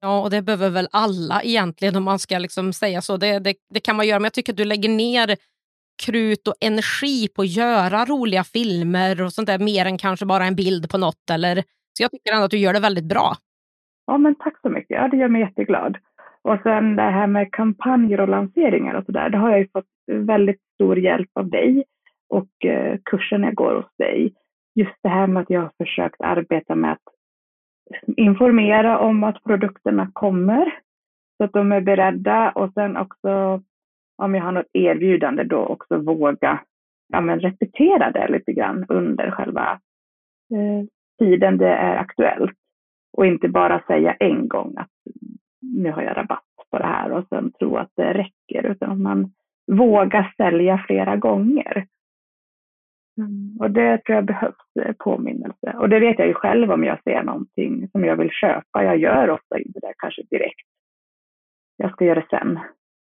Ja, 0.00 0.22
och 0.22 0.30
det 0.30 0.42
behöver 0.42 0.70
väl 0.70 0.88
alla 0.92 1.42
egentligen 1.42 1.96
om 1.96 2.04
man 2.04 2.18
ska 2.18 2.38
liksom 2.38 2.72
säga 2.72 3.00
så. 3.00 3.16
Det, 3.16 3.38
det, 3.38 3.54
det, 3.74 3.80
kan 3.80 3.96
man 3.96 4.06
göra, 4.06 4.18
men 4.18 4.24
jag 4.24 4.32
tycker 4.32 4.52
att 4.52 4.56
du 4.56 4.64
lägger 4.64 4.88
ner 4.88 5.36
krut 6.06 6.48
och 6.48 6.54
energi 6.60 7.28
på 7.36 7.42
att 7.42 7.56
göra 7.56 8.04
roliga 8.04 8.44
filmer 8.44 9.22
och 9.22 9.32
sånt 9.32 9.46
där, 9.46 9.58
mer 9.58 9.86
än 9.86 9.98
kanske 9.98 10.26
bara 10.26 10.44
en 10.44 10.56
bild 10.56 10.90
på 10.90 10.98
något. 10.98 11.30
Eller, 11.32 11.54
så 11.92 12.02
jag 12.02 12.10
tycker 12.10 12.32
ändå 12.32 12.44
att 12.44 12.50
du 12.50 12.58
gör 12.58 12.72
det 12.72 12.80
väldigt 12.80 13.08
bra. 13.08 13.32
Ja, 14.06 14.18
men 14.18 14.34
tack 14.34 14.60
så 14.62 14.68
mycket. 14.68 14.90
Ja, 14.90 15.08
det 15.08 15.16
gör 15.16 15.28
mig 15.28 15.40
jätteglad. 15.40 15.98
Och 16.42 16.58
sen 16.62 16.96
det 16.96 17.02
här 17.02 17.26
med 17.26 17.52
kampanjer 17.52 18.20
och 18.20 18.28
lanseringar 18.28 18.94
och 18.94 19.04
sådär, 19.04 19.28
det 19.28 19.38
har 19.38 19.50
jag 19.50 19.58
ju 19.58 19.68
fått 19.72 19.84
väldigt 20.06 20.60
stor 20.74 20.98
hjälp 20.98 21.30
av 21.34 21.50
dig 21.50 21.84
och 22.28 22.64
eh, 22.64 22.98
kursen 23.04 23.42
jag 23.42 23.54
går 23.54 23.74
hos 23.74 23.96
dig. 23.98 24.34
Just 24.74 24.96
det 25.02 25.08
här 25.08 25.26
med 25.26 25.42
att 25.42 25.50
jag 25.50 25.60
har 25.60 25.72
försökt 25.78 26.20
arbeta 26.20 26.74
med 26.74 26.92
att 26.92 27.02
informera 28.16 28.98
om 28.98 29.24
att 29.24 29.44
produkterna 29.44 30.10
kommer 30.12 30.78
så 31.36 31.44
att 31.44 31.52
de 31.52 31.72
är 31.72 31.80
beredda 31.80 32.50
och 32.50 32.72
sen 32.72 32.96
också 32.96 33.62
om 34.24 34.34
jag 34.34 34.42
har 34.42 34.52
något 34.52 34.70
erbjudande 34.72 35.44
då 35.44 35.58
också 35.58 35.98
våga 35.98 36.60
ja, 37.08 37.20
men 37.20 37.40
repetera 37.40 38.10
det 38.10 38.28
lite 38.28 38.52
grann 38.52 38.86
under 38.88 39.30
själva 39.30 39.80
eh, 40.54 40.86
tiden 41.18 41.58
det 41.58 41.68
är 41.68 41.96
aktuellt 41.96 42.58
och 43.16 43.26
inte 43.26 43.48
bara 43.48 43.82
säga 43.86 44.12
en 44.12 44.48
gång 44.48 44.74
att 44.76 44.90
nu 45.60 45.90
har 45.92 46.02
jag 46.02 46.16
rabatt 46.16 46.44
på 46.70 46.78
det 46.78 46.86
här 46.86 47.12
och 47.12 47.26
sen 47.28 47.52
tro 47.52 47.76
att 47.76 47.90
det 47.96 48.12
räcker, 48.12 48.70
utan 48.70 48.90
om 48.90 49.02
man 49.02 49.32
vågar 49.72 50.34
sälja 50.36 50.84
flera 50.86 51.16
gånger. 51.16 51.86
Mm. 53.18 53.56
Och 53.60 53.70
det 53.70 53.98
tror 53.98 54.16
jag 54.16 54.24
behövs 54.24 54.76
eh, 54.80 54.94
påminnelse. 54.98 55.74
Och 55.78 55.88
det 55.88 56.00
vet 56.00 56.18
jag 56.18 56.28
ju 56.28 56.34
själv 56.34 56.70
om 56.70 56.84
jag 56.84 57.02
ser 57.02 57.22
någonting 57.22 57.88
som 57.88 58.04
jag 58.04 58.16
vill 58.16 58.30
köpa. 58.30 58.84
Jag 58.84 58.96
gör 58.96 59.30
ofta 59.30 59.58
inte 59.58 59.80
det 59.80 59.94
kanske 59.98 60.22
direkt. 60.30 60.66
Jag 61.76 61.92
ska 61.92 62.04
göra 62.04 62.20
det 62.20 62.26
sen. 62.30 62.58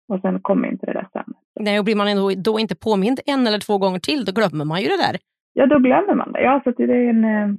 Och 0.09 0.21
sen 0.21 0.39
kommer 0.39 0.67
inte 0.67 0.85
det 0.85 0.93
där 0.93 1.07
sen. 1.13 1.33
Nej, 1.59 1.79
och 1.79 1.85
blir 1.85 1.95
man 1.95 2.07
ändå, 2.07 2.31
då 2.37 2.59
inte 2.59 2.75
påmind 2.75 3.19
en 3.25 3.47
eller 3.47 3.59
två 3.59 3.77
gånger 3.77 3.99
till, 3.99 4.25
då 4.25 4.31
glömmer 4.31 4.65
man 4.65 4.81
ju 4.81 4.87
det 4.87 4.97
där. 4.97 5.17
Ja, 5.53 5.65
då 5.65 5.79
glömmer 5.79 6.15
man 6.15 6.31
det. 6.31 6.41
Ja, 6.41 6.61
så 6.63 6.71
det 6.71 6.83
är 6.83 7.09
en, 7.09 7.23
eh, 7.23 7.55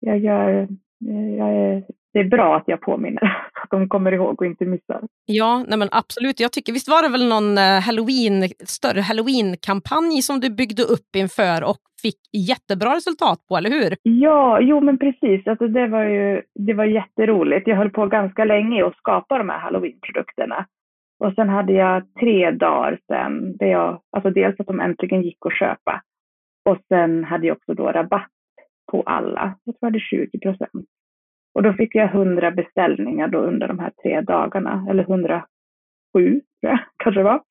jag 0.00 0.18
gör, 0.18 0.62
eh, 1.08 1.34
jag 1.38 1.54
är 1.54 1.82
det 2.12 2.18
är 2.18 2.24
bra 2.24 2.56
att 2.56 2.64
jag 2.66 2.80
påminner, 2.80 3.20
så 3.54 3.60
att 3.62 3.70
de 3.70 3.88
kommer 3.88 4.12
ihåg 4.12 4.40
och 4.40 4.46
inte 4.46 4.64
missar. 4.64 5.00
Ja, 5.26 5.64
nej 5.68 5.78
men 5.78 5.88
absolut. 5.92 6.40
Jag 6.40 6.52
tycker, 6.52 6.72
visst 6.72 6.88
var 6.88 7.02
det 7.02 7.08
väl 7.08 7.28
någon 7.28 7.58
eh, 7.58 7.80
halloween, 7.80 8.48
större 8.64 9.00
halloween-kampanj 9.00 10.22
som 10.22 10.40
du 10.40 10.50
byggde 10.50 10.82
upp 10.82 11.16
inför 11.16 11.64
och 11.64 11.82
fick 12.02 12.20
jättebra 12.32 12.96
resultat 12.96 13.38
på, 13.48 13.56
eller 13.56 13.70
hur? 13.70 13.96
Ja, 14.02 14.60
jo 14.60 14.80
men 14.80 14.98
precis. 14.98 15.46
Alltså 15.46 15.68
det, 15.68 15.86
var 15.86 16.04
ju, 16.04 16.42
det 16.54 16.74
var 16.74 16.84
jätteroligt. 16.84 17.68
Jag 17.68 17.76
höll 17.76 17.90
på 17.90 18.06
ganska 18.06 18.44
länge 18.44 18.86
att 18.86 18.96
skapa 18.96 19.38
de 19.38 19.48
här 19.48 19.58
halloween-produkterna. 19.58 20.66
Och 21.22 21.34
sen 21.34 21.48
hade 21.48 21.72
jag 21.72 22.14
tre 22.20 22.50
dagar 22.50 22.98
sen, 23.06 23.56
där 23.56 23.66
jag, 23.66 24.00
alltså 24.10 24.30
dels 24.30 24.60
att 24.60 24.66
de 24.66 24.80
äntligen 24.80 25.22
gick 25.22 25.46
att 25.46 25.58
köpa. 25.58 26.02
Och 26.64 26.78
sen 26.88 27.24
hade 27.24 27.46
jag 27.46 27.56
också 27.56 27.74
då 27.74 27.92
rabatt 27.92 28.30
på 28.90 29.02
alla. 29.02 29.58
Jag 29.64 29.74
tror 29.74 29.78
jag 29.80 29.86
hade 29.86 30.00
20 30.00 30.38
procent. 30.38 30.86
Och 31.54 31.62
då 31.62 31.72
fick 31.72 31.94
jag 31.94 32.14
100 32.14 32.50
beställningar 32.50 33.28
då 33.28 33.38
under 33.38 33.68
de 33.68 33.78
här 33.78 33.92
tre 34.02 34.20
dagarna, 34.20 34.86
eller 34.90 35.02
107 35.02 35.42
tror 36.12 36.42
jag 36.60 36.78
kanske 36.96 37.20
det 37.20 37.24
var. 37.24 37.42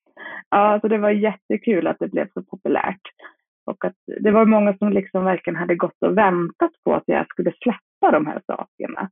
Ja, 0.49 0.79
så 0.81 0.87
det 0.87 0.97
var 0.97 1.09
jättekul 1.09 1.87
att 1.87 1.99
det 1.99 2.07
blev 2.07 2.27
så 2.33 2.43
populärt. 2.43 3.01
Och 3.65 3.85
att 3.85 3.95
det 4.21 4.31
var 4.31 4.45
många 4.45 4.77
som 4.77 4.89
liksom 4.93 5.25
verkligen 5.25 5.57
hade 5.59 5.75
gått 5.75 6.03
och 6.05 6.17
väntat 6.17 6.71
på 6.83 6.93
att 6.95 7.03
jag 7.05 7.27
skulle 7.27 7.53
släppa 7.63 8.11
de 8.11 8.25
här 8.25 8.41
sakerna. 8.47 9.09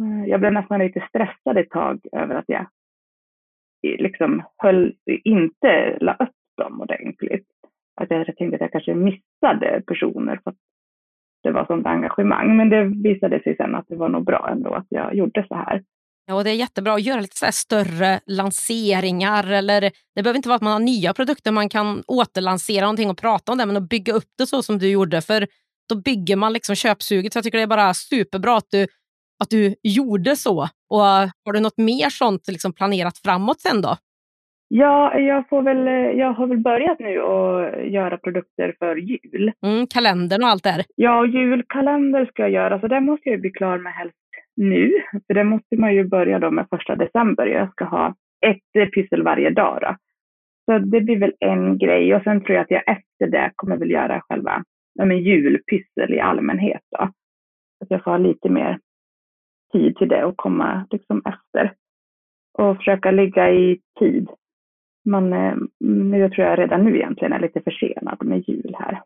Eh, 0.00 0.28
jag 0.30 0.40
blev 0.40 0.52
nästan 0.52 0.78
lite 0.78 1.06
stressad 1.08 1.58
ett 1.58 1.70
tag 1.70 2.00
över 2.12 2.34
att 2.34 2.48
jag 2.48 2.66
liksom 3.82 4.42
höll, 4.56 4.94
inte 5.24 5.98
la 6.00 6.12
upp 6.12 6.36
dem 6.56 6.80
ordentligt. 6.80 7.46
Att 8.00 8.10
jag 8.10 8.36
tänkte 8.36 8.54
att 8.54 8.60
jag 8.60 8.72
kanske 8.72 8.94
missade 8.94 9.82
personer 9.86 10.40
för 10.44 10.50
att 10.50 10.56
det 11.42 11.50
var 11.50 11.66
sånt 11.66 11.86
engagemang. 11.86 12.56
Men 12.56 12.68
det 12.68 12.84
visade 12.84 13.42
sig 13.42 13.56
sen 13.56 13.74
att 13.74 13.88
det 13.88 13.96
var 13.96 14.08
nog 14.08 14.24
bra 14.24 14.48
ändå 14.52 14.74
att 14.74 14.86
jag 14.88 15.14
gjorde 15.14 15.46
så 15.48 15.54
här. 15.54 15.82
Ja, 16.26 16.34
och 16.34 16.44
det 16.44 16.50
är 16.50 16.54
jättebra 16.54 16.94
att 16.94 17.02
göra 17.02 17.20
lite 17.20 17.36
så 17.36 17.46
större 17.52 18.20
lanseringar. 18.26 19.52
Eller, 19.52 19.80
det 20.14 20.22
behöver 20.22 20.36
inte 20.36 20.48
vara 20.48 20.56
att 20.56 20.62
man 20.62 20.72
har 20.72 20.80
nya 20.80 21.14
produkter, 21.14 21.52
man 21.52 21.68
kan 21.68 22.02
återlansera 22.06 22.80
någonting 22.80 23.10
och 23.10 23.18
prata 23.18 23.52
om 23.52 23.58
det, 23.58 23.66
men 23.66 23.76
att 23.76 23.88
bygga 23.88 24.12
upp 24.12 24.28
det 24.38 24.46
så 24.46 24.62
som 24.62 24.78
du 24.78 24.90
gjorde. 24.90 25.20
För 25.20 25.46
då 25.88 25.94
bygger 25.94 26.36
man 26.36 26.52
liksom 26.52 26.74
köpsuget. 26.74 27.32
Så 27.32 27.36
jag 27.36 27.44
tycker 27.44 27.58
det 27.58 27.64
är 27.64 27.66
bara 27.66 27.94
superbra 27.94 28.56
att 28.56 28.70
du, 28.70 28.86
att 29.42 29.50
du 29.50 29.74
gjorde 29.82 30.36
så. 30.36 30.68
Och 30.94 31.06
Har 31.44 31.52
du 31.52 31.60
något 31.60 31.78
mer 31.78 32.08
sånt 32.10 32.48
liksom 32.48 32.72
planerat 32.72 33.18
framåt 33.18 33.60
sen 33.60 33.80
då? 33.82 33.96
Ja, 34.68 35.18
jag, 35.18 35.48
får 35.48 35.62
väl, 35.62 35.86
jag 36.18 36.32
har 36.32 36.46
väl 36.46 36.58
börjat 36.58 36.98
nu 36.98 37.20
att 37.20 37.92
göra 37.92 38.18
produkter 38.18 38.74
för 38.78 38.96
jul. 38.96 39.52
Mm, 39.66 39.86
kalendern 39.86 40.42
och 40.42 40.48
allt 40.48 40.62
där. 40.62 40.84
Ja, 40.96 41.26
julkalender 41.26 42.26
ska 42.26 42.42
jag 42.42 42.50
göra, 42.50 42.80
så 42.80 42.88
den 42.88 43.04
måste 43.04 43.28
jag 43.28 43.40
bli 43.40 43.50
klar 43.50 43.78
med 43.78 43.92
helst 43.92 44.16
nu. 44.56 44.92
För 45.26 45.34
det 45.34 45.44
måste 45.44 45.76
man 45.76 45.94
ju 45.94 46.04
börja 46.04 46.38
då 46.38 46.50
med 46.50 46.66
första 46.70 46.96
december. 46.96 47.46
Jag 47.46 47.70
ska 47.70 47.84
ha 47.84 48.14
ett 48.46 48.92
pyssel 48.94 49.22
varje 49.22 49.50
dag. 49.50 49.78
Då. 49.80 49.96
Så 50.64 50.78
det 50.78 51.00
blir 51.00 51.18
väl 51.18 51.34
en 51.40 51.78
grej 51.78 52.14
och 52.14 52.22
sen 52.22 52.40
tror 52.40 52.54
jag 52.54 52.62
att 52.62 52.70
jag 52.70 52.88
efter 52.88 53.26
det 53.26 53.52
kommer 53.56 53.76
väl 53.76 53.90
göra 53.90 54.20
själva 54.20 54.64
ja, 54.94 55.04
men 55.04 55.22
julpyssel 55.22 56.14
i 56.14 56.20
allmänhet. 56.20 56.82
Då. 56.98 57.02
Att 57.80 57.88
jag 57.88 58.04
får 58.04 58.10
ha 58.10 58.18
lite 58.18 58.48
mer 58.48 58.78
tid 59.72 59.96
till 59.96 60.08
det 60.08 60.24
och 60.24 60.36
komma 60.36 60.86
liksom 60.90 61.22
efter. 61.24 61.74
Och 62.58 62.76
försöka 62.76 63.10
ligga 63.10 63.50
i 63.50 63.80
tid 63.98 64.28
man, 65.04 65.32
eh, 65.32 65.54
nu 65.80 66.30
tror 66.30 66.46
jag 66.46 66.58
redan 66.58 66.84
nu 66.84 66.96
egentligen 66.96 67.32
är 67.32 67.40
lite 67.40 67.60
försenad 67.60 68.24
med 68.24 68.48
jul 68.48 68.76
här. 68.78 69.02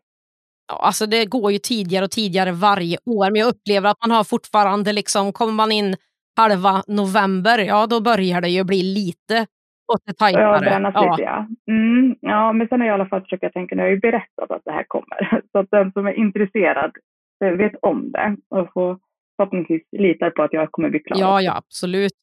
Ja, 0.67 0.79
alltså 0.81 1.05
det 1.05 1.25
går 1.25 1.51
ju 1.51 1.57
tidigare 1.57 2.05
och 2.05 2.11
tidigare 2.11 2.51
varje 2.51 2.97
år, 3.05 3.31
men 3.31 3.35
jag 3.35 3.49
upplever 3.49 3.89
att 3.89 4.01
man 4.07 4.15
har 4.15 4.23
fortfarande, 4.23 4.93
liksom, 4.93 5.33
kommer 5.33 5.53
man 5.53 5.71
in 5.71 5.95
halva 6.35 6.83
november, 6.87 7.59
ja 7.59 7.87
då 7.87 8.01
börjar 8.01 8.41
det 8.41 8.49
ju 8.49 8.63
bli 8.63 8.83
lite 8.83 9.45
Och 9.87 9.99
det 10.05 10.13
tajtare. 10.13 10.65
Ja, 10.65 10.91
ja. 10.93 11.15
ja. 11.19 11.47
Mm, 11.73 12.15
ja, 12.21 12.53
men 12.53 12.67
sen 12.67 12.79
har 12.79 12.87
jag 12.87 12.93
i 12.93 12.99
alla 12.99 13.09
fall 13.09 13.21
försökt 13.21 13.53
tänka, 13.53 13.75
nu 13.75 13.81
har 13.81 13.87
jag 13.87 13.95
ju 13.95 13.99
berättat 13.99 14.51
att 14.51 14.61
det 14.65 14.71
här 14.71 14.85
kommer. 14.87 15.41
Så 15.51 15.59
att 15.59 15.71
den 15.71 15.91
som 15.91 16.07
är 16.07 16.13
intresserad 16.13 16.91
eh, 17.43 17.51
vet 17.51 17.75
om 17.81 18.11
det 18.11 18.37
och 18.49 18.73
får 18.73 18.99
förhoppningsvis 19.37 19.81
litar 19.91 20.29
på 20.29 20.43
att 20.43 20.53
jag 20.53 20.71
kommer 20.71 20.89
bli 20.89 20.99
klar. 20.99 21.19
Ja, 21.19 21.41
ja, 21.41 21.57
absolut. 21.57 22.13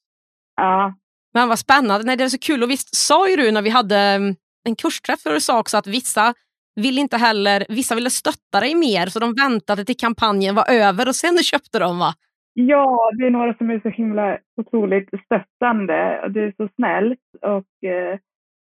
Ja. 0.57 0.95
Men 1.35 1.49
vad 1.49 1.59
spännande. 1.59 2.07
Nej, 2.07 2.17
det 2.17 2.25
är 2.25 2.29
så 2.29 2.39
kul. 2.39 2.63
Och 2.63 2.71
visst 2.71 2.95
sa 2.95 3.29
ju 3.29 3.37
du 3.37 3.53
när 3.53 3.63
vi 3.63 3.71
hade 3.71 3.99
mm, 3.99 4.35
en 4.65 4.77
kursträff 4.77 5.21
för 5.21 5.31
du 5.31 5.41
sa 5.41 5.61
också 5.61 5.77
att 5.77 5.87
vissa 5.87 6.35
vill 6.77 6.99
inte 6.99 7.17
heller, 7.17 7.67
vissa 7.69 7.95
ville 7.95 8.11
stötta 8.11 8.61
dig 8.61 8.75
mer 8.75 9.07
så 9.07 9.19
de 9.19 9.35
väntade 9.35 9.85
till 9.85 9.97
kampanjen 9.97 10.55
var 10.55 10.71
över 10.71 11.09
och 11.09 11.15
sen 11.15 11.39
köpte 11.43 11.79
de 11.79 11.99
va? 11.99 12.15
Ja, 12.53 13.11
det 13.19 13.27
är 13.27 13.31
några 13.31 13.55
som 13.55 13.71
är 13.71 13.81
så 13.81 13.89
himla 13.89 14.39
otroligt 14.57 15.09
stöttande. 15.25 16.29
Det 16.31 16.41
är 16.41 16.55
så 16.57 16.69
snällt 16.77 17.21
och 17.43 17.89
eh, 17.89 18.19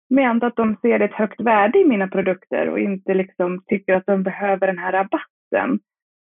ment 0.09 0.43
att 0.43 0.55
de 0.55 0.77
ser 0.81 0.99
ett 0.99 1.13
högt 1.13 1.41
värde 1.41 1.79
i 1.79 1.85
mina 1.85 2.07
produkter 2.07 2.69
och 2.69 2.79
inte 2.79 3.13
liksom 3.13 3.63
tycker 3.67 3.93
att 3.93 4.05
de 4.05 4.23
behöver 4.23 4.67
den 4.67 4.77
här 4.77 4.91
rabatten. 4.91 5.79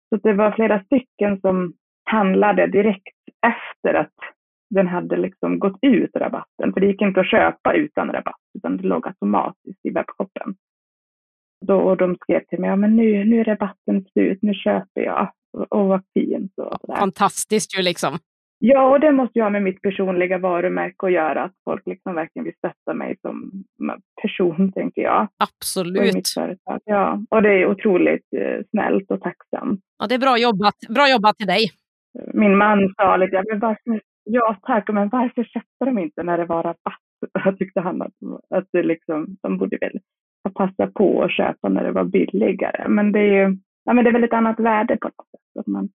Så 0.09 0.15
det 0.23 0.33
var 0.33 0.51
flera 0.51 0.83
stycken 0.83 1.41
som 1.41 1.73
handlade 2.03 2.67
direkt 2.67 3.17
efter 3.47 3.93
att 3.93 4.13
den 4.69 4.87
hade 4.87 5.17
liksom 5.17 5.59
gått 5.59 5.77
ut 5.81 6.15
rabatten. 6.15 6.73
För 6.73 6.79
det 6.79 6.87
gick 6.87 7.01
inte 7.01 7.19
att 7.19 7.31
köpa 7.31 7.73
utan 7.73 8.11
rabatt, 8.11 8.41
utan 8.57 8.77
det 8.77 8.83
låg 8.83 9.07
automatiskt 9.07 9.85
i 9.85 9.89
webbshoppen. 9.89 10.55
Då, 11.65 11.75
och 11.75 11.97
de 11.97 12.15
skrev 12.15 12.39
till 12.45 12.59
mig, 12.59 12.69
ja 12.69 12.75
men 12.75 12.95
nu, 12.95 13.25
nu 13.25 13.39
är 13.39 13.45
rabatten 13.45 14.05
slut, 14.11 14.39
nu 14.41 14.53
köper 14.53 15.01
jag. 15.01 15.31
Och 15.69 15.87
vad 15.87 16.01
fint. 16.13 16.51
Och 16.57 16.97
Fantastiskt 16.97 17.79
ju 17.79 17.83
liksom. 17.83 18.17
Ja, 18.63 18.89
och 18.89 18.99
det 18.99 19.11
måste 19.11 19.39
ju 19.39 19.43
ha 19.43 19.49
med 19.49 19.63
mitt 19.63 19.81
personliga 19.81 20.37
varumärke 20.37 21.05
att 21.05 21.11
göra, 21.11 21.43
att 21.43 21.55
folk 21.63 21.87
liksom 21.87 22.15
verkligen 22.15 22.43
vill 22.43 22.53
stötta 22.57 22.93
mig 22.93 23.15
som 23.21 23.51
person, 24.21 24.71
tänker 24.71 25.01
jag. 25.01 25.27
Absolut. 25.37 26.37
Och 26.37 26.79
Ja, 26.85 27.21
och 27.29 27.41
det 27.41 27.49
är 27.49 27.65
otroligt 27.65 28.33
eh, 28.35 28.65
snällt 28.69 29.11
och 29.11 29.21
tacksamt. 29.21 29.79
Ja, 29.97 30.07
det 30.07 30.15
är 30.15 30.19
bra 30.19 30.37
jobbat. 30.37 30.75
Bra 30.89 31.09
jobbat 31.09 31.37
till 31.37 31.47
dig. 31.47 31.71
Min 32.33 32.57
man 32.57 32.93
sa 32.97 33.17
lite, 33.17 33.43
men 33.49 33.59
varför, 33.59 34.01
ja 34.23 34.57
tack, 34.61 34.89
men 34.89 35.09
varför 35.09 35.43
köpte 35.43 35.85
de 35.85 35.99
inte 35.99 36.23
när 36.23 36.37
det 36.37 36.45
var 36.45 36.63
rabatt? 36.63 37.01
Jag 37.45 37.57
tyckte 37.57 37.79
han 37.79 38.01
att, 38.01 38.13
att 38.55 38.67
det 38.71 38.83
liksom, 38.83 39.37
de 39.41 39.57
borde 39.57 39.77
väl 39.81 39.99
passa 40.53 40.87
på 40.87 41.23
att 41.23 41.31
köpa 41.31 41.69
när 41.69 41.83
det 41.83 41.91
var 41.91 42.03
billigare. 42.03 42.87
Men 42.87 43.11
det 43.11 43.19
är 43.19 43.47
ju 43.47 43.57
ja, 43.83 43.93
men 43.93 44.03
det 44.03 44.09
är 44.09 44.13
väl 44.13 44.23
ett 44.23 44.33
annat 44.33 44.59
värde 44.59 44.97
på 44.97 45.07
något 45.07 45.29
sätt. 45.31 45.59
Att 45.59 45.67
man 45.67 45.89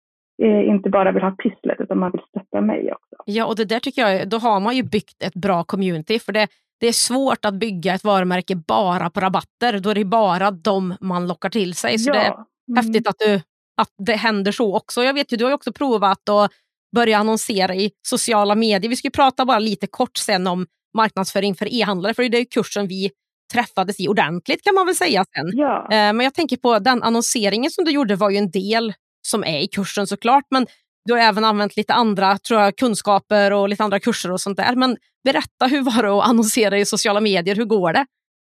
eh, 0.44 0.70
inte 0.70 0.90
bara 0.90 1.12
vill 1.12 1.24
ha 1.24 1.32
pysslet 1.32 1.82
utan 1.82 2.00
man 2.00 2.12
vill 2.12 2.22
stötta 2.30 2.62
mig 2.62 2.94
också. 2.94 3.16
Ja, 3.26 3.46
och 3.46 3.56
det 3.56 3.66
där 3.66 3.80
tycker 3.80 4.02
jag, 4.02 4.30
då 4.30 4.38
har 4.38 4.60
man 4.60 4.76
ju 4.76 4.84
byggt 4.84 5.24
ett 5.24 5.34
bra 5.34 5.64
community. 5.64 6.20
För 6.20 6.32
det, 6.32 6.48
det 6.80 6.88
är 6.88 6.92
svårt 6.92 7.46
att 7.46 7.54
bygga 7.54 7.94
ett 7.94 8.04
varumärke 8.04 8.56
bara 8.56 9.10
på 9.10 9.20
rabatter. 9.20 9.80
Då 9.80 9.90
är 9.90 9.96
det 9.96 10.06
bara 10.06 10.52
de 10.52 10.96
man 11.02 11.28
lockar 11.28 11.50
till 11.50 11.74
sig. 11.74 12.00
Så 12.00 12.10
ja. 12.10 12.14
det 12.14 12.20
är 12.20 12.34
mm. 12.34 12.76
häftigt 12.76 13.08
att, 13.08 13.20
du, 13.20 13.42
att 13.82 13.90
det 14.06 14.16
händer 14.16 14.52
så 14.52 14.76
också. 14.76 15.04
Jag 15.04 15.14
vet 15.14 15.34
ju, 15.34 15.38
du 15.38 15.44
har 15.44 15.52
ju 15.52 15.56
också 15.56 15.74
provat 15.74 16.30
att 16.30 16.52
börja 16.96 17.18
annonsera 17.18 17.76
i 17.76 17.92
sociala 18.08 18.56
medier. 18.56 18.90
Vi 18.90 18.96
ska 18.96 19.10
prata 19.10 19.46
bara 19.46 19.60
lite 19.60 19.88
kort 19.88 20.18
sen 20.18 20.48
om 20.48 20.66
marknadsföring 20.98 21.56
för 21.56 21.74
e-handlare, 21.74 22.14
för 22.14 22.30
det 22.30 22.38
är 22.38 22.46
kursen 22.46 22.88
vi 22.88 23.12
träffades 23.54 24.00
i 24.00 24.08
ordentligt 24.08 24.64
kan 24.64 24.76
man 24.76 24.86
väl 24.86 24.96
säga 24.96 25.26
sen. 25.36 25.52
Ja. 25.54 25.84
Eh, 25.84 26.14
men 26.14 26.20
jag 26.20 26.34
tänker 26.34 26.58
på 26.58 26.80
den 26.80 27.04
annonseringen 27.04 27.72
som 27.72 27.86
du 27.86 27.92
gjorde 27.92 28.16
var 28.16 28.30
ju 28.30 28.38
en 28.38 28.52
del 28.52 28.94
som 29.28 29.44
är 29.44 29.60
i 29.60 29.68
kursen 29.68 30.08
såklart, 30.08 30.44
men 30.52 30.68
du 31.06 31.14
har 31.14 31.20
även 31.20 31.44
använt 31.46 31.78
lite 31.78 31.94
andra 31.94 32.38
tror 32.38 32.62
jag, 32.62 32.76
kunskaper 32.78 33.54
och 33.54 33.70
lite 33.70 33.84
andra 33.84 34.00
kurser 34.00 34.32
och 34.32 34.42
sånt 34.42 34.58
där. 34.58 34.76
Men 34.76 34.98
berätta, 35.24 35.68
hur 35.68 35.82
var 35.82 36.04
det 36.04 36.10
att 36.10 36.28
annonsera 36.28 36.78
i 36.78 36.86
sociala 36.86 37.22
medier? 37.22 37.56
Hur 37.56 37.66
går 37.66 37.94
det? 37.94 38.06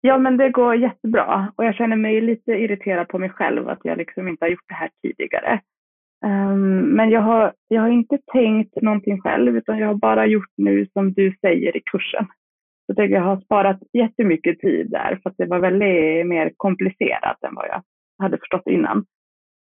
Ja, 0.04 0.18
men 0.18 0.36
det 0.36 0.50
går 0.50 0.76
jättebra 0.76 1.52
och 1.56 1.64
jag 1.64 1.74
känner 1.74 1.96
mig 1.96 2.20
lite 2.20 2.52
irriterad 2.52 3.08
på 3.08 3.18
mig 3.18 3.30
själv 3.30 3.68
att 3.68 3.80
jag 3.82 3.98
liksom 3.98 4.28
inte 4.28 4.44
har 4.44 4.50
gjort 4.50 4.68
det 4.68 4.74
här 4.74 4.90
tidigare. 5.02 5.60
Um, 6.24 6.80
men 6.80 7.10
jag 7.10 7.20
har, 7.20 7.52
jag 7.68 7.82
har 7.82 7.88
inte 7.88 8.18
tänkt 8.32 8.82
någonting 8.82 9.20
själv 9.20 9.56
utan 9.56 9.78
jag 9.78 9.86
har 9.86 9.94
bara 9.94 10.26
gjort 10.26 10.52
nu 10.56 10.86
som 10.92 11.12
du 11.12 11.34
säger 11.40 11.76
i 11.76 11.80
kursen. 11.80 12.26
Så 12.86 13.02
jag, 13.02 13.20
har 13.20 13.40
sparat 13.40 13.80
jättemycket 13.92 14.60
tid 14.60 14.90
där 14.90 15.18
för 15.22 15.30
att 15.30 15.36
det 15.38 15.46
var 15.46 15.58
väldigt 15.58 16.26
mer 16.26 16.52
komplicerat 16.56 17.42
än 17.42 17.54
vad 17.54 17.68
jag 17.68 17.82
hade 18.18 18.38
förstått 18.38 18.66
innan. 18.66 19.04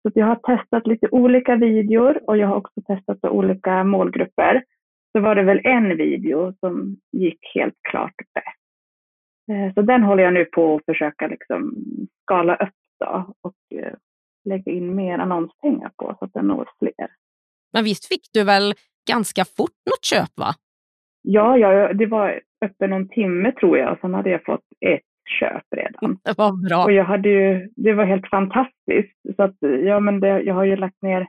Så 0.02 0.10
jag 0.14 0.26
har 0.26 0.36
testat 0.36 0.86
lite 0.86 1.08
olika 1.10 1.56
videor 1.56 2.20
och 2.26 2.36
jag 2.36 2.48
har 2.48 2.56
också 2.56 2.80
testat 2.86 3.24
olika 3.24 3.84
målgrupper. 3.84 4.64
Så 5.12 5.20
var 5.20 5.34
det 5.34 5.42
väl 5.42 5.60
en 5.64 5.96
video 5.96 6.52
som 6.60 6.96
gick 7.12 7.50
helt 7.54 7.76
klart 7.90 8.14
bäst. 8.34 8.59
Eh, 9.52 9.74
så 9.74 9.82
den 9.82 10.02
håller 10.02 10.22
jag 10.22 10.34
nu 10.34 10.44
på 10.44 10.74
att 10.74 10.84
försöka 10.84 11.26
liksom 11.26 11.74
skala 12.22 12.56
upp 12.56 12.74
då 13.00 13.34
och 13.40 13.78
eh, 13.78 13.94
lägga 14.44 14.72
in 14.72 14.94
mer 14.94 15.18
annonspengar 15.18 15.90
på 15.96 16.16
så 16.18 16.24
att 16.24 16.32
den 16.32 16.46
når 16.46 16.68
fler. 16.78 17.08
Men 17.72 17.84
visst 17.84 18.08
fick 18.08 18.22
du 18.32 18.44
väl 18.44 18.74
ganska 19.10 19.44
fort 19.44 19.78
något 19.90 20.04
köp 20.04 20.30
va? 20.36 20.54
Ja, 21.22 21.58
ja, 21.58 21.92
det 21.92 22.06
var 22.06 22.40
uppe 22.66 22.86
någon 22.86 23.08
timme 23.08 23.52
tror 23.52 23.78
jag. 23.78 23.92
och 23.92 23.98
Sen 24.00 24.14
hade 24.14 24.30
jag 24.30 24.44
fått 24.44 24.64
ett 24.80 25.00
köp 25.40 25.64
redan. 25.76 26.18
Det 26.24 26.38
var 26.38 26.68
bra. 26.68 26.84
Och 26.84 26.92
jag 26.92 27.04
hade 27.04 27.28
ju, 27.28 27.68
det 27.76 27.92
var 27.92 28.04
helt 28.04 28.28
fantastiskt. 28.28 29.18
Så 29.36 29.42
att, 29.42 29.56
ja, 29.60 30.00
men 30.00 30.20
det, 30.20 30.40
jag 30.40 30.54
har 30.54 30.64
ju 30.64 30.76
lagt 30.76 31.02
ner 31.02 31.26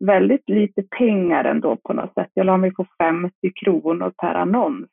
väldigt 0.00 0.48
lite 0.48 0.82
pengar 0.82 1.44
ändå 1.44 1.76
på 1.76 1.92
något 1.92 2.14
sätt. 2.14 2.30
Jag 2.34 2.46
la 2.46 2.56
mig 2.56 2.74
på 2.74 2.86
50 2.98 3.52
kronor 3.64 4.12
per 4.22 4.34
annons. 4.34 4.86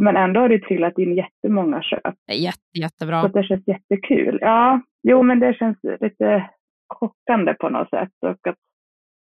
Men 0.00 0.16
ändå 0.16 0.40
har 0.40 0.48
det 0.48 0.58
trillat 0.58 0.98
in 0.98 1.14
jättemånga 1.14 1.82
köp. 1.82 2.14
Jätte, 2.32 2.78
jättebra. 2.78 3.22
Så 3.22 3.28
det 3.28 3.42
känns 3.42 3.68
jättekul. 3.68 4.38
Ja, 4.40 4.80
jo 5.02 5.22
men 5.22 5.40
det 5.40 5.54
känns 5.54 5.78
lite 6.00 6.50
chockande 6.94 7.54
på 7.54 7.68
något 7.68 7.90
sätt. 7.90 8.12
Och 8.22 8.48
att, 8.48 8.56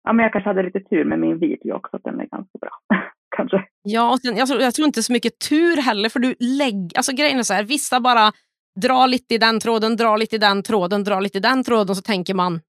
ja, 0.03 0.13
men 0.13 0.23
jag 0.23 0.33
kanske 0.33 0.49
hade 0.49 0.63
lite 0.63 0.79
tur 0.79 1.05
med 1.05 1.19
min 1.19 1.39
video 1.39 1.75
också, 1.75 1.95
att 1.95 2.03
den 2.03 2.19
är 2.19 2.25
ganska 2.25 2.57
bra. 2.61 2.71
kanske. 3.37 3.63
Ja, 3.81 4.11
och 4.11 4.19
sen, 4.19 4.37
jag, 4.37 4.47
tror, 4.47 4.61
jag 4.61 4.73
tror 4.73 4.85
inte 4.85 5.03
så 5.03 5.13
mycket 5.13 5.39
tur 5.49 5.81
heller, 5.81 6.09
för 6.09 6.19
du 6.19 6.35
lägger... 6.39 6.97
Alltså 6.97 7.15
grejen 7.15 7.39
är 7.39 7.43
så 7.43 7.53
här, 7.53 7.63
vissa 7.63 7.99
bara 7.99 8.31
drar 8.81 9.07
lite 9.07 9.35
i 9.35 9.37
den 9.37 9.59
tråden, 9.59 9.95
drar 9.95 10.17
lite 10.17 10.35
i 10.35 10.39
den 10.39 10.63
tråden, 10.63 11.03
drar 11.03 11.21
lite 11.21 11.37
i 11.37 11.41
den 11.41 11.63
tråden, 11.63 11.95
så 11.95 12.01
tänker 12.01 12.33
man 12.33 12.59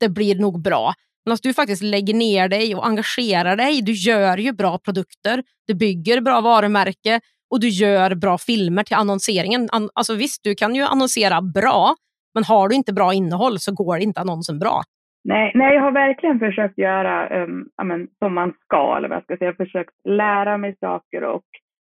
det 0.00 0.08
blir 0.08 0.34
nog 0.34 0.62
bra. 0.62 0.94
Men 1.24 1.32
att 1.32 1.42
du 1.42 1.54
faktiskt 1.54 1.82
lägger 1.82 2.14
ner 2.14 2.48
dig 2.48 2.74
och 2.74 2.86
engagerar 2.86 3.56
dig, 3.56 3.82
du 3.82 3.92
gör 3.92 4.38
ju 4.38 4.52
bra 4.52 4.78
produkter, 4.78 5.42
du 5.66 5.74
bygger 5.74 6.20
bra 6.20 6.40
varumärke 6.40 7.20
och 7.50 7.60
du 7.60 7.68
gör 7.68 8.14
bra 8.14 8.38
filmer 8.38 8.82
till 8.82 8.96
annonseringen. 8.96 9.68
Alltså 9.94 10.14
visst, 10.14 10.44
du 10.44 10.54
kan 10.54 10.74
ju 10.74 10.82
annonsera 10.82 11.42
bra, 11.42 11.94
men 12.34 12.44
har 12.44 12.68
du 12.68 12.74
inte 12.74 12.92
bra 12.92 13.12
innehåll 13.14 13.58
så 13.58 13.74
går 13.74 13.98
inte 13.98 14.20
annonsen 14.20 14.58
bra. 14.58 14.82
Nej, 15.24 15.52
nej, 15.54 15.74
jag 15.74 15.82
har 15.82 15.92
verkligen 15.92 16.38
försökt 16.38 16.78
göra 16.78 17.42
um, 17.44 17.68
amen, 17.76 18.08
som 18.18 18.34
man 18.34 18.52
ska, 18.64 18.96
eller 18.96 19.08
vad 19.08 19.16
jag 19.16 19.24
ska 19.24 19.36
säga. 19.36 19.46
Jag 19.48 19.52
har 19.58 19.64
försökt 19.64 19.94
lära 20.04 20.56
mig 20.58 20.76
saker 20.80 21.24
och 21.24 21.44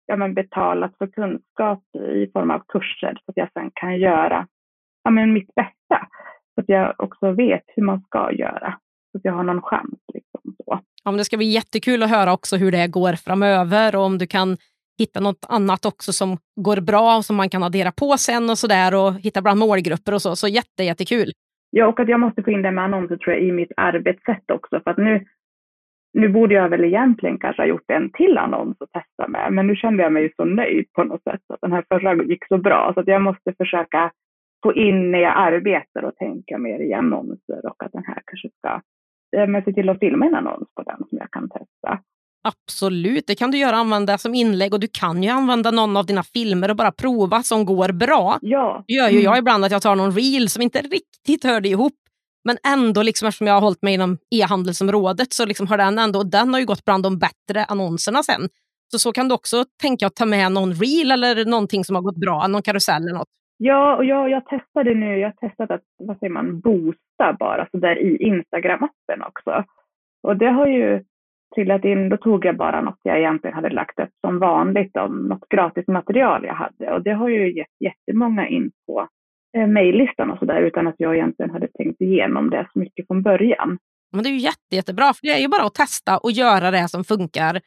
ja, 0.07 0.17
men, 0.17 0.35
betalat 0.35 0.99
för 0.99 1.07
kunskap 1.07 1.83
i 2.15 2.31
form 2.33 2.51
av 2.51 2.63
kurser 2.69 3.19
så 3.25 3.31
att 3.31 3.37
jag 3.37 3.49
sen 3.53 3.71
kan 3.75 3.99
göra 3.99 4.47
ja, 5.05 5.11
men, 5.11 5.33
mitt 5.33 5.55
bästa. 5.55 6.09
Så 6.55 6.61
att 6.61 6.69
jag 6.69 6.95
också 6.99 7.33
vet 7.33 7.65
hur 7.67 7.83
man 7.83 8.01
ska 8.01 8.33
göra. 8.33 8.79
Så 9.13 9.19
att 9.19 9.25
jag 9.25 9.33
har 9.33 9.43
någon 9.43 9.63
chans. 9.63 9.99
Liksom, 10.15 10.41
så. 10.57 10.81
Ja, 11.05 11.11
men 11.11 11.17
det 11.17 11.25
ska 11.25 11.37
bli 11.37 11.47
jättekul 11.47 12.03
att 12.03 12.11
höra 12.11 12.33
också 12.33 12.57
hur 12.57 12.73
det 12.73 12.87
går 12.87 13.13
framöver 13.13 13.97
och 13.97 14.03
om 14.03 14.19
du 14.19 14.27
kan 14.27 14.57
hitta 14.99 15.21
något 15.21 15.47
annat 15.49 15.85
också 15.87 16.13
som 16.13 16.37
går 16.61 16.81
bra 16.81 17.17
och 17.17 17.25
som 17.25 17.37
man 17.37 17.49
kan 17.49 17.63
addera 17.63 17.93
på 17.93 18.17
sen 18.19 18.51
och 18.51 18.59
sådär 18.59 18.95
och 18.95 19.15
hitta 19.15 19.43
bland 19.43 19.61
målgrupper 19.61 20.15
och 20.15 20.23
så. 20.23 20.37
Så 20.37 20.49
jätte, 20.49 20.83
jättekul. 20.83 21.33
Ja, 21.71 21.87
och 21.87 22.01
att 22.01 22.09
jag 22.09 22.21
måste 22.21 22.43
få 22.43 22.51
in 22.51 22.63
det 22.63 22.71
med 22.71 22.85
annonser 22.85 23.17
tror 23.17 23.35
jag 23.35 23.45
i 23.45 23.53
mitt 23.53 23.73
arbetssätt 23.77 24.51
också. 24.51 24.81
För 24.81 24.91
att 24.91 24.97
nu, 24.97 25.27
nu 26.13 26.29
borde 26.29 26.55
jag 26.55 26.69
väl 26.69 26.85
egentligen 26.85 27.39
kanske 27.39 27.63
ha 27.63 27.67
gjort 27.67 27.91
en 27.91 28.13
till 28.13 28.39
annons 28.39 28.77
att 28.81 28.93
testa 28.93 29.29
med. 29.29 29.53
Men 29.53 29.67
nu 29.67 29.77
kände 29.77 30.03
jag 30.03 30.13
mig 30.13 30.33
så 30.37 30.45
nöjd 30.45 30.93
på 30.93 31.05
något 31.05 31.23
sätt. 31.23 31.41
Att 31.49 31.61
den 31.61 31.73
här 31.73 31.85
förra 31.89 32.15
gick 32.15 32.47
så 32.49 32.59
bra. 32.59 32.91
Så 32.95 33.01
att 33.01 33.07
jag 33.07 33.23
måste 33.23 33.55
försöka 33.59 34.11
få 34.63 34.75
in 34.75 35.11
när 35.11 35.19
jag 35.19 35.33
arbetar 35.37 36.03
och 36.03 36.17
tänka 36.17 36.59
mer 36.59 36.79
i 36.81 36.93
annonser. 36.93 37.67
Och 37.67 37.83
att 37.85 37.93
den 37.93 38.05
här 38.05 38.23
kanske 38.27 38.49
ska 38.59 38.81
men 39.47 39.65
se 39.65 39.73
till 39.73 39.89
att 39.89 39.99
filma 39.99 40.27
en 40.27 40.35
annons 40.35 40.69
på 40.75 40.83
den 40.83 40.99
som 41.09 41.19
jag 41.19 41.31
kan 41.31 41.49
testa. 41.49 42.01
Absolut, 42.47 43.27
det 43.27 43.35
kan 43.35 43.51
du 43.51 43.59
göra 43.59 43.77
använda 43.77 44.19
som 44.19 44.35
inlägg 44.35 44.75
och 44.75 44.81
du 44.81 44.89
kan 44.93 45.23
ju 45.23 45.29
använda 45.29 45.71
någon 45.71 45.97
av 45.97 46.07
dina 46.07 46.23
filmer 46.23 46.71
och 46.71 46.77
bara 46.77 46.93
prova 46.93 47.43
som 47.43 47.65
går 47.65 47.93
bra. 47.93 48.39
Ja. 48.43 48.85
Det 48.87 48.95
gör 48.95 49.09
ju 49.09 49.21
jag 49.21 49.33
mm. 49.33 49.39
ibland 49.39 49.65
att 49.65 49.73
jag 49.73 49.83
tar 49.83 49.97
någon 49.97 50.13
reel 50.13 50.49
som 50.49 50.63
inte 50.63 50.83
riktigt 50.83 51.45
hörde 51.45 51.69
ihop 51.69 51.95
men 52.47 52.57
ändå, 52.67 53.03
liksom, 53.03 53.29
eftersom 53.29 53.47
jag 53.47 53.55
har 53.55 53.61
hållit 53.61 53.83
mig 53.83 53.95
inom 53.95 54.19
e-handelsområdet, 54.31 55.33
så 55.33 55.47
liksom 55.47 55.67
har 55.67 55.79
den 55.79 55.99
ändå, 55.99 56.23
den 56.23 56.53
har 56.53 56.61
ju 56.61 56.67
gått 56.67 56.85
bland 56.85 57.03
de 57.03 57.19
bättre 57.19 57.65
annonserna 57.65 58.23
sen. 58.23 58.43
Så 58.91 58.99
så 58.99 59.13
kan 59.13 59.29
du 59.29 59.35
också 59.35 59.65
tänka 59.83 60.07
att 60.07 60.15
ta 60.15 60.27
med 60.27 60.53
någon 60.53 60.73
reel 60.73 61.13
eller 61.13 61.45
någonting 61.45 61.85
som 61.85 61.97
har 61.97 62.03
gått 62.03 62.21
bra, 62.21 62.47
någon 62.47 62.63
karusell 62.63 63.03
eller 63.03 63.19
något. 63.19 63.29
Ja, 63.59 63.97
och 63.97 64.05
jag, 64.05 64.31
jag 64.31 64.47
testade 64.47 64.95
nu, 64.95 65.19
jag 65.19 65.29
har 65.29 65.49
testat 65.49 65.71
att, 65.71 65.83
vad 65.99 66.19
säger 66.19 66.33
man, 66.33 66.61
boosta 66.61 67.37
bara 67.39 67.69
så 67.71 67.77
där 67.77 67.99
i 67.99 68.19
Instagram-appen 68.19 69.27
också. 69.27 69.65
Och 70.23 70.37
det 70.37 70.51
har 70.51 70.67
ju 70.67 71.05
trillat 71.55 71.85
in, 71.85 72.09
då 72.09 72.17
tog 72.17 72.45
jag 72.45 72.57
bara 72.57 72.81
något 72.81 73.01
jag 73.03 73.19
egentligen 73.19 73.55
hade 73.55 73.71
lagt 73.71 74.01
upp 74.01 74.11
som 74.21 74.39
vanligt 74.39 74.97
om 74.97 75.29
något 75.29 75.49
gratis 75.49 75.87
material 75.87 76.45
jag 76.45 76.55
hade. 76.55 76.93
Och 76.93 77.03
det 77.03 77.13
har 77.13 77.29
ju 77.29 77.53
gett 77.53 77.81
jättemånga 77.81 78.49
in 78.49 78.71
på 78.87 79.09
eh, 79.57 79.67
mejllistan 79.67 80.31
och 80.31 80.39
sådär 80.39 80.63
utan 80.63 80.87
att 80.87 80.95
jag 80.99 81.15
egentligen 81.15 81.51
hade 81.51 81.69
tänkt 81.69 82.01
igenom 82.01 82.51
det 82.51 82.69
så 82.73 82.79
mycket 82.79 83.07
från 83.07 83.23
början. 83.23 83.79
Men 84.13 84.23
det 84.23 84.29
är 84.29 84.33
ju 84.33 84.39
jätte, 84.39 84.77
jättebra, 84.77 85.05
för 85.05 85.27
det 85.27 85.33
är 85.33 85.39
ju 85.39 85.49
bara 85.49 85.67
att 85.67 85.75
testa 85.75 86.19
och 86.19 86.31
göra 86.31 86.71
det 86.71 86.89
som 86.89 87.05
funkar 87.05 87.61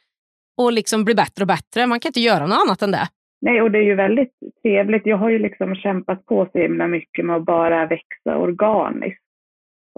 och 0.58 0.74
liksom 0.74 1.06
bli 1.06 1.16
bättre 1.16 1.44
och 1.44 1.48
bättre. 1.48 1.88
Man 1.88 2.00
kan 2.00 2.10
inte 2.10 2.20
göra 2.20 2.48
något 2.48 2.60
annat 2.66 2.82
än 2.82 2.92
det. 2.92 3.08
Nej, 3.42 3.62
och 3.62 3.72
det 3.72 3.78
är 3.78 3.84
ju 3.84 3.96
väldigt 3.96 4.34
trevligt. 4.62 5.06
Jag 5.06 5.18
har 5.18 5.30
ju 5.30 5.40
liksom 5.40 5.76
kämpat 5.76 6.26
på 6.26 6.48
så 6.52 6.60
himla 6.60 6.88
mycket 6.88 7.26
med 7.26 7.36
att 7.36 7.46
bara 7.46 7.86
växa 7.86 8.38
organiskt 8.38 9.24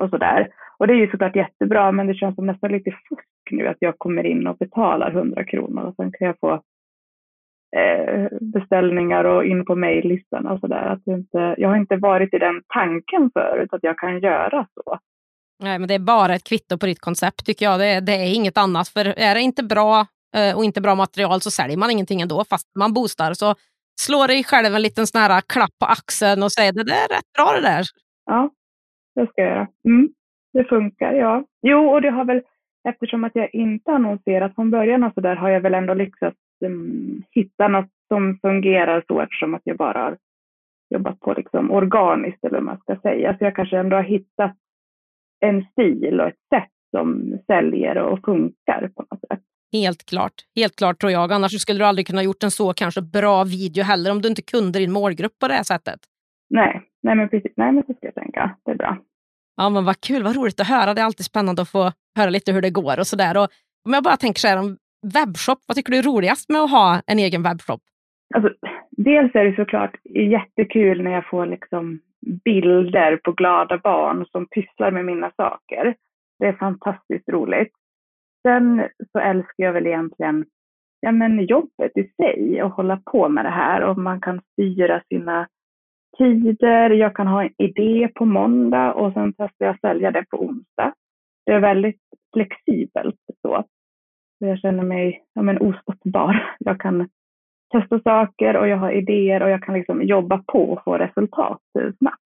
och 0.01 0.09
sådär. 0.09 0.47
Och 0.77 0.87
det 0.87 0.93
är 0.93 0.97
ju 0.97 1.11
såklart 1.11 1.35
jättebra, 1.35 1.91
men 1.91 2.07
det 2.07 2.13
känns 2.13 2.35
som 2.35 2.47
nästan 2.47 2.71
lite 2.71 2.91
fusk 2.91 3.27
nu 3.51 3.67
att 3.67 3.77
jag 3.79 3.99
kommer 3.99 4.25
in 4.25 4.47
och 4.47 4.57
betalar 4.57 5.11
100 5.11 5.43
kronor 5.43 5.83
och 5.83 5.95
sen 5.95 6.11
kan 6.11 6.27
jag 6.27 6.39
få 6.39 6.53
eh, 7.77 8.27
beställningar 8.41 9.23
och 9.23 9.45
in 9.45 9.65
på 9.65 9.75
mejllistan 9.75 10.47
och 10.47 10.59
sådär. 10.59 10.99
jag 11.57 11.69
har 11.69 11.77
inte 11.77 11.95
varit 11.95 12.33
i 12.33 12.37
den 12.37 12.61
tanken 12.73 13.31
förut 13.33 13.73
att 13.73 13.83
jag 13.83 13.97
kan 13.97 14.19
göra 14.19 14.67
så. 14.73 14.99
Nej, 15.63 15.79
men 15.79 15.87
det 15.87 15.93
är 15.93 15.99
bara 15.99 16.35
ett 16.35 16.43
kvitto 16.43 16.77
på 16.77 16.85
ditt 16.85 16.99
koncept 16.99 17.45
tycker 17.45 17.65
jag. 17.65 17.79
Det 17.79 17.85
är, 17.85 18.01
det 18.01 18.13
är 18.13 18.35
inget 18.35 18.57
annat. 18.57 18.87
För 18.87 19.05
är 19.05 19.35
det 19.35 19.41
inte 19.41 19.63
bra 19.63 20.05
eh, 20.35 20.57
och 20.57 20.65
inte 20.65 20.81
bra 20.81 20.95
material 20.95 21.41
så 21.41 21.51
säljer 21.51 21.77
man 21.77 21.91
ingenting 21.91 22.21
ändå 22.21 22.43
fast 22.49 22.67
man 22.75 22.93
boostar. 22.93 23.33
Så 23.33 23.55
slå 24.01 24.27
dig 24.27 24.43
själv 24.43 24.75
en 24.75 24.81
liten 24.81 25.07
sån 25.07 25.21
här 25.21 25.41
klapp 25.41 25.75
på 25.79 25.85
axeln 25.85 26.43
och 26.43 26.51
säg 26.51 26.71
det 26.71 26.83
där 26.83 26.93
är 26.93 27.15
rätt 27.15 27.31
bra 27.37 27.53
det 27.55 27.61
där. 27.61 27.85
Ja, 28.25 28.49
det 29.15 29.27
ska 29.27 29.41
jag 29.41 29.51
göra. 29.51 29.67
Mm, 29.85 30.09
det 30.53 30.63
funkar, 30.63 31.13
ja. 31.13 31.43
Jo, 31.61 31.89
och 31.89 32.01
det 32.01 32.09
har 32.09 32.25
väl, 32.25 32.41
eftersom 32.89 33.23
att 33.23 33.35
jag 33.35 33.55
inte 33.55 33.91
annonserat 33.91 34.55
från 34.55 34.71
början 34.71 35.03
och 35.03 35.13
så 35.13 35.21
där 35.21 35.35
har 35.35 35.49
jag 35.49 35.61
väl 35.61 35.73
ändå 35.73 35.93
lyckats 35.93 36.37
um, 36.65 37.23
hitta 37.31 37.67
något 37.67 37.89
som 38.07 38.37
fungerar 38.41 39.03
så 39.07 39.21
eftersom 39.21 39.53
att 39.53 39.61
jag 39.63 39.77
bara 39.77 39.99
har 39.99 40.17
jobbat 40.89 41.19
på 41.19 41.33
liksom 41.33 41.71
organiskt 41.71 42.43
eller 42.43 42.55
vad 42.55 42.63
man 42.63 42.77
ska 42.77 42.95
säga. 42.95 43.37
Så 43.37 43.43
jag 43.43 43.55
kanske 43.55 43.77
ändå 43.77 43.95
har 43.95 44.03
hittat 44.03 44.55
en 45.39 45.65
stil 45.65 46.19
och 46.21 46.27
ett 46.27 46.43
sätt 46.55 46.71
som 46.91 47.37
säljer 47.47 47.97
och 47.97 48.25
funkar 48.25 48.91
på 48.95 49.05
något 49.09 49.19
sätt. 49.19 49.41
Helt 49.73 50.05
klart. 50.05 50.33
Helt 50.55 50.75
klart 50.75 50.99
tror 50.99 51.11
jag. 51.11 51.31
Annars 51.31 51.61
skulle 51.61 51.79
du 51.79 51.85
aldrig 51.85 52.07
kunna 52.07 52.23
gjort 52.23 52.43
en 52.43 52.51
så 52.51 52.73
kanske 52.73 53.01
bra 53.01 53.43
video 53.43 53.83
heller 53.83 54.11
om 54.11 54.21
du 54.21 54.29
inte 54.29 54.41
kunde 54.41 54.79
din 54.79 54.91
målgrupp 54.91 55.39
på 55.39 55.47
det 55.47 55.53
här 55.53 55.63
sättet. 55.63 55.99
Nej, 56.49 56.81
nej 57.03 57.15
men 57.15 57.29
precis. 57.29 57.53
Nej, 57.55 57.71
men 57.71 57.83
så 57.83 57.93
ska 57.93 58.05
jag 58.05 58.15
tänka. 58.15 58.55
Det 58.65 58.71
är 58.71 58.75
bra. 58.75 58.97
Ja, 59.55 59.69
men 59.69 59.85
vad 59.85 60.01
kul. 60.01 60.23
Vad 60.23 60.35
roligt 60.35 60.59
att 60.59 60.67
höra. 60.67 60.93
Det 60.93 61.01
är 61.01 61.05
alltid 61.05 61.25
spännande 61.25 61.61
att 61.61 61.69
få 61.69 61.91
höra 62.17 62.29
lite 62.29 62.51
hur 62.51 62.61
det 62.61 62.69
går 62.69 62.99
och 62.99 63.07
sådär. 63.07 63.37
Om 63.85 63.93
jag 63.93 64.03
bara 64.03 64.17
tänker 64.17 64.39
så 64.39 64.47
här 64.47 64.59
om 64.59 64.77
webbshop, 65.13 65.59
vad 65.67 65.77
tycker 65.77 65.91
du 65.91 65.97
är 65.97 66.03
roligast 66.03 66.49
med 66.49 66.61
att 66.61 66.71
ha 66.71 67.01
en 67.07 67.19
egen 67.19 67.43
webbshop? 67.43 67.81
Alltså, 68.35 68.53
dels 68.91 69.35
är 69.35 69.45
det 69.45 69.55
såklart 69.55 69.95
jättekul 70.09 71.03
när 71.03 71.11
jag 71.11 71.29
får 71.29 71.45
liksom 71.45 71.99
bilder 72.45 73.17
på 73.17 73.31
glada 73.31 73.77
barn 73.77 74.25
som 74.31 74.47
pysslar 74.47 74.91
med 74.91 75.05
mina 75.05 75.31
saker. 75.37 75.95
Det 76.39 76.45
är 76.47 76.53
fantastiskt 76.53 77.29
roligt. 77.29 77.71
Sen 78.47 78.87
så 79.11 79.19
älskar 79.19 79.63
jag 79.63 79.73
väl 79.73 79.87
egentligen 79.87 80.45
ja, 80.99 81.11
men 81.11 81.45
jobbet 81.45 81.91
i 81.97 82.11
sig 82.17 82.63
och 82.63 82.71
hålla 82.71 82.97
på 82.97 83.29
med 83.29 83.45
det 83.45 83.49
här 83.49 83.81
och 83.81 83.97
man 83.97 84.21
kan 84.21 84.41
styra 84.51 85.01
sina 85.09 85.47
tider. 86.17 86.89
Jag 86.89 87.15
kan 87.15 87.27
ha 87.27 87.43
en 87.43 87.53
idé 87.57 88.07
på 88.15 88.25
måndag 88.25 88.93
och 88.93 89.13
sen 89.13 89.33
testar 89.33 89.65
jag 89.65 89.79
sälja 89.79 90.11
det 90.11 90.25
på 90.29 90.37
onsdag. 90.37 90.93
Det 91.45 91.51
är 91.51 91.59
väldigt 91.59 92.01
flexibelt 92.33 93.19
så. 93.41 93.63
Jag 94.39 94.59
känner 94.59 94.83
mig 94.83 95.23
ja, 95.33 95.41
men 95.41 95.61
ostoppbar. 95.61 96.55
Jag 96.59 96.79
kan 96.79 97.09
testa 97.71 97.99
saker 97.99 98.55
och 98.55 98.67
jag 98.67 98.77
har 98.77 98.91
idéer 98.91 99.43
och 99.43 99.49
jag 99.49 99.63
kan 99.63 99.75
liksom 99.75 100.03
jobba 100.03 100.43
på 100.47 100.71
och 100.71 100.83
få 100.83 100.97
resultat 100.97 101.61
snabbt. 101.97 102.21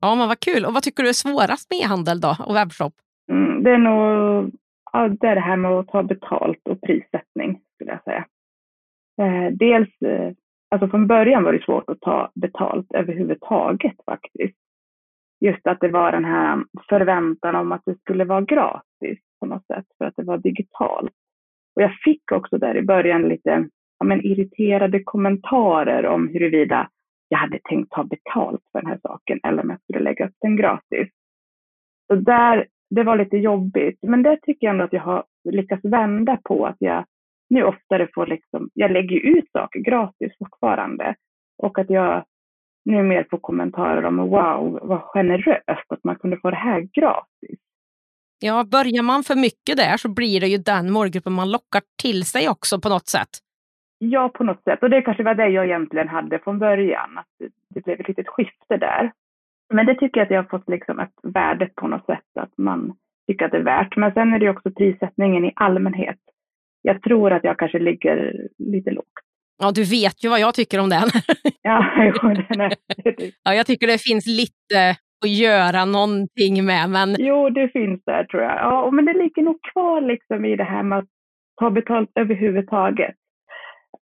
Ja, 0.00 0.14
men 0.14 0.28
vad 0.28 0.40
kul. 0.40 0.64
Och 0.64 0.74
vad 0.74 0.82
tycker 0.82 1.02
du 1.02 1.08
är 1.08 1.12
svårast 1.12 1.70
med 1.70 1.80
e-handel 1.80 2.20
då 2.20 2.36
och 2.46 2.56
webbshop? 2.56 2.92
Mm, 3.32 3.62
det 3.62 3.70
är 3.70 3.78
nog 3.78 4.50
ja, 4.92 5.08
det, 5.08 5.26
är 5.26 5.34
det 5.34 5.40
här 5.40 5.56
med 5.56 5.70
att 5.70 5.88
ta 5.88 6.02
betalt 6.02 6.68
och 6.68 6.80
prissättning 6.80 7.60
skulle 7.74 7.90
jag 7.90 8.04
säga. 8.04 8.26
Eh, 9.22 9.52
dels, 9.52 10.02
eh, 10.02 10.32
alltså 10.70 10.88
från 10.88 11.06
början 11.06 11.44
var 11.44 11.52
det 11.52 11.64
svårt 11.64 11.90
att 11.90 12.00
ta 12.00 12.30
betalt 12.34 12.86
överhuvudtaget 12.94 13.96
faktiskt. 14.04 14.58
Just 15.40 15.66
att 15.66 15.80
det 15.80 15.88
var 15.88 16.12
den 16.12 16.24
här 16.24 16.64
förväntan 16.88 17.54
om 17.54 17.72
att 17.72 17.82
det 17.86 17.98
skulle 18.00 18.24
vara 18.24 18.40
gratis 18.40 19.18
på 19.40 19.46
något 19.46 19.66
sätt 19.66 19.84
för 19.98 20.04
att 20.04 20.16
det 20.16 20.24
var 20.24 20.38
digitalt. 20.38 21.12
Och 21.76 21.82
jag 21.82 21.94
fick 22.04 22.32
också 22.32 22.58
där 22.58 22.76
i 22.76 22.82
början 22.82 23.22
lite 23.22 23.68
ja, 23.98 24.04
men 24.04 24.20
irriterade 24.20 25.02
kommentarer 25.04 26.06
om 26.06 26.28
huruvida 26.28 26.88
jag 27.28 27.38
hade 27.38 27.58
tänkt 27.64 27.92
ta 27.92 28.04
betalt 28.04 28.62
för 28.72 28.80
den 28.80 28.90
här 28.90 28.98
saken 29.02 29.40
eller 29.42 29.62
om 29.62 29.70
jag 29.70 29.80
skulle 29.80 30.00
lägga 30.00 30.26
upp 30.26 30.34
den 30.40 30.56
gratis. 30.56 31.08
Så 32.06 32.14
där, 32.14 32.66
det 32.90 33.02
var 33.02 33.16
lite 33.16 33.36
jobbigt, 33.36 33.98
men 34.02 34.22
det 34.22 34.38
tycker 34.42 34.66
jag 34.66 34.72
ändå 34.72 34.84
att 34.84 34.92
jag 34.92 35.00
har 35.00 35.24
lyckats 35.44 35.84
vända 35.84 36.38
på, 36.44 36.66
att 36.66 36.76
jag 36.78 37.04
nu 37.48 37.64
oftare 37.64 38.08
får 38.14 38.26
liksom, 38.26 38.70
jag 38.74 38.90
lägger 38.90 39.16
ut 39.16 39.50
saker 39.52 39.80
gratis 39.80 40.32
fortfarande 40.38 41.14
och 41.58 41.78
att 41.78 41.90
jag 41.90 42.24
nu 42.84 43.02
mer 43.02 43.26
får 43.30 43.38
kommentarer 43.38 44.04
om 44.04 44.16
wow, 44.16 44.78
vad 44.82 45.00
generöst 45.02 45.86
att 45.88 46.04
man 46.04 46.16
kunde 46.16 46.36
få 46.36 46.50
det 46.50 46.56
här 46.56 46.80
gratis. 46.80 47.58
Ja, 48.38 48.64
börjar 48.64 49.02
man 49.02 49.22
för 49.22 49.34
mycket 49.34 49.76
där 49.76 49.96
så 49.96 50.08
blir 50.08 50.40
det 50.40 50.46
ju 50.46 50.58
den 50.58 50.92
målgruppen 50.92 51.32
man 51.32 51.50
lockar 51.50 51.82
till 52.02 52.24
sig 52.24 52.48
också 52.48 52.80
på 52.80 52.88
något 52.88 53.08
sätt. 53.08 53.28
Ja, 53.98 54.28
på 54.28 54.44
något 54.44 54.62
sätt. 54.64 54.82
Och 54.82 54.90
det 54.90 55.02
kanske 55.02 55.22
var 55.22 55.34
det 55.34 55.48
jag 55.48 55.64
egentligen 55.64 56.08
hade 56.08 56.38
från 56.38 56.58
början, 56.58 57.18
att 57.18 57.50
det 57.74 57.84
blev 57.84 58.00
ett 58.00 58.08
litet 58.08 58.28
skifte 58.28 58.76
där. 58.76 59.12
Men 59.74 59.86
det 59.86 59.94
tycker 59.94 60.20
jag 60.20 60.24
att 60.24 60.30
jag 60.30 60.42
har 60.42 60.58
fått 60.58 60.68
liksom 60.68 61.00
ett 61.00 61.18
värde 61.22 61.70
på 61.74 61.88
något 61.88 62.06
sätt, 62.06 62.24
att 62.34 62.58
man 62.58 62.96
tycker 63.26 63.44
att 63.44 63.52
det 63.52 63.58
är 63.58 63.62
värt. 63.62 63.96
Men 63.96 64.12
sen 64.12 64.34
är 64.34 64.38
det 64.38 64.50
också 64.50 64.70
prissättningen 64.70 65.44
i 65.44 65.52
allmänhet. 65.56 66.18
Jag 66.86 67.02
tror 67.02 67.32
att 67.32 67.44
jag 67.44 67.58
kanske 67.58 67.78
ligger 67.78 68.32
lite 68.58 68.90
lågt. 68.90 69.18
Ja, 69.58 69.72
du 69.74 69.84
vet 69.84 70.24
ju 70.24 70.28
vad 70.28 70.40
jag 70.40 70.54
tycker 70.54 70.80
om 70.80 70.88
den. 70.88 71.08
ja, 71.62 71.78
jo, 71.98 72.28
den 72.28 72.60
är... 72.60 72.72
ja, 73.44 73.54
jag 73.54 73.66
tycker 73.66 73.86
det 73.86 74.02
finns 74.02 74.26
lite 74.26 74.80
att 75.24 75.30
göra 75.30 75.84
någonting 75.84 76.64
med. 76.64 76.90
Men... 76.90 77.16
Jo, 77.18 77.50
det 77.50 77.68
finns 77.68 78.00
där 78.06 78.24
tror 78.24 78.42
jag. 78.42 78.56
Ja, 78.56 78.90
men 78.90 79.04
det 79.04 79.12
ligger 79.12 79.42
nog 79.42 79.58
kvar 79.72 80.00
liksom 80.00 80.44
i 80.44 80.56
det 80.56 80.64
här 80.64 80.82
med 80.82 80.98
att 80.98 81.08
ta 81.60 81.70
betalt 81.70 82.10
överhuvudtaget. 82.14 83.14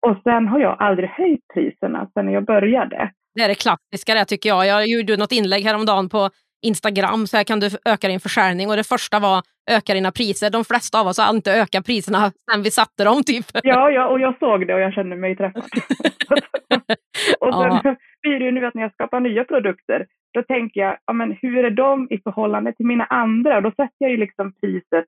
Och 0.06 0.16
sen 0.22 0.48
har 0.48 0.60
jag 0.60 0.76
aldrig 0.78 1.08
höjt 1.08 1.44
priserna 1.54 2.10
sedan 2.14 2.32
jag 2.32 2.44
började. 2.44 3.10
Det 3.34 3.42
är 3.42 3.48
det 3.48 3.62
klassiska 3.62 4.14
det 4.14 4.24
tycker 4.24 4.48
jag. 4.48 4.66
Jag 4.66 4.86
gjorde 4.86 5.16
något 5.16 5.32
inlägg 5.32 5.64
häromdagen 5.64 6.08
på 6.08 6.30
Instagram, 6.62 7.26
så 7.26 7.36
här 7.36 7.44
kan 7.44 7.60
du 7.60 7.68
öka 7.84 8.08
din 8.08 8.20
försäljning 8.20 8.70
och 8.70 8.76
det 8.76 8.88
första 8.88 9.18
var 9.20 9.42
öka 9.70 9.94
dina 9.94 10.12
priser. 10.12 10.50
De 10.50 10.64
flesta 10.64 11.00
av 11.00 11.06
oss 11.06 11.18
har 11.18 11.34
inte 11.36 11.52
ökat 11.52 11.86
priserna 11.86 12.32
sen 12.50 12.62
vi 12.62 12.70
satte 12.70 13.04
dem. 13.04 13.22
Typ. 13.26 13.46
Ja, 13.62 13.90
ja, 13.90 14.06
och 14.08 14.20
jag 14.20 14.38
såg 14.38 14.66
det 14.66 14.74
och 14.74 14.80
jag 14.80 14.94
kände 14.94 15.16
mig 15.16 15.36
träffad. 15.36 15.62
och 17.40 17.54
sen 17.54 17.80
ja. 17.84 17.96
blir 18.22 18.38
det 18.38 18.44
ju 18.44 18.52
nu 18.52 18.66
att 18.66 18.74
när 18.74 18.82
jag 18.82 18.92
skapar 18.92 19.20
nya 19.20 19.44
produkter, 19.44 20.06
då 20.34 20.42
tänker 20.42 20.80
jag, 20.80 20.96
ja, 21.06 21.12
men 21.12 21.36
hur 21.42 21.64
är 21.64 21.70
de 21.70 22.08
i 22.10 22.18
förhållande 22.18 22.72
till 22.72 22.86
mina 22.86 23.04
andra? 23.04 23.56
Och 23.56 23.62
då 23.62 23.70
sätter 23.70 23.98
jag 23.98 24.10
ju 24.10 24.16
liksom 24.16 24.52
priset 24.60 25.04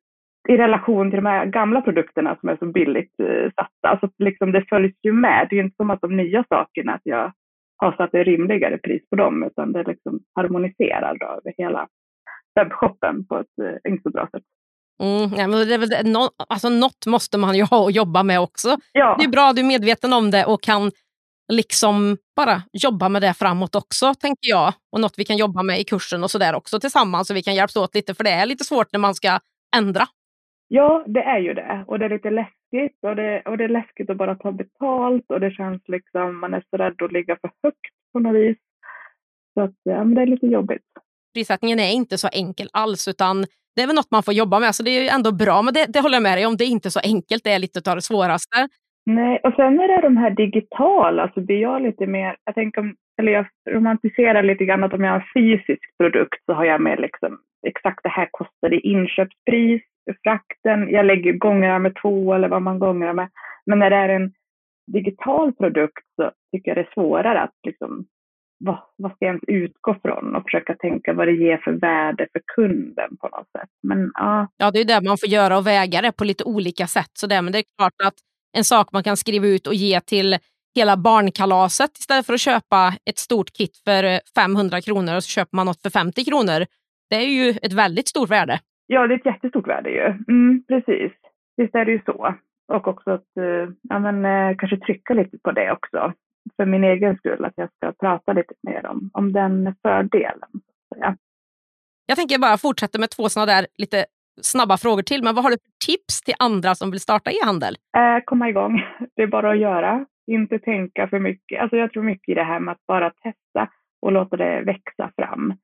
i 0.48 0.56
relation 0.56 1.10
till 1.10 1.16
de 1.22 1.26
här 1.26 1.46
gamla 1.46 1.80
produkterna 1.80 2.36
som 2.40 2.48
är 2.48 2.56
så 2.56 2.66
billigt 2.66 3.20
eh, 3.20 3.50
satta. 3.56 3.88
Alltså 3.88 4.08
liksom 4.18 4.52
det 4.52 4.64
följs 4.68 4.94
ju 5.02 5.12
med. 5.12 5.46
Det 5.50 5.58
är 5.58 5.62
inte 5.62 5.76
som 5.76 5.90
att 5.90 6.00
de 6.00 6.16
nya 6.16 6.44
sakerna, 6.48 6.94
att 6.94 7.00
jag 7.04 7.32
har 7.76 7.92
satt 7.92 8.14
ett 8.14 8.26
rimligare 8.26 8.78
pris 8.78 9.02
på 9.10 9.16
dem, 9.16 9.42
utan 9.42 9.72
det 9.72 9.82
liksom 9.82 10.20
harmoniserar 10.34 11.16
då 11.20 11.26
över 11.26 11.54
hela 11.58 11.88
webbshoppen 12.54 13.26
på 13.26 13.38
ett 13.38 13.58
eh, 13.62 13.92
inte 13.92 14.02
så 14.02 14.10
bra 14.10 14.28
sätt. 14.32 14.42
Mm, 15.02 15.38
ja, 15.38 15.48
men 15.48 15.68
det 15.68 15.74
är 15.74 15.78
väl, 15.78 16.12
no, 16.12 16.28
alltså, 16.48 16.68
något 16.68 17.06
måste 17.06 17.38
man 17.38 17.56
ju 17.56 17.62
ha 17.70 17.86
att 17.86 17.94
jobba 17.94 18.22
med 18.22 18.40
också. 18.40 18.76
Ja. 18.92 19.16
Det 19.18 19.24
är 19.24 19.28
bra 19.28 19.48
att 19.48 19.56
du 19.56 19.62
är 19.62 19.66
medveten 19.66 20.12
om 20.12 20.30
det 20.30 20.44
och 20.44 20.62
kan 20.62 20.90
liksom 21.52 22.16
bara 22.36 22.62
jobba 22.72 23.08
med 23.08 23.22
det 23.22 23.34
framåt 23.34 23.74
också, 23.74 24.14
tänker 24.14 24.50
jag. 24.50 24.72
Och 24.92 25.00
något 25.00 25.18
vi 25.18 25.24
kan 25.24 25.36
jobba 25.36 25.62
med 25.62 25.80
i 25.80 25.84
kursen 25.84 26.24
och 26.24 26.30
så 26.30 26.38
där 26.38 26.54
också 26.54 26.80
tillsammans, 26.80 27.28
så 27.28 27.34
vi 27.34 27.42
kan 27.42 27.54
hjälpas 27.54 27.76
åt 27.76 27.94
lite, 27.94 28.14
för 28.14 28.24
det 28.24 28.30
är 28.30 28.46
lite 28.46 28.64
svårt 28.64 28.92
när 28.92 29.00
man 29.00 29.14
ska 29.14 29.38
ändra. 29.76 30.06
Ja, 30.68 31.04
det 31.06 31.22
är 31.22 31.38
ju 31.38 31.54
det. 31.54 31.84
Och 31.86 31.98
det 31.98 32.04
är 32.04 32.10
lite 32.10 32.30
läskigt. 32.30 32.63
Och 33.02 33.16
det, 33.16 33.42
och 33.46 33.58
det 33.58 33.64
är 33.64 33.68
läskigt 33.68 34.10
att 34.10 34.16
bara 34.16 34.34
ta 34.34 34.52
betalt. 34.52 35.24
Och 35.28 35.40
det 35.40 35.50
känns 35.50 35.82
liksom, 35.86 36.40
man 36.40 36.54
är 36.54 36.64
så 36.70 36.76
rädd 36.76 37.02
att 37.02 37.12
ligga 37.12 37.36
för 37.40 37.50
högt 37.62 37.94
på 38.12 38.18
något 38.18 38.34
vis. 38.34 38.56
Så 39.54 39.60
att, 39.60 39.74
ja, 39.82 40.04
men 40.04 40.14
det 40.14 40.22
är 40.22 40.26
lite 40.26 40.46
jobbigt. 40.46 40.82
Prissättningen 41.34 41.80
är 41.80 41.92
inte 41.92 42.18
så 42.18 42.28
enkel 42.32 42.68
alls, 42.72 43.08
utan 43.08 43.46
det 43.76 43.82
är 43.82 43.86
väl 43.86 43.96
något 43.96 44.10
man 44.10 44.22
får 44.22 44.34
jobba 44.34 44.60
med. 44.60 44.74
Så 44.74 44.82
det 44.82 44.90
är 44.90 45.14
ändå 45.14 45.32
bra, 45.32 45.62
men 45.62 45.74
det, 45.74 45.86
det 45.88 46.00
håller 46.00 46.16
jag 46.16 46.22
med 46.22 46.38
dig 46.38 46.46
om. 46.46 46.56
Det 46.56 46.64
är 46.64 46.68
inte 46.68 46.90
så 46.90 47.00
enkelt. 47.00 47.44
Det 47.44 47.50
är 47.52 47.58
lite 47.58 47.90
av 47.90 47.96
det 47.96 48.02
svåraste. 48.02 48.68
Nej, 49.06 49.40
och 49.44 49.54
sen 49.56 49.80
är 49.80 49.88
det 49.88 50.00
de 50.00 50.16
här 50.16 50.30
digitala 50.30 51.22
alltså 51.22 51.40
så 51.40 51.46
blir 51.46 51.60
jag 51.60 51.82
lite 51.82 52.06
mer, 52.06 52.36
jag 52.44 52.54
tänker 52.54 52.80
om, 52.80 52.96
eller 53.18 53.32
jag 53.32 53.46
romantiserar 53.70 54.42
lite 54.42 54.64
grann 54.64 54.84
att 54.84 54.92
om 54.92 55.04
jag 55.04 55.12
har 55.12 55.20
en 55.20 55.26
fysisk 55.34 55.96
produkt 55.98 56.44
så 56.46 56.52
har 56.52 56.64
jag 56.64 56.80
med 56.80 57.00
liksom 57.00 57.38
exakt 57.66 58.02
det 58.02 58.08
här 58.08 58.28
kostar 58.30 58.74
i 58.74 58.80
inköpspris, 58.80 59.82
frakten, 60.22 60.88
jag 60.90 61.06
lägger 61.06 61.32
gånger 61.32 61.78
med 61.78 61.96
två 62.02 62.34
eller 62.34 62.48
vad 62.48 62.62
man 62.62 62.78
gånger 62.78 63.12
med. 63.12 63.28
Men 63.66 63.78
när 63.78 63.90
det 63.90 63.96
är 63.96 64.08
en 64.08 64.32
digital 64.92 65.52
produkt 65.52 66.04
så 66.16 66.30
tycker 66.52 66.70
jag 66.70 66.76
det 66.76 66.88
är 66.90 66.94
svårare 66.94 67.40
att 67.40 67.54
liksom, 67.66 68.06
vad, 68.58 68.78
vad 68.96 69.12
ska 69.12 69.24
jag 69.24 69.28
ens 69.28 69.44
utgå 69.46 69.96
från 70.02 70.36
och 70.36 70.42
försöka 70.42 70.74
tänka 70.74 71.12
vad 71.12 71.28
det 71.28 71.32
ger 71.32 71.56
för 71.56 71.72
värde 71.72 72.26
för 72.32 72.42
kunden 72.54 73.16
på 73.16 73.28
något 73.28 73.50
sätt. 73.58 73.70
Men, 73.82 74.10
ja. 74.14 74.48
ja, 74.56 74.70
det 74.70 74.80
är 74.80 74.84
det 74.84 75.08
man 75.08 75.18
får 75.18 75.28
göra 75.28 75.58
och 75.58 75.66
väga 75.66 76.02
det 76.02 76.12
på 76.12 76.24
lite 76.24 76.44
olika 76.44 76.86
sätt. 76.86 77.10
Så 77.12 77.26
det, 77.26 77.42
Men 77.42 77.52
det 77.52 77.58
är 77.58 77.64
klart 77.78 78.00
att 78.04 78.14
en 78.56 78.64
sak 78.64 78.92
man 78.92 79.02
kan 79.02 79.16
skriva 79.16 79.46
ut 79.46 79.66
och 79.66 79.74
ge 79.74 80.00
till 80.00 80.36
hela 80.74 80.96
barnkalaset 80.96 81.98
istället 81.98 82.26
för 82.26 82.34
att 82.34 82.40
köpa 82.40 82.92
ett 83.10 83.18
stort 83.18 83.52
kit 83.52 83.76
för 83.84 84.20
500 84.34 84.80
kronor 84.80 85.16
och 85.16 85.24
så 85.24 85.28
köper 85.28 85.56
man 85.56 85.66
något 85.66 85.82
för 85.82 85.90
50 85.90 86.24
kronor. 86.24 86.66
Det 87.10 87.16
är 87.16 87.28
ju 87.28 87.50
ett 87.62 87.72
väldigt 87.72 88.08
stort 88.08 88.30
värde. 88.30 88.60
Ja, 88.86 89.06
det 89.06 89.14
är 89.14 89.18
ett 89.18 89.26
jättestort 89.26 89.66
värde 89.66 89.90
ju. 89.90 90.04
Mm, 90.28 90.64
precis. 90.68 91.12
Visst 91.56 91.74
är 91.74 91.84
det 91.84 91.92
ju 91.92 92.00
så. 92.06 92.34
Och 92.72 92.88
också 92.88 93.10
att 93.10 93.36
eh, 93.40 93.72
ja, 93.82 93.98
men, 93.98 94.24
eh, 94.24 94.56
kanske 94.56 94.76
trycka 94.76 95.14
lite 95.14 95.38
på 95.38 95.52
det 95.52 95.72
också. 95.72 96.12
För 96.56 96.66
min 96.66 96.84
egen 96.84 97.16
skull, 97.16 97.44
att 97.44 97.52
jag 97.56 97.68
ska 97.76 97.92
prata 97.92 98.32
lite 98.32 98.54
mer 98.62 98.86
om, 98.86 99.10
om 99.12 99.32
den 99.32 99.74
fördelen. 99.82 100.50
Ja. 100.96 101.16
Jag 102.06 102.16
tänker 102.16 102.38
bara 102.38 102.58
fortsätta 102.58 102.98
med 102.98 103.10
två 103.10 103.28
sådana 103.28 103.52
där 103.52 103.66
lite 103.78 104.06
snabba 104.42 104.76
frågor 104.76 105.02
till. 105.02 105.22
Men 105.22 105.34
vad 105.34 105.44
har 105.44 105.50
du 105.50 105.56
för 105.56 105.86
tips 105.86 106.22
till 106.22 106.34
andra 106.38 106.74
som 106.74 106.90
vill 106.90 107.00
starta 107.00 107.30
e-handel? 107.30 107.74
Eh, 107.96 108.24
komma 108.24 108.48
igång. 108.48 108.82
Det 109.16 109.22
är 109.22 109.26
bara 109.26 109.50
att 109.50 109.58
göra. 109.58 110.06
Inte 110.26 110.58
tänka 110.58 111.08
för 111.08 111.18
mycket. 111.18 111.60
Alltså 111.60 111.76
jag 111.76 111.92
tror 111.92 112.02
mycket 112.02 112.28
i 112.28 112.34
det 112.34 112.44
här 112.44 112.60
med 112.60 112.72
att 112.72 112.86
bara 112.86 113.10
testa 113.10 113.68
och 114.02 114.12
låta 114.12 114.36
det 114.36 114.62
växa 114.66 115.12
fram. 115.16 115.54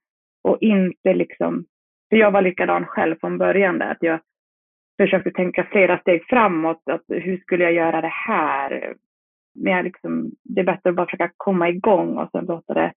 Och 0.45 0.59
inte 0.61 1.15
liksom, 1.15 1.65
för 2.11 2.17
jag 2.17 2.31
var 2.31 2.43
likadan 2.43 2.87
själv 2.87 3.17
från 3.21 3.39
början 3.39 3.79
där, 3.79 3.91
att 3.91 4.03
jag 4.03 4.21
försökte 5.03 5.31
tänka 5.31 5.67
flera 5.71 5.99
steg 5.99 6.25
framåt. 6.29 6.83
Att 6.91 7.05
hur 7.09 7.39
skulle 7.39 7.65
jag 7.65 7.73
göra 7.73 8.01
det 8.01 8.13
här? 8.29 8.95
Men 9.55 9.73
jag 9.73 9.85
liksom, 9.85 10.31
det 10.45 10.61
är 10.61 10.65
bättre 10.65 10.91
att 10.91 10.97
bara 10.97 11.07
försöka 11.07 11.31
komma 11.37 11.69
igång 11.69 12.19
och 12.19 12.29
sen 12.33 12.45
låta 12.45 12.75
det 12.75 12.93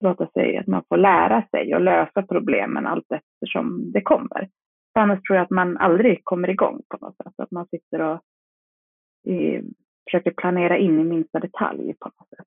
låta 0.00 0.26
sig, 0.26 0.56
att 0.56 0.66
man 0.66 0.82
får 0.88 0.96
lära 0.96 1.42
sig 1.50 1.74
och 1.74 1.80
lösa 1.80 2.22
problemen 2.22 2.86
allt 2.86 3.12
eftersom 3.12 3.92
det 3.92 4.00
kommer. 4.00 4.48
För 4.98 5.02
annars 5.02 5.22
tror 5.22 5.36
jag 5.36 5.44
att 5.44 5.50
man 5.50 5.76
aldrig 5.76 6.24
kommer 6.24 6.50
igång 6.50 6.82
på 6.88 6.96
något 7.00 7.16
sätt. 7.16 7.32
Att 7.36 7.50
man 7.50 7.66
sitter 7.66 8.00
och 8.00 8.20
i, 9.32 9.60
försöker 10.04 10.30
planera 10.30 10.78
in 10.78 11.00
i 11.00 11.04
minsta 11.04 11.38
detalj 11.40 11.94
på 12.00 12.08
något 12.08 12.28
sätt. 12.28 12.46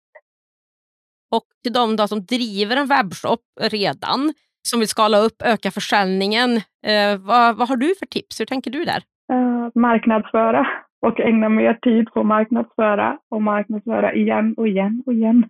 Och 1.36 1.44
till 1.64 1.74
de 1.74 1.96
då 1.96 2.08
som 2.08 2.26
driver 2.26 2.78
en 2.78 2.88
webbshop 2.88 3.44
redan, 3.72 4.34
som 4.62 4.80
vill 4.80 4.88
skala 4.88 5.18
upp, 5.18 5.42
öka 5.46 5.72
försäljningen, 5.72 6.50
eh, 6.88 7.18
vad, 7.20 7.58
vad 7.58 7.70
har 7.70 7.78
du 7.78 7.96
för 8.00 8.06
tips? 8.06 8.40
Hur 8.40 8.46
tänker 8.46 8.72
du 8.72 8.86
där? 8.86 9.02
Uh, 9.34 9.70
marknadsföra 9.76 10.68
och 11.02 11.20
ägna 11.20 11.50
mer 11.50 11.74
tid 11.74 12.14
på 12.14 12.20
att 12.20 12.26
marknadsföra 12.26 13.18
och 13.30 13.42
marknadsföra 13.42 14.14
igen 14.14 14.54
och 14.58 14.68
igen 14.68 15.04
och 15.06 15.14
igen. 15.14 15.50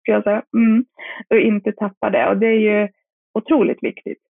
Ska 0.00 0.12
jag 0.12 0.24
säga. 0.24 0.42
Mm. 0.56 0.84
Och 1.30 1.38
inte 1.38 1.72
tappa 1.72 2.10
det. 2.10 2.28
Och 2.28 2.36
det 2.36 2.46
är 2.46 2.60
ju 2.60 2.88
otroligt 3.34 3.82
viktigt. 3.82 4.29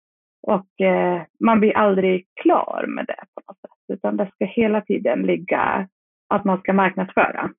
Och 0.47 0.81
eh, 0.81 1.23
man 1.41 1.61
blir 1.61 1.77
aldrig 1.77 2.27
klar 2.43 2.85
med 2.89 3.07
det 3.07 3.25
på 3.35 3.43
något 3.47 3.61
sätt, 3.61 3.99
utan 3.99 4.17
det 4.17 4.31
ska 4.35 4.45
hela 4.45 4.81
tiden 4.81 5.23
ligga 5.23 5.89
att 6.29 6.45
man 6.45 6.59
ska 6.59 6.73
marknadsföra. 6.73 7.51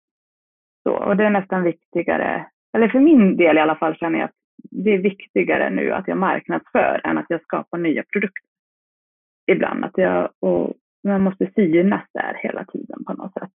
Så, 0.83 0.91
och 0.91 1.17
det 1.17 1.25
är 1.25 1.29
nästan 1.29 1.63
viktigare, 1.63 2.45
eller 2.73 2.89
för 2.89 2.99
min 2.99 3.37
del 3.37 3.57
i 3.57 3.59
alla 3.59 3.75
fall 3.75 3.95
känner 3.95 4.19
jag 4.19 4.25
att 4.25 4.35
det 4.71 4.93
är 4.93 4.97
viktigare 4.97 5.69
nu 5.69 5.91
att 5.91 6.07
jag 6.07 6.17
marknadsför 6.17 7.01
än 7.03 7.17
att 7.17 7.25
jag 7.29 7.41
skapar 7.41 7.77
nya 7.77 8.03
produkter. 8.03 8.49
Ibland, 9.51 9.85
att 9.85 9.97
jag, 9.97 10.29
och 10.39 10.73
man 11.03 11.21
måste 11.21 11.51
synas 11.55 12.03
där 12.13 12.39
hela 12.43 12.65
tiden 12.65 13.05
på 13.05 13.13
något 13.13 13.33
sätt. 13.33 13.51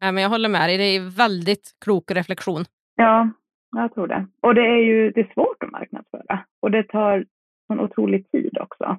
Ja, 0.00 0.12
men 0.12 0.22
jag 0.22 0.30
håller 0.30 0.48
med 0.48 0.68
dig, 0.68 0.78
det 0.78 0.84
är 0.84 1.16
väldigt 1.16 1.76
klok 1.84 2.10
reflektion. 2.10 2.64
Ja, 2.96 3.30
jag 3.76 3.94
tror 3.94 4.06
det. 4.06 4.26
Och 4.40 4.54
det 4.54 4.66
är 4.66 4.84
ju 4.84 5.10
det 5.10 5.20
är 5.20 5.32
svårt 5.34 5.62
att 5.62 5.70
marknadsföra 5.70 6.44
och 6.60 6.70
det 6.70 6.82
tar 6.82 7.24
sån 7.66 7.80
otrolig 7.80 8.30
tid 8.30 8.58
också. 8.60 8.98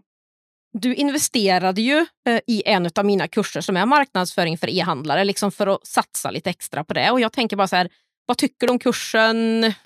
Du 0.73 0.95
investerade 0.95 1.81
ju 1.81 1.97
eh, 1.97 2.39
i 2.47 2.63
en 2.65 2.85
av 2.99 3.05
mina 3.05 3.27
kurser 3.27 3.61
som 3.61 3.77
är 3.77 3.85
marknadsföring 3.85 4.57
för 4.57 4.69
e-handlare, 4.69 5.23
liksom 5.23 5.51
för 5.51 5.67
att 5.67 5.87
satsa 5.87 6.31
lite 6.31 6.49
extra 6.49 6.83
på 6.83 6.93
det. 6.93 7.11
Och 7.11 7.19
jag 7.19 7.33
tänker 7.33 7.57
bara 7.57 7.67
så 7.67 7.75
här, 7.75 7.89
vad 8.25 8.37
tycker 8.37 8.67
du 8.67 8.73
om 8.73 8.79
kursen? 8.79 9.37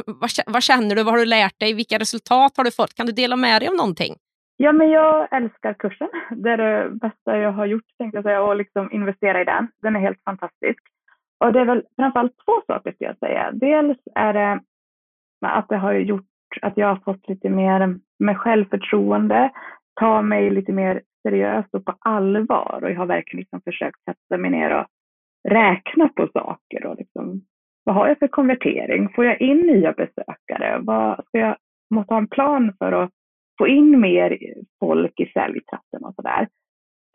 Vad, 0.05 0.29
vad 0.47 0.63
känner 0.63 0.95
du? 0.95 1.03
Vad 1.03 1.13
har 1.13 1.19
du 1.19 1.25
lärt 1.25 1.59
dig? 1.59 1.73
Vilka 1.73 1.99
resultat 1.99 2.57
har 2.57 2.63
du 2.63 2.71
fått? 2.71 2.93
Kan 2.93 3.05
du 3.05 3.11
dela 3.11 3.35
med 3.35 3.61
dig 3.61 3.69
av 3.69 3.75
någonting? 3.75 4.15
Ja, 4.57 4.71
men 4.71 4.89
jag 4.89 5.27
älskar 5.31 5.73
kursen. 5.73 6.09
Det 6.31 6.49
är 6.49 6.57
det 6.57 6.89
bästa 6.89 7.37
jag 7.37 7.51
har 7.51 7.65
gjort, 7.65 7.85
tänkte 7.97 8.17
jag 8.17 8.23
säga, 8.23 8.41
och 8.41 8.55
liksom 8.55 8.91
investera 8.91 9.41
i 9.41 9.45
den. 9.45 9.67
Den 9.81 9.95
är 9.95 9.99
helt 9.99 10.23
fantastisk. 10.25 10.79
Och 11.39 11.53
det 11.53 11.59
är 11.59 11.65
väl 11.65 11.83
framförallt 11.95 12.35
två 12.45 12.61
saker 12.67 12.91
skulle 12.91 13.09
jag 13.09 13.19
säga. 13.19 13.51
Dels 13.51 13.97
är 14.15 14.33
det 14.33 14.61
att 15.41 15.69
det 15.69 15.77
har 15.77 15.93
gjort 15.93 16.25
att 16.61 16.77
jag 16.77 16.87
har 16.87 17.01
fått 17.05 17.29
lite 17.29 17.49
mer 17.49 17.99
med 18.19 18.37
självförtroende, 18.37 19.51
ta 19.99 20.21
mig 20.21 20.49
lite 20.49 20.71
mer 20.71 21.01
seriöst 21.23 21.75
och 21.75 21.85
på 21.85 21.95
allvar. 21.99 22.79
Och 22.83 22.91
jag 22.91 22.97
har 22.97 23.05
verkligen 23.05 23.39
liksom 23.39 23.61
försökt 23.61 24.03
sätta 24.03 24.37
mig 24.37 24.51
ner 24.51 24.79
och 24.79 24.85
räkna 25.49 26.09
på 26.15 26.29
saker. 26.33 26.85
Och 26.85 26.95
liksom, 26.97 27.41
vad 27.83 27.95
har 27.95 28.07
jag 28.07 28.19
för 28.19 28.27
konvertering? 28.27 29.09
Får 29.15 29.25
jag 29.25 29.41
in 29.41 29.57
nya 29.57 29.93
besökare? 29.93 30.79
Vad, 30.81 31.25
ska 31.25 31.39
jag 31.39 31.57
måste 31.89 32.13
ha 32.13 32.17
en 32.19 32.27
plan 32.27 32.73
för 32.79 32.91
att 32.91 33.11
få 33.57 33.67
in 33.67 33.99
mer 33.99 34.37
folk 34.79 35.19
i 35.19 35.25
säljchatten 35.25 36.03
och 36.03 36.15
sådär. 36.15 36.47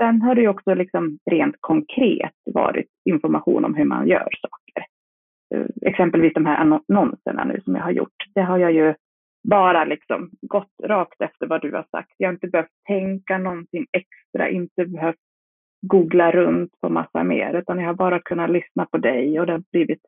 Sen 0.03 0.23
har 0.23 0.35
det 0.35 0.49
också 0.49 0.75
liksom 0.75 1.19
rent 1.31 1.57
konkret 1.61 2.35
varit 2.45 2.89
information 3.05 3.65
om 3.65 3.75
hur 3.75 3.85
man 3.85 4.09
gör 4.09 4.29
saker. 4.41 4.87
Eh, 5.55 5.67
exempelvis 5.83 6.35
de 6.35 6.47
här 6.47 6.57
annonserna 6.57 7.45
nu 7.45 7.61
som 7.65 7.75
jag 7.75 7.83
har 7.83 7.91
gjort. 7.91 8.15
Det 8.35 8.43
har 8.43 8.59
jag 8.59 8.73
ju 8.73 8.95
bara 9.43 9.85
liksom 9.85 10.31
gått 10.41 10.73
rakt 10.83 11.21
efter 11.21 11.47
vad 11.47 11.63
du 11.63 11.73
har 11.73 11.87
sagt. 11.91 12.15
Jag 12.17 12.29
har 12.29 12.33
inte 12.33 12.49
behövt 12.49 12.73
tänka 12.87 13.39
någonting 13.39 13.87
extra, 13.93 14.49
inte 14.49 14.85
behövt 14.87 15.21
googla 15.87 16.31
runt 16.31 16.81
på 16.81 16.89
massa 16.89 17.25
mer, 17.25 17.55
utan 17.55 17.79
jag 17.79 17.87
har 17.87 17.95
bara 17.95 18.19
kunnat 18.19 18.51
lyssna 18.51 18.87
på 18.87 18.99
dig 18.99 19.41
och 19.41 19.47
det 19.47 19.53
har 19.53 19.63
blivit 19.73 20.01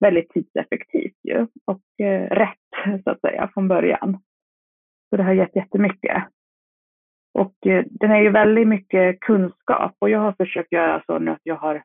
väldigt 0.00 0.30
tidseffektivt 0.30 1.16
ju 1.22 1.46
och 1.64 2.06
eh, 2.06 2.28
rätt 2.30 3.02
så 3.04 3.10
att 3.10 3.20
säga 3.20 3.50
från 3.54 3.68
början. 3.68 4.18
Så 5.10 5.16
det 5.16 5.22
har 5.22 5.32
gett 5.32 5.56
jättemycket. 5.56 6.24
Och 7.34 7.66
eh, 7.66 7.84
den 7.90 8.10
är 8.10 8.20
ju 8.20 8.30
väldigt 8.30 8.68
mycket 8.68 9.20
kunskap 9.20 9.96
och 9.98 10.10
jag 10.10 10.18
har 10.18 10.32
försökt 10.32 10.72
göra 10.72 11.02
så 11.06 11.18
nu 11.18 11.30
att 11.30 11.40
jag 11.42 11.56
har 11.56 11.82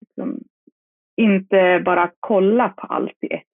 liksom, 0.00 0.38
inte 1.16 1.82
bara 1.84 2.10
kollat 2.20 2.76
på 2.76 2.86
allt 2.86 3.16
i 3.20 3.34
ett 3.34 3.49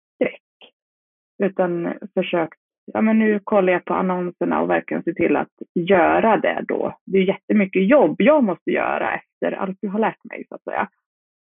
utan 1.44 1.94
försökt, 2.14 2.60
ja 2.94 3.02
men 3.02 3.20
nu 3.20 3.40
kollar 3.44 3.74
jag 3.74 3.86
på 3.86 3.94
annonserna 3.94 4.62
och 4.62 4.70
verkligen 4.70 5.04
se 5.04 5.14
till 5.14 5.36
att 5.36 5.52
göra 5.74 6.38
det 6.38 6.66
då. 6.68 6.98
Det 7.06 7.18
är 7.18 7.24
jättemycket 7.24 7.90
jobb 7.90 8.16
jag 8.22 8.44
måste 8.44 8.72
göra 8.72 9.16
efter 9.16 9.52
allt 9.52 9.78
jag 9.80 9.92
har 9.92 10.00
lärt 10.00 10.24
mig 10.24 10.46
så 10.50 10.56
att 10.56 10.64
säga. 10.64 10.90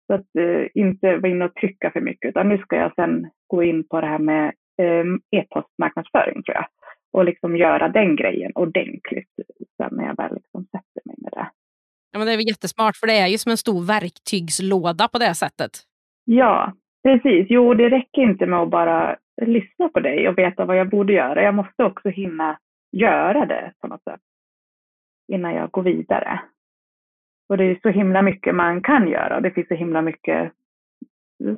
Så 0.06 0.14
att 0.14 0.36
eh, 0.38 0.66
inte 0.74 1.16
vara 1.16 1.28
inne 1.28 1.44
och 1.44 1.54
trycka 1.54 1.90
för 1.90 2.00
mycket, 2.00 2.28
utan 2.28 2.48
nu 2.48 2.58
ska 2.58 2.76
jag 2.76 2.94
sen 2.94 3.30
gå 3.46 3.62
in 3.62 3.88
på 3.88 4.00
det 4.00 4.06
här 4.06 4.18
med 4.18 4.52
eh, 4.82 5.04
e-postmarknadsföring 5.40 6.42
tror 6.42 6.54
jag. 6.54 6.66
Och 7.12 7.24
liksom 7.24 7.56
göra 7.56 7.88
den 7.88 8.16
grejen 8.16 8.52
ordentligt 8.54 9.28
sen 9.76 9.88
när 9.92 10.06
jag 10.06 10.16
väl 10.16 10.34
liksom 10.34 10.64
sätter 10.64 11.02
mig 11.04 11.16
med 11.18 11.32
det. 11.32 11.50
Ja, 12.12 12.18
men 12.18 12.26
det 12.26 12.32
är 12.32 12.36
väl 12.36 12.48
jättesmart, 12.48 12.96
för 12.96 13.06
det 13.06 13.18
är 13.18 13.26
ju 13.26 13.38
som 13.38 13.50
en 13.50 13.56
stor 13.56 13.86
verktygslåda 13.86 15.08
på 15.08 15.18
det 15.18 15.34
sättet. 15.34 15.70
Ja, 16.24 16.72
precis. 17.02 17.46
Jo, 17.48 17.74
det 17.74 17.88
räcker 17.88 18.22
inte 18.22 18.46
med 18.46 18.58
att 18.58 18.70
bara 18.70 19.16
lyssna 19.46 19.88
på 19.88 20.00
dig 20.00 20.28
och 20.28 20.38
veta 20.38 20.64
vad 20.64 20.76
jag 20.76 20.90
borde 20.90 21.12
göra. 21.12 21.42
Jag 21.42 21.54
måste 21.54 21.84
också 21.84 22.08
hinna 22.08 22.58
göra 22.92 23.46
det 23.46 23.72
på 23.80 23.86
något 23.86 24.02
sätt 24.02 24.20
innan 25.32 25.54
jag 25.54 25.70
går 25.70 25.82
vidare. 25.82 26.40
Och 27.48 27.56
det 27.56 27.64
är 27.64 27.78
så 27.82 27.88
himla 27.88 28.22
mycket 28.22 28.54
man 28.54 28.82
kan 28.82 29.08
göra. 29.08 29.40
Det 29.40 29.50
finns 29.50 29.68
så 29.68 29.74
himla 29.74 30.02
mycket 30.02 30.52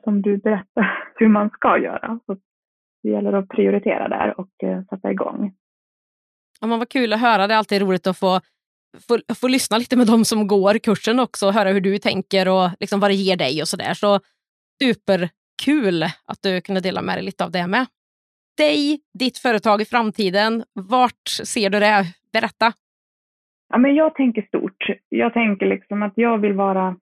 som 0.04 0.22
du 0.22 0.36
berättar 0.36 1.04
hur 1.16 1.28
man 1.28 1.50
ska 1.50 1.78
göra. 1.78 2.18
Så 2.26 2.36
det 3.02 3.08
gäller 3.08 3.32
att 3.32 3.48
prioritera 3.48 4.08
där 4.08 4.40
och 4.40 4.62
eh, 4.62 4.84
sätta 4.84 5.10
igång. 5.10 5.52
Ja, 6.60 6.66
men 6.66 6.78
vad 6.78 6.88
kul 6.88 7.12
att 7.12 7.20
höra. 7.20 7.46
Det 7.46 7.54
är 7.54 7.58
alltid 7.58 7.82
roligt 7.82 8.06
att 8.06 8.18
få, 8.18 8.40
få, 9.08 9.18
få 9.34 9.48
lyssna 9.48 9.78
lite 9.78 9.96
med 9.96 10.06
de 10.06 10.24
som 10.24 10.46
går 10.46 10.78
kursen 10.78 11.20
också 11.20 11.46
och 11.46 11.52
höra 11.52 11.68
hur 11.68 11.80
du 11.80 11.98
tänker 11.98 12.48
och 12.48 12.70
liksom 12.80 13.00
vad 13.00 13.10
det 13.10 13.14
ger 13.14 13.36
dig 13.36 13.62
och 13.62 13.68
sådär. 13.68 13.94
Så 13.94 14.20
super 14.82 15.28
kul 15.64 16.02
att 16.02 16.42
du 16.42 16.60
kunde 16.60 16.80
dela 16.80 17.02
med 17.02 17.16
dig 17.16 17.24
lite 17.24 17.44
av 17.44 17.50
det 17.50 17.66
med. 17.66 17.86
Dig, 18.56 19.00
ditt 19.18 19.38
företag 19.38 19.80
i 19.80 19.84
framtiden, 19.84 20.64
vart 20.74 21.28
ser 21.28 21.70
du 21.70 21.80
det? 21.80 22.04
Berätta. 22.32 22.72
Ja, 23.68 23.78
men 23.78 23.94
jag 23.94 24.14
tänker 24.14 24.42
stort. 24.42 24.86
Jag 25.08 25.32
tänker 25.32 25.66
liksom 25.66 26.02
att 26.02 26.12
jag 26.16 26.38
vill 26.38 26.52
vara 26.52 26.96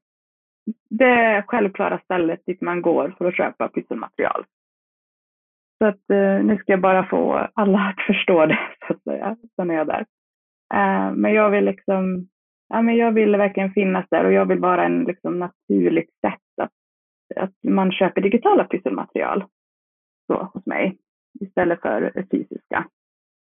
det 0.90 1.44
självklara 1.46 1.98
stället 1.98 2.46
dit 2.46 2.60
man 2.60 2.82
går 2.82 3.14
för 3.18 3.24
att 3.24 3.36
köpa 3.36 3.68
pysselmaterial. 3.68 4.44
Så 5.78 5.86
att 5.86 6.10
eh, 6.10 6.44
nu 6.44 6.58
ska 6.60 6.72
jag 6.72 6.80
bara 6.80 7.06
få 7.06 7.48
alla 7.54 7.78
att 7.88 8.06
förstå 8.06 8.46
det, 8.46 8.58
så 8.86 8.92
att 8.92 9.02
säga. 9.02 9.36
Sen 9.56 9.70
är 9.70 9.74
jag 9.74 9.86
där. 9.86 10.06
Eh, 10.74 11.12
men 11.12 11.32
jag 11.32 11.50
vill 11.50 11.64
liksom, 11.64 12.28
ja 12.68 12.82
men 12.82 12.96
jag 12.96 13.12
vill 13.12 13.36
verkligen 13.36 13.72
finnas 13.72 14.06
där 14.10 14.24
och 14.24 14.32
jag 14.32 14.46
vill 14.46 14.58
vara 14.58 14.84
en 14.84 15.04
liksom 15.04 15.38
naturligt 15.38 16.10
sätt 16.20 16.49
att, 17.36 17.52
man 17.62 17.92
köper 17.92 18.20
digitala 18.20 18.64
pysselmaterial 18.64 19.44
så, 20.26 20.50
hos 20.54 20.66
mig 20.66 20.96
istället 21.40 21.80
för 21.80 22.24
fysiska. 22.30 22.88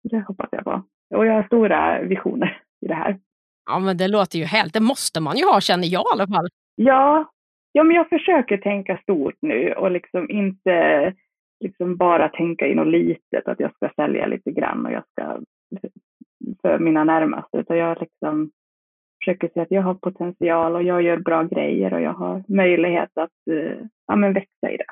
Det 0.03 0.25
hoppas 0.29 0.49
jag 0.53 0.65
på. 0.65 0.83
Och 1.15 1.27
jag 1.27 1.33
har 1.33 1.43
stora 1.43 2.03
visioner 2.03 2.63
i 2.81 2.87
det 2.87 2.95
här. 2.95 3.19
Ja, 3.67 3.79
men 3.79 3.97
det 3.97 4.09
låter 4.09 4.39
ju 4.39 4.45
helt. 4.45 4.75
Det 4.75 4.81
måste 4.81 5.21
man 5.21 5.37
ju 5.37 5.45
ha, 5.45 5.61
känner 5.61 5.89
jag 5.89 6.01
i 6.03 6.13
alla 6.13 6.27
fall. 6.27 6.49
Ja, 6.75 7.33
ja 7.73 7.83
men 7.83 7.97
jag 7.97 8.09
försöker 8.09 8.59
tänka 8.59 8.99
stort 9.03 9.37
nu 9.41 9.73
och 9.73 9.91
liksom 9.91 10.31
inte 10.31 11.15
liksom 11.65 11.97
bara 11.97 12.29
tänka 12.29 12.67
i 12.67 12.75
något 12.75 12.87
litet, 12.87 13.49
att 13.49 13.61
jag 13.61 13.75
ska 13.75 13.91
sälja 13.97 14.27
lite 14.27 14.51
grann 14.51 14.87
och 14.87 14.93
jag 14.93 15.03
ska 15.13 15.39
för 16.63 16.79
mina 16.79 17.05
närmaste, 17.05 17.59
utan 17.59 17.77
jag 17.77 18.01
liksom 18.01 18.51
försöker 19.25 19.51
se 19.55 19.61
att 19.61 19.71
jag 19.71 19.83
har 19.83 19.95
potential 19.95 20.75
och 20.75 20.83
jag 20.83 21.03
gör 21.03 21.17
bra 21.17 21.43
grejer 21.43 21.95
och 21.95 22.01
jag 22.01 22.13
har 22.13 22.45
möjlighet 22.49 23.11
att 23.15 23.39
uh, 23.51 23.87
ja, 24.07 24.17
men 24.17 24.33
växa 24.33 24.71
i 24.71 24.77
det. 24.77 24.85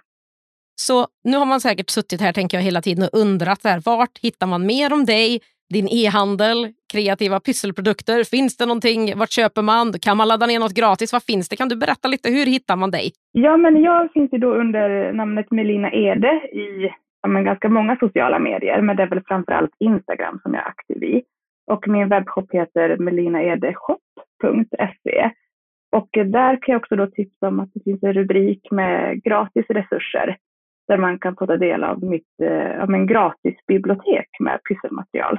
Så 0.80 1.06
nu 1.24 1.36
har 1.36 1.46
man 1.46 1.60
säkert 1.60 1.90
suttit 1.90 2.20
här 2.20 2.32
tänker 2.32 2.56
jag 2.56 2.64
hela 2.64 2.82
tiden 2.82 3.04
och 3.04 3.20
undrat 3.20 3.64
här, 3.64 3.82
vart 3.84 4.18
hittar 4.22 4.46
man 4.46 4.66
mer 4.66 4.92
om 4.92 5.04
dig? 5.04 5.40
Din 5.74 5.88
e-handel, 5.88 6.72
kreativa 6.92 7.40
pysselprodukter, 7.40 8.24
finns 8.24 8.56
det 8.56 8.66
någonting? 8.66 9.18
Vart 9.18 9.30
köper 9.30 9.62
man? 9.62 9.92
Kan 9.92 10.16
man 10.16 10.28
ladda 10.28 10.46
ner 10.46 10.58
något 10.58 10.74
gratis? 10.74 11.12
Vad 11.12 11.22
finns 11.22 11.48
det? 11.48 11.56
Kan 11.56 11.68
du 11.68 11.76
berätta 11.76 12.08
lite, 12.08 12.30
hur 12.30 12.46
hittar 12.46 12.76
man 12.76 12.90
dig? 12.90 13.12
Ja, 13.32 13.56
men 13.56 13.82
jag 13.82 14.12
finns 14.12 14.32
ju 14.32 14.38
då 14.38 14.54
under 14.54 15.12
namnet 15.12 15.50
Melina 15.50 15.92
Ede 15.92 16.32
i 16.52 16.90
ja, 17.22 17.28
men 17.28 17.44
ganska 17.44 17.68
många 17.68 17.96
sociala 17.96 18.38
medier, 18.38 18.82
men 18.82 18.96
det 18.96 19.02
är 19.02 19.06
väl 19.06 19.22
framför 19.26 19.52
allt 19.52 19.74
Instagram 19.78 20.40
som 20.42 20.54
jag 20.54 20.62
är 20.62 20.68
aktiv 20.68 21.02
i. 21.02 21.22
Och 21.66 21.88
min 21.88 22.08
webbshop 22.08 22.52
heter 22.52 22.96
melinaedeshop.se. 24.42 25.30
Och 25.96 26.08
där 26.12 26.62
kan 26.62 26.72
jag 26.72 26.80
också 26.80 26.96
då 26.96 27.06
tipsa 27.06 27.48
om 27.48 27.60
att 27.60 27.70
det 27.74 27.80
finns 27.84 28.02
en 28.02 28.12
rubrik 28.12 28.70
med 28.70 29.22
gratis 29.22 29.64
resurser 29.68 30.36
där 30.88 30.98
man 30.98 31.18
kan 31.18 31.36
få 31.36 31.46
ta 31.46 31.56
del 31.56 31.84
av 31.84 32.02
mitt 32.02 32.40
eh, 32.42 32.82
av 32.82 32.94
en 32.94 33.06
gratis 33.06 33.56
bibliotek 33.66 34.28
med 34.40 34.60
pysselmaterial. 34.68 35.38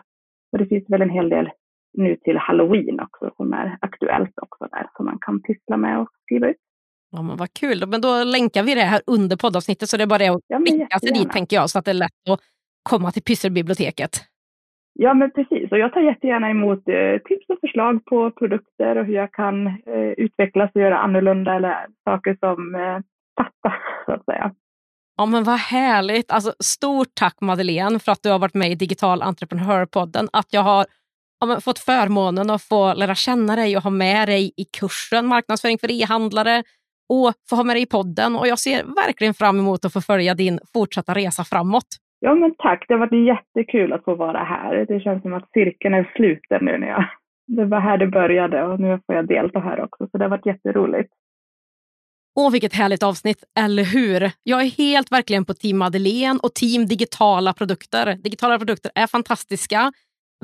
Och 0.52 0.58
det 0.58 0.66
finns 0.66 0.90
väl 0.90 1.02
en 1.02 1.10
hel 1.10 1.30
del 1.30 1.50
nu 1.94 2.16
till 2.16 2.38
halloween 2.38 3.00
också 3.00 3.32
som 3.38 3.54
är 3.54 3.78
aktuellt 3.82 4.34
också 4.42 4.68
där 4.72 4.90
som 4.98 5.06
man 5.06 5.18
kan 5.22 5.42
pyssla 5.42 5.78
med 5.78 6.00
och 6.00 6.08
skriva 6.24 6.48
ut. 6.50 6.58
Ja, 7.12 7.22
men 7.22 7.38
vad 7.38 7.54
kul. 7.54 7.88
Men 7.88 8.02
då 8.02 8.24
länkar 8.24 8.64
vi 8.64 8.76
det 8.76 8.82
här 8.82 9.02
under 9.08 9.38
poddavsnittet 9.38 9.90
så 9.90 9.98
det 9.98 10.04
är 10.04 10.08
bara 10.08 10.32
att 10.32 10.42
ja, 10.48 10.58
klicka 10.58 11.00
sig 11.00 11.12
dit 11.12 11.32
tänker 11.32 11.56
jag 11.56 11.70
så 11.70 11.80
att 11.80 11.86
det 11.86 11.92
är 11.92 11.96
lätt 11.96 12.30
att 12.30 12.40
komma 12.90 13.12
till 13.12 13.24
pysselbiblioteket. 13.24 14.29
Ja, 14.94 15.14
men 15.14 15.32
precis. 15.32 15.72
Och 15.72 15.78
jag 15.78 15.94
tar 15.94 16.02
jättegärna 16.02 16.50
emot 16.50 16.88
eh, 16.88 17.22
tips 17.26 17.50
och 17.50 17.60
förslag 17.62 18.06
på 18.06 18.32
produkter 18.32 18.96
och 18.98 19.06
hur 19.06 19.14
jag 19.14 19.32
kan 19.34 19.68
eh, 19.68 20.12
utvecklas 20.18 20.72
och 20.76 20.82
göra 20.82 20.98
annorlunda 20.98 21.56
eller 21.56 21.88
saker 22.04 22.38
som 22.40 22.76
eh, 22.76 23.00
fattas, 23.38 23.80
så 24.06 24.12
att 24.12 24.26
säga. 24.26 24.52
Ja, 25.18 25.26
men 25.26 25.44
vad 25.44 25.60
härligt. 25.60 26.32
Alltså, 26.32 26.54
stort 26.60 27.08
tack 27.14 27.42
Madeleine 27.42 28.00
för 28.00 28.12
att 28.12 28.24
du 28.24 28.30
har 28.30 28.40
varit 28.40 28.54
med 28.54 28.72
i 28.72 28.76
Digital 28.76 29.22
entreprenörpodden. 29.22 30.30
Att 30.34 30.54
jag 30.54 30.62
har 30.62 30.86
ja, 31.40 31.62
fått 31.62 31.80
förmånen 31.80 32.50
att 32.50 32.64
få 32.64 32.94
lära 32.94 33.16
känna 33.16 33.56
dig 33.56 33.78
och 33.78 33.84
ha 33.84 33.90
med 33.90 34.28
dig 34.28 34.52
i 34.58 34.66
kursen 34.80 35.26
marknadsföring 35.26 35.80
för 35.80 35.92
e-handlare 35.92 36.64
och 37.10 37.34
få 37.50 37.56
ha 37.56 37.64
med 37.64 37.76
dig 37.76 37.84
i 37.84 37.86
podden. 37.86 38.36
Och 38.36 38.48
Jag 38.48 38.60
ser 38.60 38.84
verkligen 38.84 39.34
fram 39.34 39.60
emot 39.60 39.86
att 39.86 39.94
få 39.94 40.02
följa 40.02 40.34
din 40.34 40.60
fortsatta 40.74 41.14
resa 41.14 41.44
framåt. 41.44 41.88
Ja, 42.20 42.36
men 42.36 42.56
tack. 42.56 42.86
Det 42.88 42.94
har 42.94 43.00
varit 43.00 43.28
jättekul 43.28 43.94
att 43.94 44.04
få 44.04 44.16
vara 44.16 44.44
här. 44.44 44.86
Det 44.86 45.00
känns 45.00 45.22
som 45.22 45.34
att 45.34 45.52
cirkeln 45.54 45.94
är 45.94 46.12
sluten 46.16 46.66
nu. 46.66 46.78
När 46.78 46.88
jag, 46.88 47.06
det 47.48 47.66
var 47.66 47.80
här 47.80 47.98
det 47.98 48.08
började 48.08 48.64
och 48.64 48.80
nu 48.80 49.00
får 49.06 49.16
jag 49.16 49.28
delta 49.28 49.60
här 49.60 49.82
också. 49.82 50.08
Så 50.12 50.18
det 50.18 50.24
har 50.24 50.30
varit 50.30 50.46
jätteroligt. 50.46 51.14
Åh, 52.36 52.52
vilket 52.52 52.74
härligt 52.74 53.04
avsnitt, 53.04 53.44
eller 53.60 53.84
hur? 53.84 54.32
Jag 54.44 54.62
är 54.62 54.66
helt 54.66 55.12
verkligen 55.12 55.46
på 55.46 55.54
team 55.54 55.78
Madeleine 55.78 56.40
och 56.44 56.54
team 56.54 56.86
digitala 56.86 57.54
produkter. 57.54 58.16
Digitala 58.16 58.58
produkter 58.58 58.92
är 58.96 59.08
fantastiska 59.08 59.92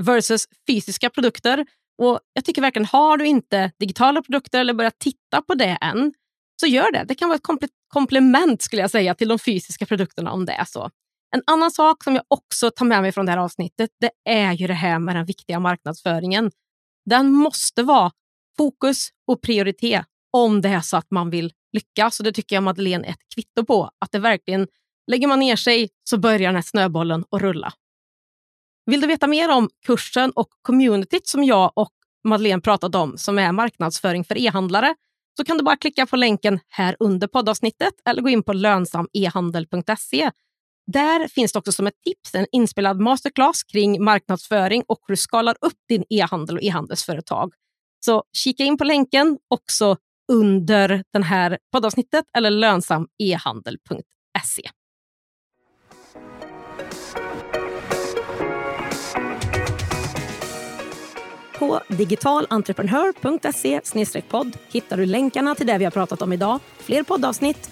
versus 0.02 0.46
fysiska 0.68 1.10
produkter. 1.10 1.66
Och 1.98 2.20
Jag 2.34 2.46
tycker 2.46 2.62
verkligen, 2.62 2.86
har 2.86 3.18
du 3.18 3.26
inte 3.26 3.72
digitala 3.80 4.22
produkter 4.22 4.60
eller 4.60 4.74
börjat 4.74 5.00
titta 5.00 5.42
på 5.42 5.56
det 5.56 5.78
än, 5.82 6.14
så 6.62 6.68
gör 6.68 6.92
det. 6.92 7.04
Det 7.08 7.16
kan 7.16 7.30
vara 7.30 7.36
ett 7.36 7.72
komplement 7.88 8.62
skulle 8.62 8.82
jag 8.82 8.92
säga 8.92 9.16
till 9.16 9.28
de 9.28 9.40
fysiska 9.40 9.86
produkterna 9.86 10.32
om 10.32 10.46
det 10.46 10.54
är 10.54 10.66
så. 10.66 10.90
En 11.36 11.42
annan 11.48 11.72
sak 11.72 12.04
som 12.04 12.16
jag 12.16 12.24
också 12.28 12.72
tar 12.72 12.86
med 12.86 13.02
mig 13.02 13.12
från 13.12 13.26
det 13.26 13.32
här 13.32 13.40
avsnittet, 13.40 13.90
det 14.00 14.32
är 14.32 14.54
ju 14.54 14.68
det 14.68 14.74
här 14.74 15.00
med 15.00 15.16
den 15.16 15.26
viktiga 15.26 15.60
marknadsföringen. 15.60 16.52
Den 17.06 17.32
måste 17.32 17.84
vara 17.84 18.12
fokus 18.58 19.10
och 19.28 19.42
prioritet 19.42 20.06
om 20.32 20.62
det 20.62 20.70
är 20.70 20.82
så 20.82 20.98
att 20.98 21.12
man 21.12 21.30
vill 21.30 21.54
lyckas. 21.74 22.20
Och 22.20 22.24
det 22.24 22.32
tycker 22.32 22.56
jag 22.56 22.64
Madeleine 22.64 23.08
är 23.08 23.12
ett 23.12 23.34
kvitto 23.36 23.66
på. 23.66 23.90
Att 24.00 24.12
det 24.12 24.20
verkligen, 24.20 24.68
lägger 25.08 25.28
man 25.28 25.40
ner 25.40 25.56
sig 25.56 25.90
så 26.04 26.18
börjar 26.18 26.48
den 26.48 26.56
här 26.56 26.62
snöbollen 26.62 27.26
att 27.32 27.42
rulla. 27.42 27.74
Vill 28.86 29.02
du 29.02 29.08
veta 29.08 29.28
mer 29.28 29.50
om 29.50 29.70
kursen 29.86 30.32
och 30.32 30.48
communityt 30.62 31.28
som 31.28 31.44
jag 31.44 31.72
och 31.76 31.94
Madeleine 32.24 32.62
pratat 32.62 32.96
om, 32.96 33.18
som 33.18 33.40
är 33.40 33.52
marknadsföring 33.52 34.24
för 34.24 34.38
e-handlare, 34.38 34.96
så 35.38 35.46
kan 35.46 35.58
du 35.58 35.64
bara 35.64 35.78
klicka 35.78 36.06
på 36.06 36.16
länken 36.16 36.60
här 36.70 36.96
under 37.00 37.28
poddavsnittet 37.28 37.94
eller 38.06 38.22
gå 38.22 38.30
in 38.30 38.44
på 38.44 38.54
lönsamehandel.se. 38.54 40.32
Där 40.88 41.28
finns 41.28 41.54
det 41.54 41.60
också 41.60 41.72
som 41.72 41.88
ett 41.88 42.02
tips 42.04 42.36
en 42.36 42.46
inspelad 42.52 43.00
masterclass 43.00 43.64
kring 43.64 44.04
marknadsföring 44.04 44.84
och 44.88 45.00
hur 45.08 45.14
du 45.14 45.18
skalar 45.18 45.56
upp 45.62 45.78
din 45.90 46.04
e-handel 46.10 46.58
och 46.58 46.64
e-handelsföretag. 46.64 47.54
Så 48.06 48.24
kika 48.38 48.64
in 48.64 48.78
på 48.78 48.84
länken 48.84 49.38
också 49.48 49.98
under 50.32 51.04
den 51.14 51.24
här 51.24 51.58
poddavsnittet 51.72 52.26
eller 52.38 52.50
lönsamehandel.se. 52.50 54.70
På 61.60 61.82
digitalentreprenör.se 61.90 64.22
podd 64.30 64.58
hittar 64.72 64.98
du 64.98 65.06
länkarna 65.06 65.56
till 65.56 65.68
det 65.68 65.78
vi 65.78 65.84
har 65.84 65.92
pratat 65.92 66.22
om 66.22 66.34
idag, 66.34 66.60
fler 66.78 67.04
poddavsnitt 67.04 67.72